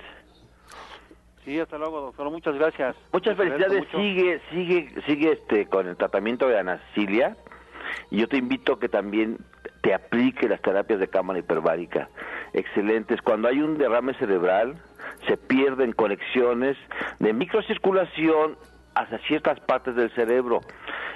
Sí, 1.46 1.60
hasta 1.60 1.78
luego, 1.78 2.00
doctor. 2.00 2.28
Muchas 2.28 2.56
gracias. 2.56 2.96
Muchas 3.12 3.36
felicidades. 3.36 3.84
Sigue, 3.92 4.40
sigue, 4.50 4.92
sigue 5.06 5.30
este 5.30 5.66
con 5.66 5.86
el 5.86 5.96
tratamiento 5.96 6.48
de 6.48 6.58
Ana 6.58 6.80
Cecilia. 6.88 7.36
Y 8.10 8.18
yo 8.18 8.26
te 8.28 8.36
invito 8.36 8.72
a 8.72 8.80
que 8.80 8.88
también 8.88 9.38
te 9.80 9.94
aplique 9.94 10.48
las 10.48 10.60
terapias 10.60 10.98
de 10.98 11.06
cámara 11.06 11.38
hiperbárica. 11.38 12.08
Excelentes. 12.52 13.22
Cuando 13.22 13.46
hay 13.46 13.60
un 13.60 13.78
derrame 13.78 14.14
cerebral, 14.14 14.76
se 15.28 15.36
pierden 15.36 15.92
conexiones 15.92 16.76
de 17.20 17.32
microcirculación 17.32 18.58
hacia 18.96 19.18
ciertas 19.28 19.60
partes 19.60 19.94
del 19.94 20.10
cerebro. 20.16 20.62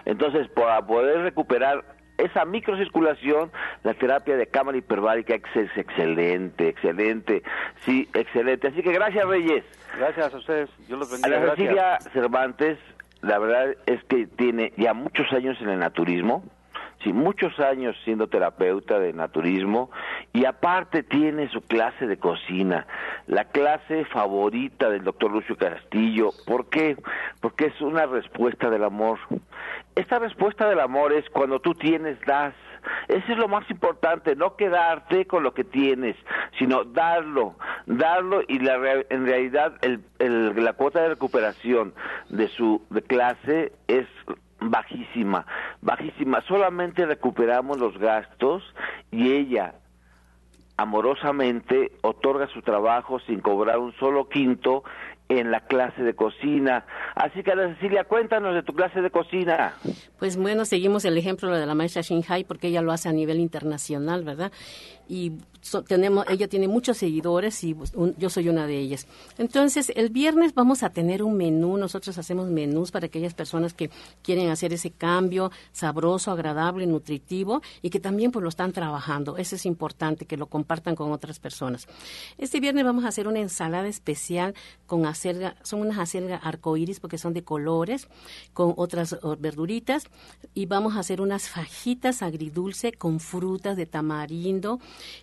Entonces, 0.05 0.49
para 0.51 0.87
poder 0.87 1.23
recuperar 1.23 1.83
esa 2.21 2.45
microcirculación, 2.45 3.51
la 3.83 3.95
terapia 3.95 4.37
de 4.37 4.47
cámara 4.47 4.79
hiperbárica 4.79 5.35
es 5.35 5.77
excelente, 5.77 6.69
excelente, 6.69 7.43
sí, 7.85 8.09
excelente. 8.15 8.69
Así 8.69 8.83
que 8.83 8.93
gracias, 8.93 9.25
Reyes. 9.27 9.65
Gracias 9.99 10.33
a 10.33 10.37
ustedes. 10.37 10.71
Yo 10.89 10.97
los 10.97 11.11
bendiga. 11.11 11.37
A 11.37 11.41
la 11.41 11.51
Cecilia 11.57 11.99
Cervantes, 12.13 12.79
la 13.23 13.39
verdad 13.39 13.77
es 13.87 14.03
que 14.05 14.27
tiene 14.27 14.73
ya 14.77 14.95
muchos 14.95 15.33
años 15.33 15.61
en 15.61 15.69
el 15.69 15.79
naturismo, 15.79 16.45
sí, 17.03 17.13
muchos 17.13 17.59
años 17.61 17.97
siendo 18.05 18.29
terapeuta 18.29 18.99
de 18.99 19.13
naturismo 19.13 19.91
y 20.33 20.45
aparte 20.45 21.03
tiene 21.03 21.49
su 21.49 21.61
clase 21.63 22.07
de 22.07 22.19
cocina, 22.19 22.87
la 23.27 23.45
clase 23.47 24.05
favorita 24.07 24.91
del 24.91 25.05
doctor 25.05 25.33
Lucio 25.33 25.57
Castillo. 25.57 26.31
¿Por 26.47 26.69
qué? 26.69 26.97
Porque 27.41 27.67
es 27.67 27.81
una 27.81 28.07
respuesta 28.07 28.71
del 28.71 28.85
amor. 28.85 29.19
Esta 29.95 30.19
respuesta 30.19 30.69
del 30.69 30.81
amor 30.81 31.13
es 31.13 31.29
cuando 31.31 31.61
tú 31.61 31.75
tienes, 31.75 32.19
das. 32.27 32.55
Eso 33.09 33.33
es 33.33 33.39
lo 33.39 33.49
más 33.49 33.69
importante, 33.71 34.37
no 34.37 34.57
quedarte 34.57 35.27
con 35.27 35.43
lo 35.43 35.53
que 35.53 35.65
tienes, 35.65 36.17
sino 36.59 36.85
darlo, 36.85 37.57
darlo 37.87 38.41
y 38.47 38.59
la, 38.61 38.77
en 39.11 39.27
realidad 39.27 39.75
el, 39.83 40.03
la 40.65 40.73
cuota 40.73 41.03
de 41.03 41.11
recuperación 41.11 41.93
de 42.31 42.49
su 42.49 42.83
de 42.89 43.03
clase 43.03 43.73
es 43.87 44.07
bajísima, 44.61 45.47
bajísima. 45.83 46.41
Solamente 46.43 47.05
recuperamos 47.05 47.79
los 47.79 47.99
gastos 47.99 48.63
y 49.11 49.33
ella 49.33 49.75
amorosamente 50.81 51.93
otorga 52.01 52.47
su 52.47 52.63
trabajo 52.63 53.21
sin 53.21 53.41
cobrar 53.41 53.79
un 53.79 53.93
solo 53.97 54.31
quinto 54.31 54.83
en 55.31 55.51
la 55.51 55.61
clase 55.61 56.03
de 56.03 56.15
cocina. 56.15 56.85
Así 57.15 57.43
que, 57.43 57.53
Ana 57.53 57.75
Cecilia, 57.75 58.05
cuéntanos 58.05 58.53
de 58.53 58.63
tu 58.63 58.73
clase 58.73 59.01
de 59.01 59.11
cocina. 59.11 59.75
Pues 60.19 60.37
bueno, 60.37 60.65
seguimos 60.65 61.05
el 61.05 61.17
ejemplo 61.17 61.57
de 61.57 61.65
la 61.65 61.75
maestra 61.75 62.03
Shinhai 62.03 62.45
porque 62.45 62.69
ella 62.69 62.83
lo 62.83 62.93
hace 62.93 63.09
a 63.09 63.13
nivel 63.13 63.39
internacional, 63.39 64.25
¿verdad? 64.25 64.51
Y 65.11 65.33
tenemos, 65.87 66.25
ella 66.29 66.47
tiene 66.47 66.69
muchos 66.69 66.99
seguidores 66.99 67.65
y 67.65 67.75
pues, 67.75 67.93
yo 68.17 68.31
soy 68.31 68.49
una 68.49 68.69
de 68.69 68.79
ellas. 68.79 69.09
Entonces, 69.39 69.93
el 69.97 70.09
viernes 70.11 70.55
vamos 70.55 70.85
a 70.85 70.91
tener 70.91 71.25
un 71.25 71.37
menú, 71.37 71.77
nosotros 71.77 72.17
hacemos 72.17 72.49
menús 72.49 72.93
para 72.93 73.07
aquellas 73.07 73.35
personas 73.35 73.75
que 73.75 73.91
quieren 74.23 74.51
hacer 74.51 74.73
ese 74.73 74.93
cambio 74.93 75.51
sabroso, 75.73 76.31
agradable, 76.31 76.87
nutritivo 76.87 77.61
y 77.83 77.91
que 77.91 77.99
también 77.99 78.31
pues 78.31 78.43
lo 78.45 78.49
están 78.49 78.73
trabajando. 78.73 79.37
Eso 79.37 79.57
es 79.57 79.67
importante, 79.67 80.27
que 80.27 80.37
lo 80.37 80.47
compartan 80.47 80.95
con 80.95 81.11
otras 81.11 81.41
personas. 81.41 81.89
Este 82.39 82.61
viernes 82.61 82.85
vamos 82.85 83.05
a 83.05 83.09
hacer 83.09 83.27
una 83.27 83.41
ensalada 83.41 83.89
especial 83.89 84.55
con 84.87 85.07
acelga, 85.07 85.57
son 85.63 85.81
unas 85.81 85.99
acelgas 85.99 86.41
arcoíris 86.45 87.01
porque 87.01 87.19
son 87.19 87.35
de 87.35 87.43
colores, 87.43 88.09
con 88.53 88.75
otras 88.77 89.19
verduritas 89.39 90.05
y 90.55 90.67
vamos 90.67 90.97
a 90.97 91.01
hacer 91.01 91.21
unas 91.21 91.49
fajitas 91.49 92.23
agridulce 92.23 92.93
con 92.93 93.21
frutas 93.21 93.77
de 93.77 93.87
tamarindo, 93.87 94.79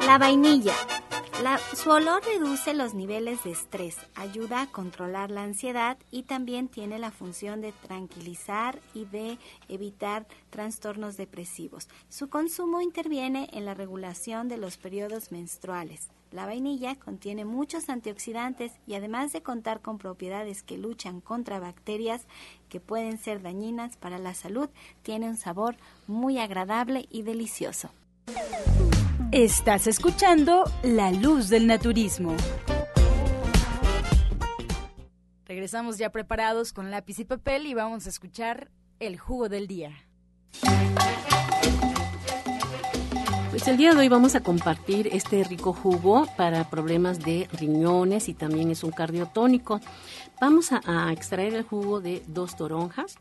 La 0.07 0.17
vainilla. 0.17 0.73
su 1.75 1.91
olor 1.91 2.25
reduce 2.25 2.73
los 2.73 2.95
niveles 2.95 3.45
de 3.45 3.51
estrés, 3.51 3.99
ayuda 4.15 4.63
a 4.63 4.67
controlar 4.69 5.31
la 5.31 5.43
ansiedad 5.43 5.99
y 6.11 6.23
también 6.23 6.69
tiene 6.69 6.99
la 6.99 7.11
función 7.11 7.61
de 7.61 7.73
tranquilizar 7.73 8.81
y 8.95 9.05
de 9.05 9.39
evitar 9.69 10.27
trastornos 10.49 11.19
depresivos. 11.19 11.89
Su 12.09 12.31
consumo 12.31 12.81
interviene 12.81 13.51
en 13.53 13.67
la 13.67 13.75
regulación 13.75 14.49
de 14.49 14.57
los 14.57 14.79
periodos 14.79 15.31
menstruales. 15.31 16.09
La 16.33 16.47
vainilla 16.47 16.97
contiene 16.97 17.45
muchos 17.45 17.91
antioxidantes 17.91 18.73
y 18.87 18.95
además 18.95 19.33
de 19.35 19.43
contar 19.43 19.83
con 19.83 19.99
propiedades 19.99 20.63
que 20.63 20.79
luchan 20.79 21.21
contra 21.21 21.61
bacterias 21.61 22.27
que 22.71 22.81
pueden 22.81 23.19
ser 23.19 23.43
dañinas 23.43 23.99
para 23.99 24.19
la 24.19 24.33
salud, 24.33 24.71
tiene 25.03 25.29
un 25.29 25.37
sabor 25.37 25.77
muy 26.07 26.39
agradable 26.39 27.07
y 27.11 27.23
delicioso. 27.23 27.91
Estás 29.31 29.87
escuchando 29.87 30.65
La 30.83 31.13
Luz 31.13 31.51
del 31.51 31.67
Naturismo. 31.67 32.35
Regresamos 35.45 35.99
ya 35.99 36.11
preparados 36.11 36.73
con 36.73 36.91
lápiz 36.91 37.19
y 37.19 37.27
papel 37.27 37.67
y 37.67 37.75
vamos 37.75 38.07
a 38.07 38.09
escuchar 38.09 38.71
el 39.01 39.19
jugo 39.19 39.51
del 39.51 39.67
día. 39.67 39.93
Pues 43.53 43.69
el 43.69 43.77
día 43.77 43.93
de 43.93 43.99
hoy 43.99 44.09
vamos 44.09 44.35
a 44.35 44.43
compartir 44.43 45.11
este 45.13 45.45
rico 45.45 45.75
jugo 45.75 46.27
para 46.39 46.71
problemas 46.71 47.19
de 47.19 47.51
riñones 47.53 48.31
y 48.31 48.33
también 48.33 48.71
es 48.71 48.83
un 48.83 48.93
cardiotónico. 48.93 49.79
Vamos 50.41 50.71
a, 50.73 51.13
extraer 51.13 51.53
el 51.53 51.63
jugo 51.63 52.01
de 52.01 52.23
dos 52.29 52.57
toronjas 52.57 53.17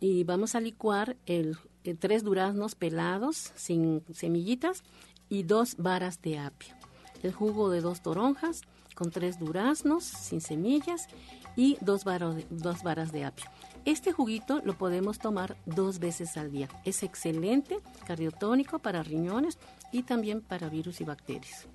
y 0.00 0.24
vamos 0.24 0.56
a 0.56 0.60
licuar 0.60 1.16
el, 1.26 1.56
eh, 1.84 1.94
tres 1.94 2.24
duraznos 2.24 2.74
pelados 2.74 3.52
sin 3.54 4.02
semillitas 4.12 4.82
y 5.28 5.44
dos 5.44 5.76
varas 5.76 6.20
de 6.20 6.40
apio. 6.40 6.74
El 7.22 7.32
jugo 7.32 7.70
de 7.70 7.80
dos 7.80 8.02
toronjas 8.02 8.62
con 8.96 9.12
tres 9.12 9.38
duraznos 9.38 10.02
sin 10.02 10.40
semillas 10.40 11.06
y 11.54 11.78
dos, 11.80 12.02
dos 12.50 12.82
varas 12.82 13.12
de 13.12 13.24
apio. 13.24 13.46
Este 13.88 14.12
juguito 14.12 14.60
lo 14.66 14.76
podemos 14.76 15.18
tomar 15.18 15.56
dos 15.64 15.98
veces 15.98 16.36
al 16.36 16.52
día. 16.52 16.68
Es 16.84 17.02
excelente 17.02 17.78
cardiotónico 18.06 18.80
para 18.80 19.02
riñones 19.02 19.56
y 19.92 20.02
también 20.02 20.42
para 20.42 20.68
virus 20.68 21.00
y 21.00 21.04
bacterias. 21.04 21.66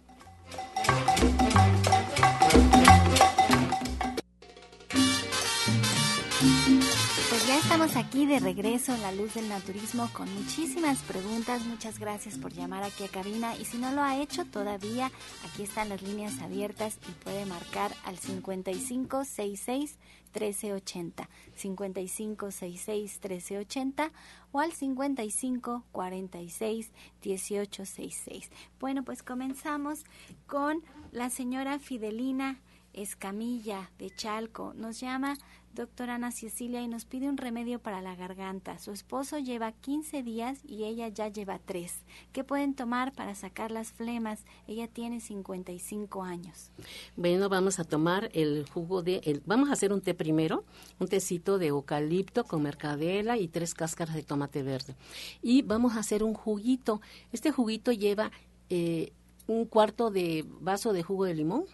Pues 7.30 7.48
ya 7.48 7.58
estamos 7.58 7.96
aquí 7.96 8.28
de 8.28 8.40
regreso 8.40 8.94
en 8.94 9.02
la 9.02 9.12
luz 9.12 9.34
del 9.34 9.50
naturismo 9.50 10.08
con 10.14 10.32
muchísimas 10.36 11.00
preguntas. 11.00 11.66
Muchas 11.66 11.98
gracias 11.98 12.38
por 12.38 12.54
llamar 12.54 12.84
aquí 12.84 13.06
a 13.06 13.08
cabina 13.08 13.56
y 13.58 13.66
si 13.66 13.80
no 13.80 13.92
lo 13.92 14.04
ha 14.04 14.18
hecho 14.18 14.46
todavía, 14.46 15.12
aquí 15.50 15.64
están 15.64 15.90
las 15.90 16.04
líneas 16.04 16.40
abiertas 16.44 17.00
y 17.10 17.12
puede 17.24 17.48
marcar 17.48 17.92
al 18.06 18.20
5566 18.20 19.98
1380, 20.34 21.30
5566 21.56 23.20
1380 23.22 24.12
o 24.52 24.60
al 24.60 24.72
55 24.72 25.84
46 25.92 26.92
1866. 27.24 28.52
Bueno, 28.80 29.04
pues 29.04 29.24
comenzamos 29.24 30.06
con 30.48 30.84
la 31.12 31.30
señora 31.30 31.80
Fidelina 31.80 32.60
Escamilla 32.94 33.92
de 33.98 34.12
Chalco. 34.12 34.74
Nos 34.76 35.00
llama 35.00 35.36
doctora 35.74 36.16
Ana 36.16 36.32
Cecilia 36.32 36.82
y 36.82 36.88
nos 36.88 37.06
pide 37.06 37.30
un 37.30 37.38
remedio 37.38 37.80
para 37.80 38.02
la 38.02 38.16
garganta. 38.16 38.78
Su 38.78 38.92
esposo 38.92 39.40
lleva 39.40 39.72
15 39.72 40.24
días 40.24 40.60
y 40.64 40.86
ella 40.86 41.08
ya 41.08 41.28
lleva 41.28 41.60
3. 41.60 42.04
¿Qué 42.32 42.44
pueden 42.44 42.74
tomar 42.76 43.14
para 43.14 43.36
sacar 43.36 43.72
las 43.72 43.92
flemas? 43.92 44.46
Ella 44.68 44.88
tiene 44.88 45.20
55 45.20 46.24
años. 46.24 46.72
Bueno, 47.16 47.50
vamos 47.50 47.80
a 47.80 47.84
tomar 47.84 48.30
el 48.34 48.66
jugo 48.70 49.02
de... 49.02 49.22
El, 49.24 49.42
vamos 49.46 49.70
a 49.70 49.74
hacer 49.74 49.92
un 49.94 50.02
té 50.02 50.14
primero, 50.14 50.64
un 51.00 51.08
tecito 51.08 51.58
de 51.58 51.68
eucalipto 51.68 52.44
con 52.44 52.62
mercadela 52.62 53.38
y 53.38 53.48
tres 53.48 53.74
cáscaras 53.74 54.16
de 54.16 54.24
tomate 54.24 54.64
verde. 54.64 54.96
Y 55.42 55.64
vamos 55.64 55.94
a 55.94 56.00
hacer 56.00 56.24
un 56.24 56.34
juguito. 56.34 57.02
Este 57.32 57.52
juguito 57.52 57.92
lleva 57.92 58.32
eh, 58.70 59.12
un 59.48 59.66
cuarto 59.66 60.12
de 60.12 60.46
vaso 60.62 60.94
de 60.94 61.04
jugo 61.04 61.26
de 61.26 61.36
limón 61.36 61.66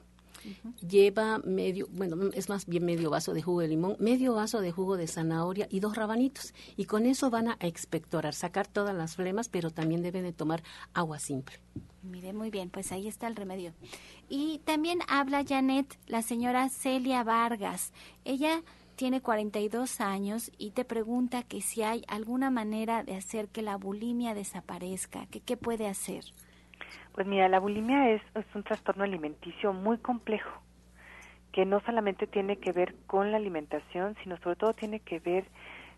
lleva 0.87 1.39
medio, 1.39 1.87
bueno, 1.91 2.29
es 2.33 2.49
más 2.49 2.65
bien 2.65 2.85
medio 2.85 3.09
vaso 3.09 3.33
de 3.33 3.41
jugo 3.41 3.61
de 3.61 3.67
limón, 3.67 3.95
medio 3.99 4.33
vaso 4.33 4.61
de 4.61 4.71
jugo 4.71 4.97
de 4.97 5.07
zanahoria 5.07 5.67
y 5.69 5.79
dos 5.79 5.95
rabanitos. 5.95 6.53
Y 6.77 6.85
con 6.85 7.05
eso 7.05 7.29
van 7.29 7.49
a 7.49 7.57
expectorar, 7.59 8.33
sacar 8.33 8.67
todas 8.67 8.95
las 8.95 9.15
flemas, 9.15 9.49
pero 9.49 9.71
también 9.71 10.01
deben 10.01 10.23
de 10.23 10.33
tomar 10.33 10.63
agua 10.93 11.19
simple. 11.19 11.59
Mire, 12.03 12.33
muy 12.33 12.49
bien, 12.49 12.69
pues 12.69 12.91
ahí 12.91 13.07
está 13.07 13.27
el 13.27 13.35
remedio. 13.35 13.73
Y 14.29 14.59
también 14.59 14.99
habla 15.07 15.43
Janet, 15.47 15.97
la 16.07 16.21
señora 16.21 16.69
Celia 16.69 17.23
Vargas. 17.23 17.91
Ella 18.23 18.63
tiene 18.95 19.21
42 19.21 20.01
años 20.01 20.51
y 20.57 20.71
te 20.71 20.85
pregunta 20.85 21.43
que 21.43 21.61
si 21.61 21.83
hay 21.83 22.03
alguna 22.07 22.49
manera 22.49 23.03
de 23.03 23.15
hacer 23.15 23.47
que 23.47 23.61
la 23.61 23.77
bulimia 23.77 24.33
desaparezca, 24.33 25.25
que 25.27 25.39
qué 25.39 25.55
puede 25.55 25.87
hacer. 25.87 26.25
Pues 27.19 27.27
mira, 27.27 27.49
la 27.49 27.59
bulimia 27.59 28.11
es, 28.11 28.21
un 28.55 28.63
trastorno 28.63 29.03
alimenticio 29.03 29.73
muy 29.73 29.97
complejo, 29.97 30.61
que 31.51 31.65
no 31.65 31.81
solamente 31.81 32.27
tiene 32.27 32.59
que 32.59 32.71
ver 32.71 32.95
con 33.07 33.31
la 33.31 33.35
alimentación, 33.35 34.15
sino 34.23 34.37
sobre 34.37 34.55
todo 34.55 34.73
tiene 34.73 35.01
que 35.01 35.19
ver 35.19 35.43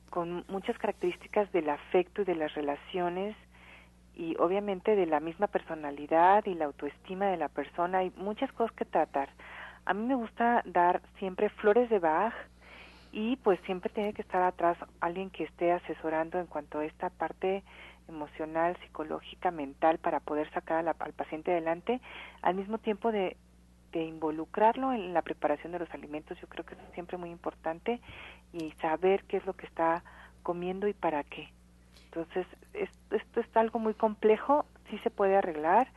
con 0.10 0.44
muchas 0.48 0.80
características 0.80 1.52
del 1.52 1.70
afecto 1.70 2.24
y 2.24 2.26
de 2.26 2.34
las 2.34 2.52
relaciones 2.56 3.36
y 4.16 4.36
obviamente 4.40 4.96
de 4.96 5.06
la 5.06 5.20
misma 5.20 5.46
personalidad 5.46 6.44
y 6.48 6.56
la 6.56 6.66
autoestima 6.66 7.28
de 7.28 7.38
la 7.38 7.50
persona. 7.50 8.00
Hay 8.00 8.12
muchas 8.18 8.52
cosas 8.54 8.76
que 8.76 8.86
tratar. 8.86 9.30
A 9.86 9.94
mí 9.94 10.04
me 10.04 10.16
gusta 10.16 10.64
dar 10.66 11.04
siempre 11.20 11.50
flores 11.50 11.88
de 11.92 12.00
Bach 12.00 12.34
y 13.12 13.36
pues 13.36 13.60
siempre 13.68 13.92
tiene 13.94 14.14
que 14.14 14.24
estar 14.24 14.42
atrás 14.42 14.76
alguien 15.02 15.30
que 15.30 15.44
esté 15.44 15.72
asesorando 15.72 16.40
en 16.40 16.48
cuanto 16.48 16.80
a 16.80 16.86
esta 16.86 17.12
parte 17.12 17.62
emocional, 18.12 18.78
psicológica, 18.84 19.52
mental 19.52 19.98
para 19.98 20.20
poder 20.20 20.52
sacar 20.52 20.88
al 20.88 21.14
paciente 21.14 21.52
adelante, 21.52 22.02
al 22.42 22.56
mismo 22.56 22.78
tiempo 22.78 23.12
de, 23.12 23.38
de 23.92 24.04
involucrarlo 24.04 24.94
en 24.94 25.14
la 25.14 25.22
preparación 25.22 25.72
de 25.72 25.80
los 25.80 25.92
alimentos, 25.92 26.40
yo 26.40 26.48
creo 26.48 26.66
que 26.66 26.76
eso 26.76 26.84
es 26.84 26.94
siempre 26.94 27.18
muy 27.18 27.30
importante 27.30 28.00
y 28.54 28.72
saber 28.82 29.24
qué 29.26 29.38
es 29.38 29.46
lo 29.46 29.54
que 29.54 29.66
está 29.66 30.04
comiendo 30.44 30.88
y 30.88 30.94
para 30.94 31.24
qué. 31.24 31.50
Entonces, 32.06 32.46
esto, 32.74 33.16
esto 33.16 33.40
es 33.40 33.48
algo 33.56 33.80
muy 33.80 33.94
complejo, 33.94 34.66
sí 34.90 34.98
se 35.00 35.10
puede 35.10 35.38
arreglar, 35.38 35.88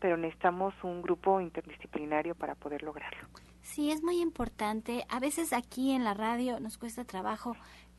pero 0.00 0.16
necesitamos 0.16 0.74
un 0.82 1.00
grupo 1.00 1.40
interdisciplinario 1.40 2.34
para 2.34 2.54
poder 2.54 2.82
lograrlo. 2.82 3.26
Sí, 3.62 3.90
es 3.90 4.02
muy 4.02 4.20
importante. 4.20 5.06
A 5.08 5.20
veces 5.20 5.54
aquí 5.54 5.92
en 5.92 6.04
la 6.04 6.12
radio 6.12 6.60
nos 6.60 6.76
cuesta 6.76 7.04
trabajo 7.04 7.56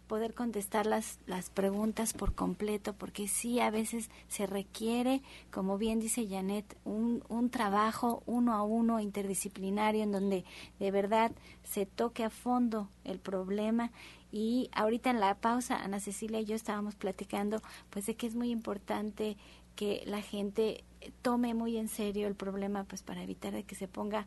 poder 0.08 0.34
contestar 0.34 0.86
las, 0.86 1.20
las 1.28 1.50
preguntas 1.50 2.14
por 2.14 2.34
completo, 2.34 2.94
porque 2.94 3.28
sí, 3.28 3.60
a 3.60 3.70
veces 3.72 4.10
se 4.28 4.46
requiere, 4.46 5.22
como 5.52 5.78
bien 5.78 6.00
dice 6.00 6.28
Janet, 6.28 6.78
un, 6.86 7.24
un 7.28 7.50
trabajo 7.50 8.24
uno 8.26 8.54
a 8.54 8.64
uno 8.64 9.00
interdisciplinario 9.00 10.04
en 10.04 10.12
donde 10.12 10.46
de 10.80 10.92
verdad 10.92 11.32
se 11.64 11.86
toque 11.86 12.24
a 12.24 12.30
fondo 12.30 12.90
el 13.04 13.20
problema. 13.20 13.92
Y 14.32 14.70
ahorita 14.74 15.10
en 15.10 15.20
la 15.20 15.36
pausa, 15.36 15.78
Ana 15.78 16.00
Cecilia 16.00 16.40
y 16.40 16.46
yo 16.46 16.56
estábamos 16.56 16.96
platicando, 16.96 17.62
pues 17.90 18.06
de 18.06 18.16
que 18.16 18.28
es 18.28 18.36
muy 18.36 18.50
importante 18.50 19.38
que 19.76 20.04
la 20.06 20.22
gente 20.22 20.84
tome 21.22 21.54
muy 21.54 21.78
en 21.78 21.88
serio 21.88 22.28
el 22.28 22.36
problema, 22.36 22.84
pues 22.84 23.04
para 23.04 23.24
evitar 23.24 23.54
de 23.54 23.64
que 23.64 23.76
se 23.76 23.88
ponga 23.88 24.26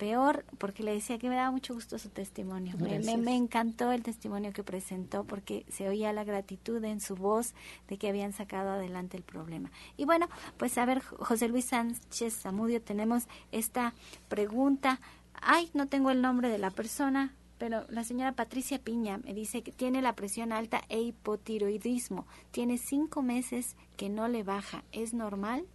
peor, 0.00 0.46
porque 0.56 0.82
le 0.82 0.94
decía 0.94 1.18
que 1.18 1.28
me 1.28 1.34
daba 1.34 1.50
mucho 1.50 1.74
gusto 1.74 1.98
su 1.98 2.08
testimonio. 2.08 2.74
Me, 2.78 3.18
me, 3.18 3.36
encantó 3.36 3.92
el 3.92 4.02
testimonio 4.02 4.50
que 4.54 4.64
presentó 4.64 5.24
porque 5.24 5.66
se 5.68 5.90
oía 5.90 6.14
la 6.14 6.24
gratitud 6.24 6.82
en 6.84 7.02
su 7.02 7.16
voz 7.16 7.52
de 7.86 7.98
que 7.98 8.08
habían 8.08 8.32
sacado 8.32 8.70
adelante 8.70 9.18
el 9.18 9.22
problema. 9.22 9.70
Y 9.98 10.06
bueno, 10.06 10.30
pues 10.56 10.78
a 10.78 10.86
ver, 10.86 11.02
José 11.02 11.48
Luis 11.48 11.66
Sánchez 11.66 12.34
Zamudio, 12.40 12.80
tenemos 12.80 13.24
esta 13.52 13.92
pregunta. 14.30 15.02
Ay, 15.34 15.68
no 15.74 15.86
tengo 15.86 16.10
el 16.10 16.22
nombre 16.22 16.48
de 16.48 16.56
la 16.56 16.70
persona, 16.70 17.34
pero 17.58 17.84
la 17.90 18.02
señora 18.02 18.32
Patricia 18.32 18.78
Piña 18.78 19.18
me 19.18 19.34
dice 19.34 19.62
que 19.62 19.70
tiene 19.70 20.00
la 20.00 20.16
presión 20.16 20.50
alta 20.50 20.80
e 20.88 21.02
hipotiroidismo. 21.02 22.26
Tiene 22.52 22.78
cinco 22.78 23.20
meses 23.20 23.76
que 23.98 24.08
no 24.08 24.28
le 24.28 24.44
baja. 24.44 24.82
¿Es 24.92 25.12
normal? 25.12 25.66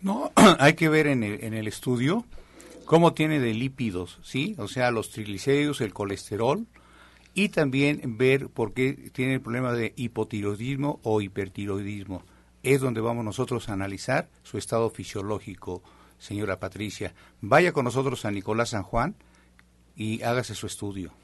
No, 0.00 0.32
hay 0.58 0.72
que 0.72 0.88
ver 0.88 1.06
en 1.06 1.22
el, 1.22 1.44
en 1.44 1.52
el 1.52 1.68
estudio 1.68 2.24
cómo 2.92 3.14
tiene 3.14 3.40
de 3.40 3.54
lípidos, 3.54 4.18
¿sí? 4.22 4.54
O 4.58 4.68
sea, 4.68 4.90
los 4.90 5.08
triglicéridos, 5.08 5.80
el 5.80 5.94
colesterol, 5.94 6.66
y 7.32 7.48
también 7.48 8.18
ver 8.18 8.50
por 8.50 8.74
qué 8.74 8.92
tiene 9.14 9.32
el 9.32 9.40
problema 9.40 9.72
de 9.72 9.94
hipotiroidismo 9.96 11.00
o 11.02 11.22
hipertiroidismo. 11.22 12.22
Es 12.62 12.82
donde 12.82 13.00
vamos 13.00 13.24
nosotros 13.24 13.70
a 13.70 13.72
analizar 13.72 14.28
su 14.42 14.58
estado 14.58 14.90
fisiológico, 14.90 15.82
señora 16.18 16.60
Patricia. 16.60 17.14
Vaya 17.40 17.72
con 17.72 17.86
nosotros 17.86 18.26
a 18.26 18.30
Nicolás 18.30 18.68
San 18.68 18.82
Juan 18.82 19.14
y 19.96 20.20
hágase 20.20 20.54
su 20.54 20.66
estudio. 20.66 21.14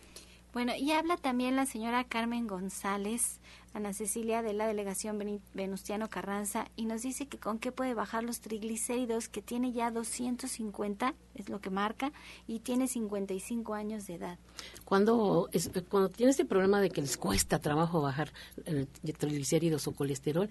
Bueno, 0.53 0.73
y 0.75 0.93
habla 0.93 1.17
también 1.17 1.57
la 1.57 1.67
señora 1.67 2.05
Carmen 2.05 2.47
González, 2.47 3.39
Ana 3.75 3.93
Cecilia 3.93 4.43
de 4.43 4.55
la 4.55 4.67
delegación 4.67 5.19
Venustiano 5.53 6.09
Carranza, 6.09 6.69
y 6.75 6.87
nos 6.87 7.03
dice 7.03 7.27
que 7.27 7.39
con 7.39 7.59
qué 7.59 7.71
puede 7.71 7.93
bajar 7.93 8.25
los 8.25 8.41
triglicéridos, 8.41 9.29
que 9.29 9.43
tiene 9.43 9.73
ya 9.73 9.91
250, 9.91 11.15
es 11.35 11.49
lo 11.51 11.61
que 11.61 11.69
marca, 11.69 12.13
y 12.47 12.61
tiene 12.61 12.89
55 12.89 13.75
años 13.75 14.07
de 14.07 14.15
edad. 14.15 14.39
Cuando, 14.87 15.51
cuando 15.91 16.09
tiene 16.09 16.31
este 16.31 16.47
problema 16.47 16.81
de 16.81 16.91
que 16.91 17.03
les 17.03 17.19
cuesta 17.19 17.59
trabajo 17.59 18.01
bajar 18.01 18.33
el 18.65 18.89
triglicéridos 19.19 19.87
o 19.87 19.93
colesterol, 19.93 20.49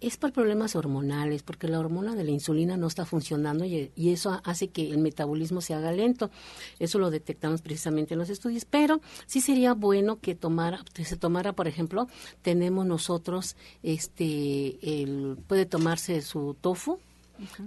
es 0.00 0.16
por 0.16 0.32
problemas 0.32 0.76
hormonales, 0.76 1.42
porque 1.42 1.68
la 1.68 1.80
hormona 1.80 2.14
de 2.14 2.24
la 2.24 2.30
insulina 2.30 2.76
no 2.76 2.86
está 2.86 3.04
funcionando 3.04 3.64
y, 3.64 3.90
eso 3.96 4.40
hace 4.44 4.68
que 4.68 4.90
el 4.90 4.98
metabolismo 4.98 5.60
se 5.60 5.74
haga 5.74 5.92
lento. 5.92 6.30
Eso 6.78 6.98
lo 6.98 7.10
detectamos 7.10 7.62
precisamente 7.62 8.14
en 8.14 8.20
los 8.20 8.30
estudios, 8.30 8.64
pero 8.64 9.00
sí 9.26 9.40
sería 9.40 9.74
bueno 9.74 10.20
que 10.20 10.34
tomara, 10.34 10.84
que 10.94 11.04
se 11.04 11.16
tomara, 11.16 11.52
por 11.52 11.68
ejemplo, 11.68 12.08
tenemos 12.42 12.86
nosotros, 12.86 13.56
este, 13.82 15.02
el, 15.02 15.36
puede 15.46 15.66
tomarse 15.66 16.22
su 16.22 16.56
tofu, 16.60 16.98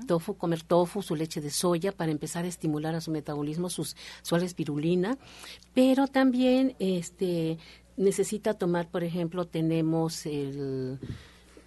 tofu, 0.08 0.36
comer 0.36 0.64
tofu, 0.64 1.02
su 1.02 1.16
leche 1.16 1.42
de 1.42 1.50
soya 1.50 1.92
para 1.92 2.12
empezar 2.12 2.46
a 2.46 2.48
estimular 2.48 2.96
a 2.96 3.02
su 3.02 3.12
metabolismo, 3.12 3.70
sus, 3.70 3.96
su 4.22 4.36
espirulina, 4.38 5.18
pero 5.74 6.08
también 6.08 6.76
este 6.80 7.58
necesita 7.98 8.54
tomar, 8.54 8.90
por 8.90 9.04
ejemplo, 9.04 9.46
tenemos 9.46 10.26
el 10.26 11.00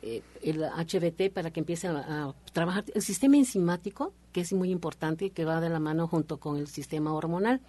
eh, 0.06 0.22
el 0.42 0.62
HBT 0.62 1.32
para 1.32 1.50
que 1.50 1.60
empiece 1.60 1.88
a, 1.88 2.34
trabajar. 2.52 2.84
El 2.94 3.00
sistema 3.00 3.38
enzimático, 3.38 4.12
que 4.32 4.42
es 4.42 4.52
muy 4.52 4.70
importante, 4.70 5.30
que 5.30 5.46
va 5.46 5.62
de 5.62 5.70
la 5.70 5.80
mano 5.80 6.06
junto 6.06 6.38
con 6.38 6.58
el 6.58 6.66
sistema 6.66 7.14
hormonal, 7.14 7.62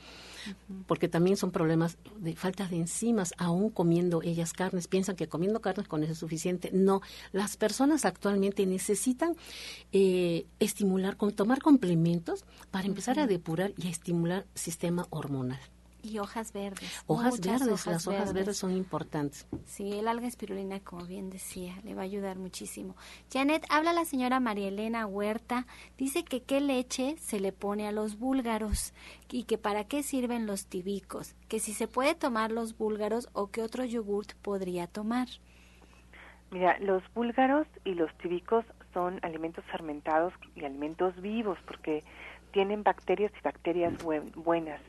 porque 0.85 1.07
también 1.07 1.37
son 1.37 1.51
problemas 1.51 1.97
de 2.19 2.35
falta 2.35 2.67
de 2.67 2.75
enzimas, 2.75 3.33
aún 3.37 3.69
comiendo 3.69 4.21
ellas 4.21 4.51
carnes. 4.51 4.89
Piensan 4.89 5.15
que 5.15 5.29
comiendo 5.29 5.61
carnes 5.61 5.87
con 5.87 6.03
eso 6.03 6.11
es 6.11 6.19
suficiente. 6.19 6.71
No, 6.73 7.01
las 7.31 7.55
personas 7.55 8.03
actualmente 8.03 8.65
necesitan 8.65 9.37
eh, 9.93 10.45
estimular, 10.59 11.15
tomar 11.15 11.61
complementos 11.61 12.43
para 12.69 12.85
empezar 12.85 13.17
a 13.17 13.27
depurar 13.27 13.71
y 13.77 13.87
a 13.87 13.91
estimular 13.91 14.45
sistema 14.55 15.07
hormonal. 15.09 15.61
Y 16.05 16.19
hojas 16.19 16.53
verdes. 16.53 17.03
Hojas 17.07 17.41
verdes, 17.41 17.87
las 17.87 18.07
hojas 18.07 18.31
verdes. 18.31 18.57
son 18.57 18.71
importantes. 18.77 19.47
Sí, 19.65 19.93
el 19.93 20.07
alga 20.07 20.27
espirulina, 20.27 20.79
como 20.79 21.03
bien 21.05 21.31
decía, 21.31 21.73
le 21.83 21.95
va 21.95 22.01
a 22.01 22.05
ayudar 22.05 22.37
muchísimo. 22.37 22.95
Janet, 23.33 23.65
habla 23.71 23.91
la 23.91 24.05
señora 24.05 24.39
María 24.39 24.67
Elena 24.67 25.07
Huerta, 25.07 25.65
dice 25.97 26.23
que 26.23 26.43
qué 26.43 26.61
leche 26.61 27.15
se 27.17 27.39
le 27.39 27.51
pone 27.51 27.87
a 27.87 27.91
los 27.91 28.19
búlgaros 28.19 28.93
y 29.31 29.45
que 29.45 29.57
para 29.57 29.85
qué 29.85 30.03
sirven 30.03 30.45
los 30.45 30.67
tibicos, 30.67 31.33
que 31.47 31.59
si 31.59 31.73
se 31.73 31.87
puede 31.87 32.13
tomar 32.13 32.51
los 32.51 32.77
búlgaros 32.77 33.27
o 33.33 33.47
qué 33.47 33.63
otro 33.63 33.83
yogurt 33.83 34.33
podría 34.43 34.85
tomar. 34.85 35.27
Mira, 36.51 36.77
los 36.81 37.01
búlgaros 37.15 37.65
y 37.83 37.95
los 37.95 38.15
tibicos 38.19 38.63
son 38.93 39.19
alimentos 39.23 39.65
fermentados 39.71 40.33
y 40.55 40.65
alimentos 40.65 41.19
vivos 41.19 41.57
porque 41.65 42.03
tienen 42.51 42.83
bacterias 42.83 43.31
y 43.37 43.41
bacterias 43.43 43.93
buenas 44.35 44.79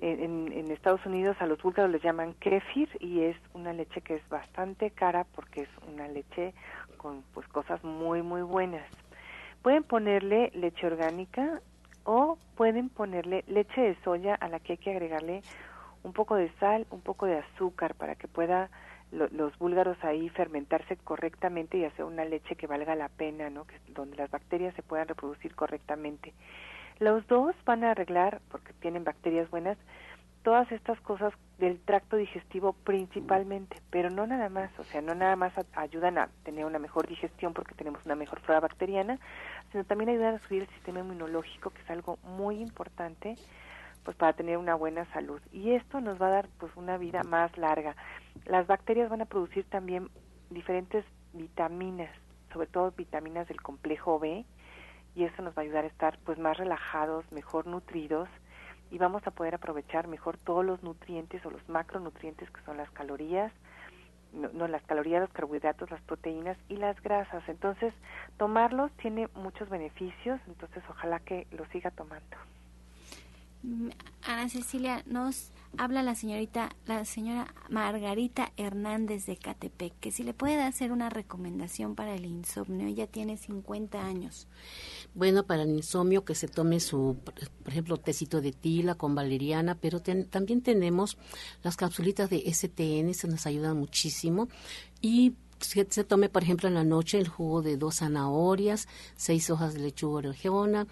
en, 0.00 0.70
Estados 0.70 1.04
Unidos 1.06 1.36
a 1.40 1.46
los 1.46 1.60
búlgaros 1.60 1.90
les 1.90 2.02
llaman 2.02 2.34
kefir 2.34 2.88
y 3.00 3.20
es 3.22 3.36
una 3.54 3.72
leche 3.72 4.00
que 4.00 4.14
es 4.14 4.28
bastante 4.28 4.90
cara 4.90 5.24
porque 5.34 5.62
es 5.62 5.68
una 5.88 6.06
leche 6.08 6.54
con 6.96 7.22
pues 7.34 7.48
cosas 7.48 7.82
muy 7.82 8.22
muy 8.22 8.42
buenas. 8.42 8.86
Pueden 9.62 9.82
ponerle 9.82 10.50
leche 10.54 10.86
orgánica 10.86 11.60
o 12.04 12.38
pueden 12.56 12.88
ponerle 12.88 13.44
leche 13.48 13.80
de 13.80 13.96
soya 14.02 14.34
a 14.34 14.48
la 14.48 14.60
que 14.60 14.74
hay 14.74 14.78
que 14.78 14.90
agregarle 14.90 15.42
un 16.04 16.12
poco 16.12 16.36
de 16.36 16.50
sal, 16.60 16.86
un 16.90 17.00
poco 17.00 17.26
de 17.26 17.38
azúcar 17.38 17.94
para 17.94 18.14
que 18.14 18.28
pueda 18.28 18.70
los 19.10 19.58
búlgaros 19.58 19.96
ahí 20.04 20.28
fermentarse 20.28 20.96
correctamente 20.96 21.78
y 21.78 21.84
hacer 21.84 22.04
una 22.04 22.24
leche 22.24 22.56
que 22.56 22.66
valga 22.66 22.94
la 22.94 23.08
pena, 23.08 23.48
¿no? 23.48 23.64
Que, 23.66 23.74
donde 23.88 24.16
las 24.16 24.30
bacterias 24.30 24.74
se 24.74 24.82
puedan 24.82 25.08
reproducir 25.08 25.54
correctamente. 25.54 26.34
Los 27.00 27.26
dos 27.28 27.54
van 27.64 27.84
a 27.84 27.92
arreglar, 27.92 28.40
porque 28.50 28.72
tienen 28.74 29.04
bacterias 29.04 29.48
buenas, 29.50 29.78
todas 30.42 30.70
estas 30.72 31.00
cosas 31.00 31.32
del 31.58 31.80
tracto 31.80 32.16
digestivo 32.16 32.72
principalmente, 32.72 33.80
pero 33.90 34.10
no 34.10 34.26
nada 34.26 34.48
más, 34.48 34.70
o 34.78 34.84
sea, 34.84 35.00
no 35.00 35.14
nada 35.14 35.36
más 35.36 35.52
ayudan 35.74 36.18
a 36.18 36.28
tener 36.44 36.64
una 36.64 36.78
mejor 36.78 37.06
digestión 37.06 37.52
porque 37.52 37.74
tenemos 37.74 38.04
una 38.06 38.14
mejor 38.14 38.40
flora 38.40 38.60
bacteriana, 38.60 39.18
sino 39.70 39.84
también 39.84 40.10
ayudan 40.10 40.36
a 40.36 40.38
subir 40.40 40.62
el 40.62 40.68
sistema 40.68 41.00
inmunológico, 41.00 41.70
que 41.70 41.82
es 41.82 41.90
algo 41.90 42.18
muy 42.22 42.60
importante 42.60 43.36
pues 44.04 44.16
para 44.16 44.32
tener 44.32 44.56
una 44.56 44.74
buena 44.74 45.04
salud. 45.12 45.40
Y 45.52 45.72
esto 45.72 46.00
nos 46.00 46.20
va 46.20 46.28
a 46.28 46.30
dar 46.30 46.48
pues 46.58 46.74
una 46.76 46.96
vida 46.96 47.24
más 47.24 47.56
larga. 47.58 47.94
Las 48.46 48.66
bacterias 48.66 49.10
van 49.10 49.20
a 49.20 49.26
producir 49.26 49.66
también 49.68 50.08
diferentes 50.48 51.04
vitaminas, 51.34 52.10
sobre 52.52 52.68
todo 52.68 52.90
vitaminas 52.92 53.46
del 53.48 53.60
complejo 53.60 54.18
B, 54.18 54.46
y 55.18 55.24
eso 55.24 55.42
nos 55.42 55.52
va 55.58 55.62
a 55.62 55.64
ayudar 55.64 55.82
a 55.82 55.88
estar 55.88 56.16
pues 56.24 56.38
más 56.38 56.56
relajados, 56.56 57.24
mejor 57.32 57.66
nutridos 57.66 58.28
y 58.92 58.98
vamos 58.98 59.26
a 59.26 59.32
poder 59.32 59.56
aprovechar 59.56 60.06
mejor 60.06 60.38
todos 60.38 60.64
los 60.64 60.80
nutrientes 60.84 61.44
o 61.44 61.50
los 61.50 61.68
macronutrientes 61.68 62.48
que 62.50 62.60
son 62.62 62.76
las 62.76 62.88
calorías, 62.92 63.52
no, 64.32 64.68
las 64.68 64.82
calorías, 64.84 65.20
los 65.20 65.32
carbohidratos, 65.32 65.90
las 65.90 66.00
proteínas 66.02 66.56
y 66.68 66.76
las 66.76 67.02
grasas. 67.02 67.42
Entonces, 67.48 67.92
tomarlos 68.36 68.92
tiene 68.92 69.28
muchos 69.34 69.68
beneficios, 69.68 70.40
entonces 70.46 70.84
ojalá 70.88 71.18
que 71.18 71.48
lo 71.50 71.66
siga 71.66 71.90
tomando. 71.90 72.36
Mm, 73.64 73.88
Ana 74.24 74.48
Cecilia, 74.48 75.02
nos 75.06 75.50
habla 75.76 76.02
la 76.02 76.14
señorita, 76.14 76.74
la 76.86 77.04
señora 77.04 77.54
Margarita 77.68 78.52
Hernández 78.56 79.26
de 79.26 79.36
Catepec, 79.36 79.92
que 80.00 80.10
si 80.10 80.22
le 80.22 80.34
puede 80.34 80.60
hacer 80.62 80.92
una 80.92 81.10
recomendación 81.10 81.94
para 81.94 82.14
el 82.14 82.24
insomnio, 82.24 82.86
ella 82.86 83.06
tiene 83.06 83.36
50 83.36 84.04
años. 84.04 84.48
Bueno, 85.14 85.44
para 85.44 85.62
el 85.62 85.70
insomnio 85.70 86.24
que 86.24 86.34
se 86.34 86.48
tome 86.48 86.80
su, 86.80 87.16
por 87.24 87.72
ejemplo, 87.72 87.96
tecito 87.96 88.40
de 88.40 88.52
tila 88.52 88.94
con 88.94 89.14
valeriana, 89.14 89.74
pero 89.74 90.00
también 90.00 90.62
tenemos 90.62 91.18
las 91.62 91.76
capsulitas 91.76 92.30
de 92.30 92.42
STN, 92.52 93.12
se 93.14 93.28
nos 93.28 93.46
ayudan 93.46 93.78
muchísimo 93.78 94.48
y 95.00 95.34
se, 95.60 95.86
se, 95.90 96.04
tome, 96.04 96.28
por 96.28 96.42
ejemplo, 96.42 96.68
en 96.68 96.74
la 96.74 96.84
noche 96.84 97.18
el 97.18 97.28
jugo 97.28 97.62
de 97.62 97.76
dos 97.76 97.96
zanahorias, 97.96 98.86
seis 99.16 99.50
hojas 99.50 99.74
de 99.74 99.80
lechuga 99.80 100.18
orejeona, 100.18 100.86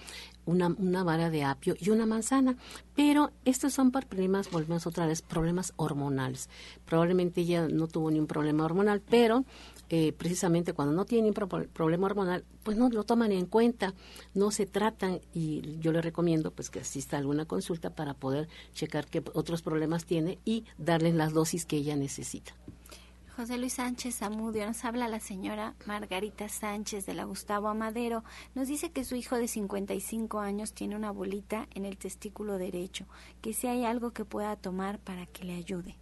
una, 0.47 0.69
una 0.79 1.05
vara 1.05 1.31
de 1.31 1.45
apio 1.45 1.77
y 1.79 1.91
una 1.91 2.07
manzana. 2.07 2.57
Pero 2.95 3.33
estos 3.45 3.75
son 3.75 3.91
problemas, 3.91 4.51
volvemos 4.51 4.87
otra 4.87 5.07
vez, 5.07 5.21
problemas 5.21 5.75
hormonales. 5.77 6.49
Probablemente 6.87 7.43
ella 7.43 7.69
no 7.69 7.89
tuvo 7.89 8.11
ni 8.11 8.19
un 8.19 8.27
problema 8.27 8.65
hormonal, 8.65 9.03
pero 9.03 9.45
eh, 9.89 10.13
precisamente 10.13 10.73
cuando 10.73 10.95
no 10.95 11.05
tienen 11.05 11.33
un 11.37 11.69
problema 11.73 12.07
hormonal, 12.07 12.45
pues 12.65 12.77
no 12.77 12.89
lo 12.89 13.05
toman 13.05 13.33
en 13.33 13.47
cuenta, 13.47 13.95
no 14.35 14.51
se 14.51 14.67
tratan 14.67 15.21
y 15.33 15.79
yo 15.79 15.93
le 15.93 16.03
recomiendo 16.03 16.51
pues 16.51 16.71
que 16.71 16.81
asista 16.81 17.17
a 17.17 17.21
alguna 17.21 17.45
consulta 17.45 17.91
para 17.91 18.15
poder 18.15 18.49
checar 18.73 19.07
qué 19.07 19.23
otros 19.35 19.63
problemas 19.63 20.05
tiene 20.05 20.39
y 20.45 20.65
darles 20.79 21.15
las 21.15 21.33
dosis 21.33 21.67
que 21.67 21.77
ella 21.77 21.97
necesita. 21.97 22.55
José 23.37 23.59
Luis 23.59 23.75
Sánchez 23.75 24.17
Zamudio, 24.17 24.67
nos 24.67 24.83
habla 24.87 25.09
la 25.09 25.21
señora 25.21 25.75
Margarita 25.85 26.49
Sánchez 26.49 27.05
de 27.05 27.13
la 27.13 27.25
Gustavo 27.25 27.69
Amadero. 27.69 28.25
Nos 28.55 28.67
dice 28.67 28.93
que 28.93 29.05
su 29.05 29.15
hijo 29.15 29.37
de 29.37 29.47
55 29.47 30.41
años 30.41 30.73
tiene 30.73 30.97
una 30.97 31.11
bolita 31.11 31.69
en 31.75 31.85
el 31.85 31.99
testículo 31.99 32.57
derecho, 32.57 33.05
que 33.43 33.53
si 33.53 33.67
hay 33.67 33.85
algo 33.85 34.13
que 34.13 34.25
pueda 34.25 34.57
tomar 34.57 34.99
para 35.01 35.27
que 35.27 35.45
le 35.45 35.53
ayude. 35.53 35.97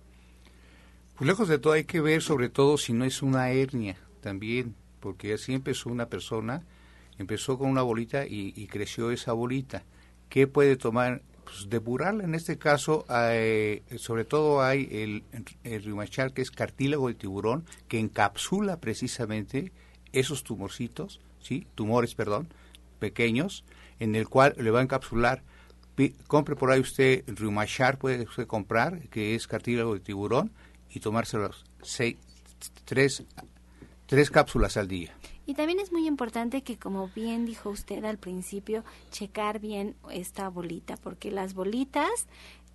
Pues 1.16 1.26
lejos 1.26 1.48
de 1.48 1.58
todo 1.58 1.72
hay 1.72 1.82
que 1.82 2.00
ver 2.00 2.22
sobre 2.22 2.50
todo 2.50 2.78
si 2.78 2.92
no 2.92 3.04
es 3.04 3.20
una 3.20 3.50
hernia 3.50 3.96
también, 4.20 4.76
porque 5.00 5.34
así 5.34 5.54
empezó 5.54 5.90
una 5.90 6.06
persona, 6.06 6.62
empezó 7.18 7.58
con 7.58 7.68
una 7.68 7.82
bolita 7.82 8.24
y, 8.28 8.68
creció 8.68 9.10
esa 9.10 9.32
bolita. 9.32 9.82
¿Qué 10.28 10.46
puede 10.46 10.76
tomar? 10.76 11.20
Pues 11.44 11.68
depurarla. 11.68 12.24
En 12.24 12.34
este 12.34 12.58
caso, 12.58 13.04
sobre 13.96 14.24
todo 14.24 14.62
hay 14.62 14.88
el, 14.90 15.24
el 15.62 16.32
que 16.32 16.42
es 16.42 16.50
cartílago 16.50 17.08
de 17.08 17.14
tiburón, 17.14 17.64
que 17.88 17.98
encapsula 17.98 18.80
precisamente 18.80 19.72
esos 20.12 20.44
tumorcitos, 20.44 21.20
¿sí? 21.40 21.66
tumores, 21.74 22.14
perdón, 22.14 22.48
pequeños, 22.98 23.64
en 24.00 24.14
el 24.14 24.28
cual 24.28 24.54
le 24.58 24.70
va 24.70 24.80
a 24.80 24.82
encapsular. 24.82 25.42
compre 26.26 26.56
por 26.56 26.70
ahí 26.70 26.80
usted 26.80 27.24
Rimachar, 27.26 27.98
puede 27.98 28.22
usted 28.22 28.46
comprar, 28.46 29.08
que 29.08 29.34
es 29.34 29.46
cartílago 29.46 29.94
de 29.94 30.00
tiburón, 30.00 30.50
y 30.90 31.00
tomárselos 31.00 31.64
seis, 31.82 32.16
tres, 32.84 33.24
tres 34.06 34.30
cápsulas 34.30 34.76
al 34.76 34.88
día. 34.88 35.14
Y 35.46 35.54
también 35.54 35.78
es 35.80 35.92
muy 35.92 36.06
importante 36.06 36.62
que, 36.62 36.78
como 36.78 37.08
bien 37.14 37.44
dijo 37.44 37.70
usted 37.70 38.04
al 38.04 38.18
principio, 38.18 38.82
checar 39.10 39.58
bien 39.58 39.94
esta 40.10 40.48
bolita, 40.48 40.96
porque 40.96 41.30
las 41.30 41.54
bolitas 41.54 42.26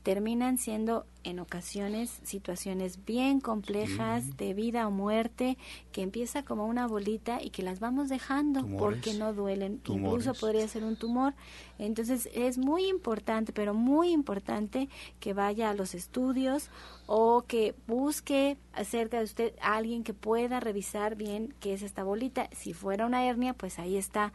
terminan 0.03 0.57
siendo 0.57 1.05
en 1.23 1.39
ocasiones 1.39 2.19
situaciones 2.23 3.03
bien 3.05 3.41
complejas 3.41 4.37
de 4.37 4.53
vida 4.53 4.87
o 4.87 4.91
muerte 4.91 5.57
que 5.91 6.01
empieza 6.01 6.43
como 6.43 6.65
una 6.65 6.87
bolita 6.87 7.41
y 7.41 7.49
que 7.49 7.63
las 7.63 7.79
vamos 7.81 8.07
dejando 8.07 8.65
porque 8.77 9.13
no 9.13 9.33
duelen. 9.33 9.81
Incluso 9.85 10.33
podría 10.33 10.67
ser 10.67 10.85
un 10.85 10.95
tumor. 10.95 11.33
Entonces 11.77 12.29
es 12.33 12.57
muy 12.57 12.87
importante 12.87 13.51
pero 13.51 13.73
muy 13.73 14.11
importante 14.11 14.87
que 15.19 15.33
vaya 15.33 15.69
a 15.69 15.73
los 15.73 15.93
estudios 15.93 16.69
o 17.05 17.43
que 17.45 17.75
busque 17.85 18.57
acerca 18.73 19.17
de 19.17 19.25
usted 19.25 19.53
a 19.61 19.75
alguien 19.75 20.03
que 20.03 20.13
pueda 20.13 20.61
revisar 20.61 21.15
bien 21.15 21.53
qué 21.59 21.73
es 21.73 21.81
esta 21.81 22.03
bolita. 22.03 22.49
Si 22.53 22.73
fuera 22.73 23.05
una 23.05 23.25
hernia 23.25 23.53
pues 23.53 23.79
ahí 23.79 23.97
está 23.97 24.31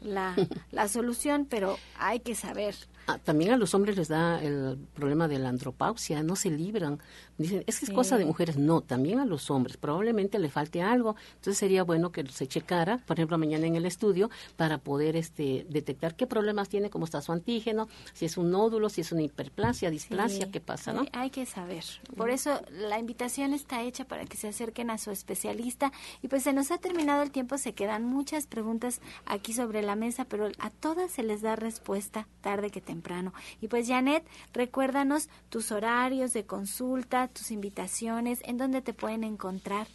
la, 0.00 0.34
la 0.72 0.88
solución 0.88 1.46
pero 1.48 1.76
hay 1.98 2.18
que 2.18 2.34
saber 2.34 2.74
Ah, 3.06 3.18
también 3.18 3.52
a 3.52 3.56
los 3.56 3.74
hombres 3.74 3.96
les 3.96 4.08
da 4.08 4.42
el 4.42 4.78
problema 4.94 5.28
de 5.28 5.38
la 5.38 5.50
andropausia, 5.50 6.22
no 6.22 6.36
se 6.36 6.50
libran. 6.50 7.00
Dicen, 7.36 7.62
es 7.66 7.80
que 7.80 7.86
es 7.86 7.90
cosa 7.90 8.16
de 8.16 8.24
mujeres. 8.24 8.56
No, 8.56 8.80
también 8.80 9.18
a 9.18 9.26
los 9.26 9.50
hombres. 9.50 9.76
Probablemente 9.76 10.38
le 10.38 10.48
falte 10.48 10.80
algo. 10.80 11.16
Entonces 11.36 11.58
sería 11.58 11.84
bueno 11.84 12.12
que 12.12 12.26
se 12.28 12.46
checara, 12.46 12.98
por 12.98 13.18
ejemplo, 13.18 13.36
mañana 13.36 13.66
en 13.66 13.76
el 13.76 13.84
estudio, 13.84 14.30
para 14.56 14.78
poder 14.78 15.16
este, 15.16 15.66
detectar 15.68 16.16
qué 16.16 16.26
problemas 16.26 16.68
tiene, 16.68 16.88
cómo 16.88 17.04
está 17.04 17.20
su 17.20 17.32
antígeno, 17.32 17.88
si 18.14 18.24
es 18.24 18.38
un 18.38 18.50
nódulo, 18.50 18.88
si 18.88 19.02
es 19.02 19.12
una 19.12 19.22
hiperplasia, 19.22 19.90
displasia, 19.90 20.50
qué 20.50 20.60
pasa, 20.60 20.92
¿no? 20.92 21.04
Hay 21.12 21.30
que 21.30 21.44
saber. 21.44 21.84
Por 22.16 22.30
eso 22.30 22.62
la 22.70 22.98
invitación 22.98 23.52
está 23.52 23.82
hecha 23.82 24.06
para 24.06 24.24
que 24.24 24.36
se 24.36 24.48
acerquen 24.48 24.90
a 24.90 24.98
su 24.98 25.10
especialista. 25.10 25.92
Y 26.22 26.28
pues 26.28 26.44
se 26.44 26.52
nos 26.52 26.70
ha 26.70 26.78
terminado 26.78 27.22
el 27.22 27.30
tiempo, 27.30 27.58
se 27.58 27.74
quedan 27.74 28.04
muchas 28.04 28.46
preguntas 28.46 29.00
aquí 29.26 29.52
sobre 29.52 29.82
la 29.82 29.94
mesa, 29.94 30.24
pero 30.24 30.48
a 30.58 30.70
todas 30.70 31.10
se 31.10 31.22
les 31.22 31.42
da 31.42 31.56
respuesta 31.56 32.26
tarde 32.40 32.70
que 32.70 32.80
te 32.80 32.93
temprano. 32.94 33.32
Y 33.60 33.68
pues 33.68 33.88
Janet, 33.88 34.24
recuérdanos 34.52 35.28
tus 35.48 35.72
horarios 35.72 36.32
de 36.32 36.46
consulta, 36.46 37.26
tus 37.26 37.50
invitaciones, 37.50 38.40
en 38.44 38.56
dónde 38.56 38.82
te 38.82 38.92
pueden 38.92 39.24
encontrar. 39.24 39.88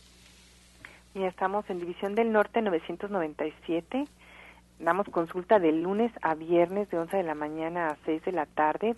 Ya 1.16 1.28
estamos 1.28 1.64
en 1.70 1.80
División 1.80 2.16
del 2.16 2.34
Norte 2.34 2.62
997. 2.62 4.06
Damos 4.80 5.08
consulta 5.10 5.60
de 5.60 5.72
lunes 5.72 6.12
a 6.22 6.36
viernes 6.36 6.90
de 6.90 7.00
11 7.00 7.16
de 7.18 7.24
la 7.24 7.36
mañana 7.36 7.88
a 7.88 7.96
6 8.06 8.26
de 8.26 8.34
la 8.34 8.46
tarde. 8.46 8.98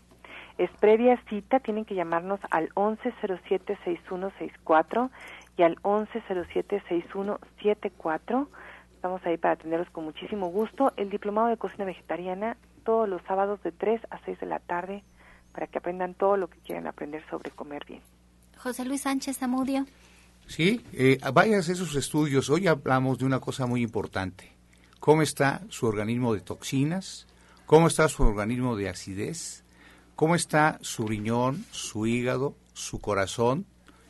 Es 0.58 0.72
previa 0.80 1.22
cita, 1.30 1.60
tienen 1.60 1.86
que 1.86 1.94
llamarnos 1.96 2.42
al 2.50 2.70
1107-6164 2.70 5.12
y 5.58 5.64
al 5.64 5.76
1107-6174. 5.78 8.48
Estamos 8.96 9.26
ahí 9.26 9.38
para 9.38 9.54
atenderlos 9.54 9.90
con 9.92 10.04
muchísimo 10.06 10.48
gusto. 10.48 10.94
El 10.98 11.10
diplomado 11.10 11.48
de 11.48 11.58
cocina 11.58 11.86
vegetariana 11.86 12.58
todos 12.84 13.08
los 13.08 13.22
sábados 13.24 13.62
de 13.64 13.72
3 13.72 14.02
a 14.10 14.24
6 14.26 14.40
de 14.40 14.46
la 14.46 14.60
tarde 14.60 15.04
para 15.54 15.68
que 15.68 15.78
aprendan 15.78 16.14
todo 16.14 16.38
lo 16.38 16.50
que 16.50 16.60
quieren 16.60 16.88
aprender 16.88 17.24
sobre 17.30 17.52
comer 17.52 17.86
bien. 17.86 18.02
José 18.58 18.86
Luis 18.86 19.02
Sánchez 19.02 19.40
Zamudio. 19.40 19.86
Sí, 20.48 20.84
eh, 20.94 21.20
vaya 21.34 21.58
a 21.58 21.60
hacer 21.60 21.76
sus 21.76 21.96
estudios. 21.96 22.50
Hoy 22.50 22.68
hablamos 22.68 23.20
de 23.20 23.26
una 23.26 23.40
cosa 23.40 23.66
muy 23.66 23.82
importante. 23.82 24.52
¿Cómo 25.00 25.22
está 25.22 25.62
su 25.70 25.88
organismo 25.88 26.34
de 26.34 26.42
toxinas? 26.42 27.26
¿Cómo 27.66 27.88
está 27.88 28.08
su 28.08 28.24
organismo 28.24 28.76
de 28.76 28.90
acidez? 28.90 29.64
¿Cómo 30.16 30.36
está 30.36 30.78
su 30.82 31.08
riñón, 31.08 31.66
su 31.72 32.06
hígado, 32.06 32.56
su 32.74 33.00
corazón? 33.00 33.66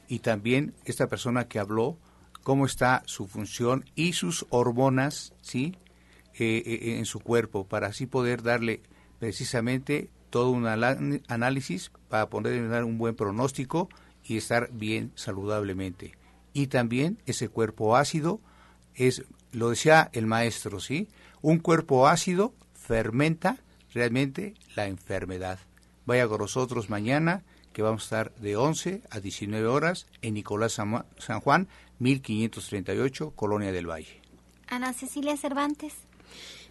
Y 0.07 0.19
también 0.19 0.73
esta 0.83 1.07
persona 1.07 1.47
que 1.47 1.59
habló, 1.59 1.97
cómo 2.43 2.65
está 2.65 3.03
su 3.05 3.27
función 3.27 3.85
y 3.95 4.13
sus 4.13 4.45
hormonas, 4.49 5.33
¿sí? 5.41 5.77
Eh, 6.39 6.63
eh, 6.65 6.97
en 6.97 7.05
su 7.05 7.19
cuerpo 7.19 7.65
para 7.65 7.87
así 7.87 8.05
poder 8.05 8.41
darle 8.41 8.81
precisamente 9.19 10.09
todo 10.29 10.49
un 10.51 10.65
análisis 10.65 11.91
para 12.07 12.29
poder 12.29 12.69
dar 12.69 12.85
un 12.85 12.97
buen 12.97 13.15
pronóstico 13.15 13.89
y 14.23 14.37
estar 14.37 14.69
bien 14.71 15.11
saludablemente. 15.15 16.13
Y 16.53 16.67
también 16.67 17.17
ese 17.25 17.49
cuerpo 17.49 17.97
ácido 17.97 18.39
es, 18.95 19.23
lo 19.51 19.69
decía 19.69 20.09
el 20.13 20.25
maestro, 20.25 20.79
¿sí? 20.79 21.09
Un 21.41 21.59
cuerpo 21.59 22.07
ácido 22.07 22.53
fermenta 22.73 23.57
realmente 23.93 24.53
la 24.75 24.87
enfermedad. 24.87 25.59
Vaya 26.05 26.27
con 26.29 26.39
nosotros 26.39 26.89
mañana, 26.89 27.43
que 27.73 27.81
vamos 27.81 28.03
a 28.03 28.05
estar 28.05 28.35
de 28.35 28.55
11 28.55 29.01
a 29.09 29.19
19 29.19 29.67
horas 29.67 30.07
en 30.21 30.33
Nicolás 30.33 30.73
San 30.73 31.41
Juan, 31.41 31.67
1538, 31.99 33.31
Colonia 33.31 33.71
del 33.71 33.89
Valle. 33.89 34.21
Ana 34.67 34.93
Cecilia 34.93 35.35
Cervantes. 35.35 35.93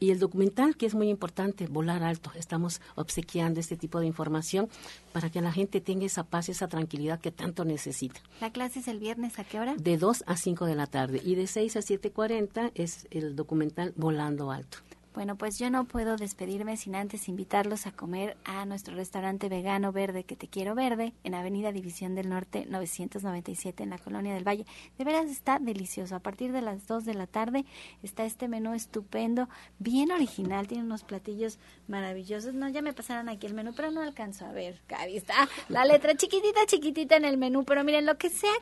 Y 0.00 0.10
el 0.10 0.18
documental, 0.18 0.76
que 0.76 0.86
es 0.86 0.94
muy 0.94 1.08
importante, 1.08 1.66
volar 1.66 2.02
alto. 2.02 2.32
Estamos 2.34 2.80
obsequiando 2.96 3.60
este 3.60 3.76
tipo 3.76 4.00
de 4.00 4.06
información 4.06 4.68
para 5.12 5.30
que 5.30 5.40
la 5.40 5.52
gente 5.52 5.80
tenga 5.80 6.04
esa 6.04 6.24
paz, 6.24 6.48
esa 6.48 6.66
tranquilidad 6.66 7.20
que 7.20 7.30
tanto 7.30 7.64
necesita. 7.64 8.20
La 8.40 8.50
clase 8.50 8.80
es 8.80 8.88
el 8.88 8.98
viernes, 8.98 9.13
¿a 9.36 9.44
qué 9.44 9.60
hora? 9.60 9.74
De 9.76 9.96
2 9.96 10.24
a 10.26 10.36
5 10.36 10.66
de 10.66 10.74
la 10.74 10.86
tarde. 10.86 11.20
Y 11.24 11.34
de 11.36 11.46
6 11.46 11.76
a 11.76 11.80
7.40 11.80 12.72
es 12.74 13.06
el 13.10 13.36
documental 13.36 13.92
Volando 13.96 14.50
Alto. 14.50 14.78
Bueno, 15.14 15.36
pues 15.36 15.60
yo 15.60 15.70
no 15.70 15.84
puedo 15.84 16.16
despedirme 16.16 16.76
sin 16.76 16.96
antes 16.96 17.28
invitarlos 17.28 17.86
a 17.86 17.92
comer 17.92 18.36
a 18.44 18.66
nuestro 18.66 18.96
restaurante 18.96 19.48
vegano 19.48 19.92
verde 19.92 20.24
que 20.24 20.34
te 20.34 20.48
quiero 20.48 20.74
verde 20.74 21.12
en 21.22 21.36
Avenida 21.36 21.70
División 21.70 22.16
del 22.16 22.28
Norte 22.28 22.66
997 22.68 23.84
en 23.84 23.90
la 23.90 23.98
Colonia 23.98 24.34
del 24.34 24.42
Valle. 24.42 24.66
De 24.98 25.04
veras 25.04 25.30
está 25.30 25.60
delicioso. 25.60 26.16
A 26.16 26.18
partir 26.18 26.50
de 26.50 26.62
las 26.62 26.88
2 26.88 27.04
de 27.04 27.14
la 27.14 27.28
tarde 27.28 27.64
está 28.02 28.24
este 28.24 28.48
menú 28.48 28.74
estupendo, 28.74 29.48
bien 29.78 30.10
original, 30.10 30.66
tiene 30.66 30.82
unos 30.82 31.04
platillos 31.04 31.60
maravillosos. 31.86 32.52
No, 32.52 32.68
ya 32.68 32.82
me 32.82 32.92
pasaron 32.92 33.28
aquí 33.28 33.46
el 33.46 33.54
menú, 33.54 33.72
pero 33.76 33.92
no 33.92 34.00
alcanzo 34.00 34.46
a 34.46 34.52
ver. 34.52 34.82
Ahí 34.96 35.16
está 35.16 35.48
la 35.68 35.84
letra 35.84 36.16
chiquitita, 36.16 36.66
chiquitita 36.66 37.14
en 37.14 37.24
el 37.24 37.38
menú, 37.38 37.64
pero 37.64 37.84
miren, 37.84 38.04
lo 38.04 38.18
que 38.18 38.30
sea 38.30 38.52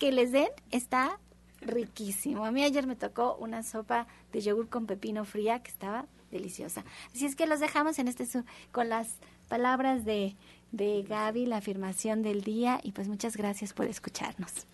que 0.00 0.10
les 0.10 0.32
den 0.32 0.48
está 0.72 1.20
riquísimo. 1.60 2.46
A 2.46 2.50
mí 2.50 2.64
ayer 2.64 2.86
me 2.86 2.96
tocó 2.96 3.36
una 3.36 3.62
sopa 3.62 4.06
de 4.32 4.40
yogur 4.40 4.68
con 4.68 4.86
pepino 4.86 5.24
fría 5.24 5.62
que 5.62 5.70
estaba 5.70 6.06
deliciosa. 6.32 6.84
Así 7.14 7.26
es 7.26 7.36
que 7.36 7.46
los 7.46 7.60
dejamos 7.60 7.98
en 7.98 8.08
este 8.08 8.26
con 8.72 8.88
las 8.88 9.18
palabras 9.48 10.04
de, 10.04 10.36
de 10.72 11.02
Gaby, 11.02 11.44
la 11.46 11.58
afirmación 11.58 12.22
del 12.22 12.42
día 12.42 12.80
y 12.82 12.92
pues 12.92 13.08
muchas 13.08 13.36
gracias 13.36 13.74
por 13.74 13.86
escucharnos. 13.86 14.66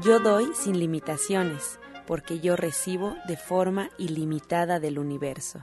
Yo 0.00 0.20
doy 0.20 0.54
sin 0.54 0.78
limitaciones, 0.78 1.78
porque 2.06 2.40
yo 2.40 2.56
recibo 2.56 3.14
de 3.28 3.36
forma 3.36 3.90
ilimitada 3.98 4.80
del 4.80 4.98
universo. 4.98 5.62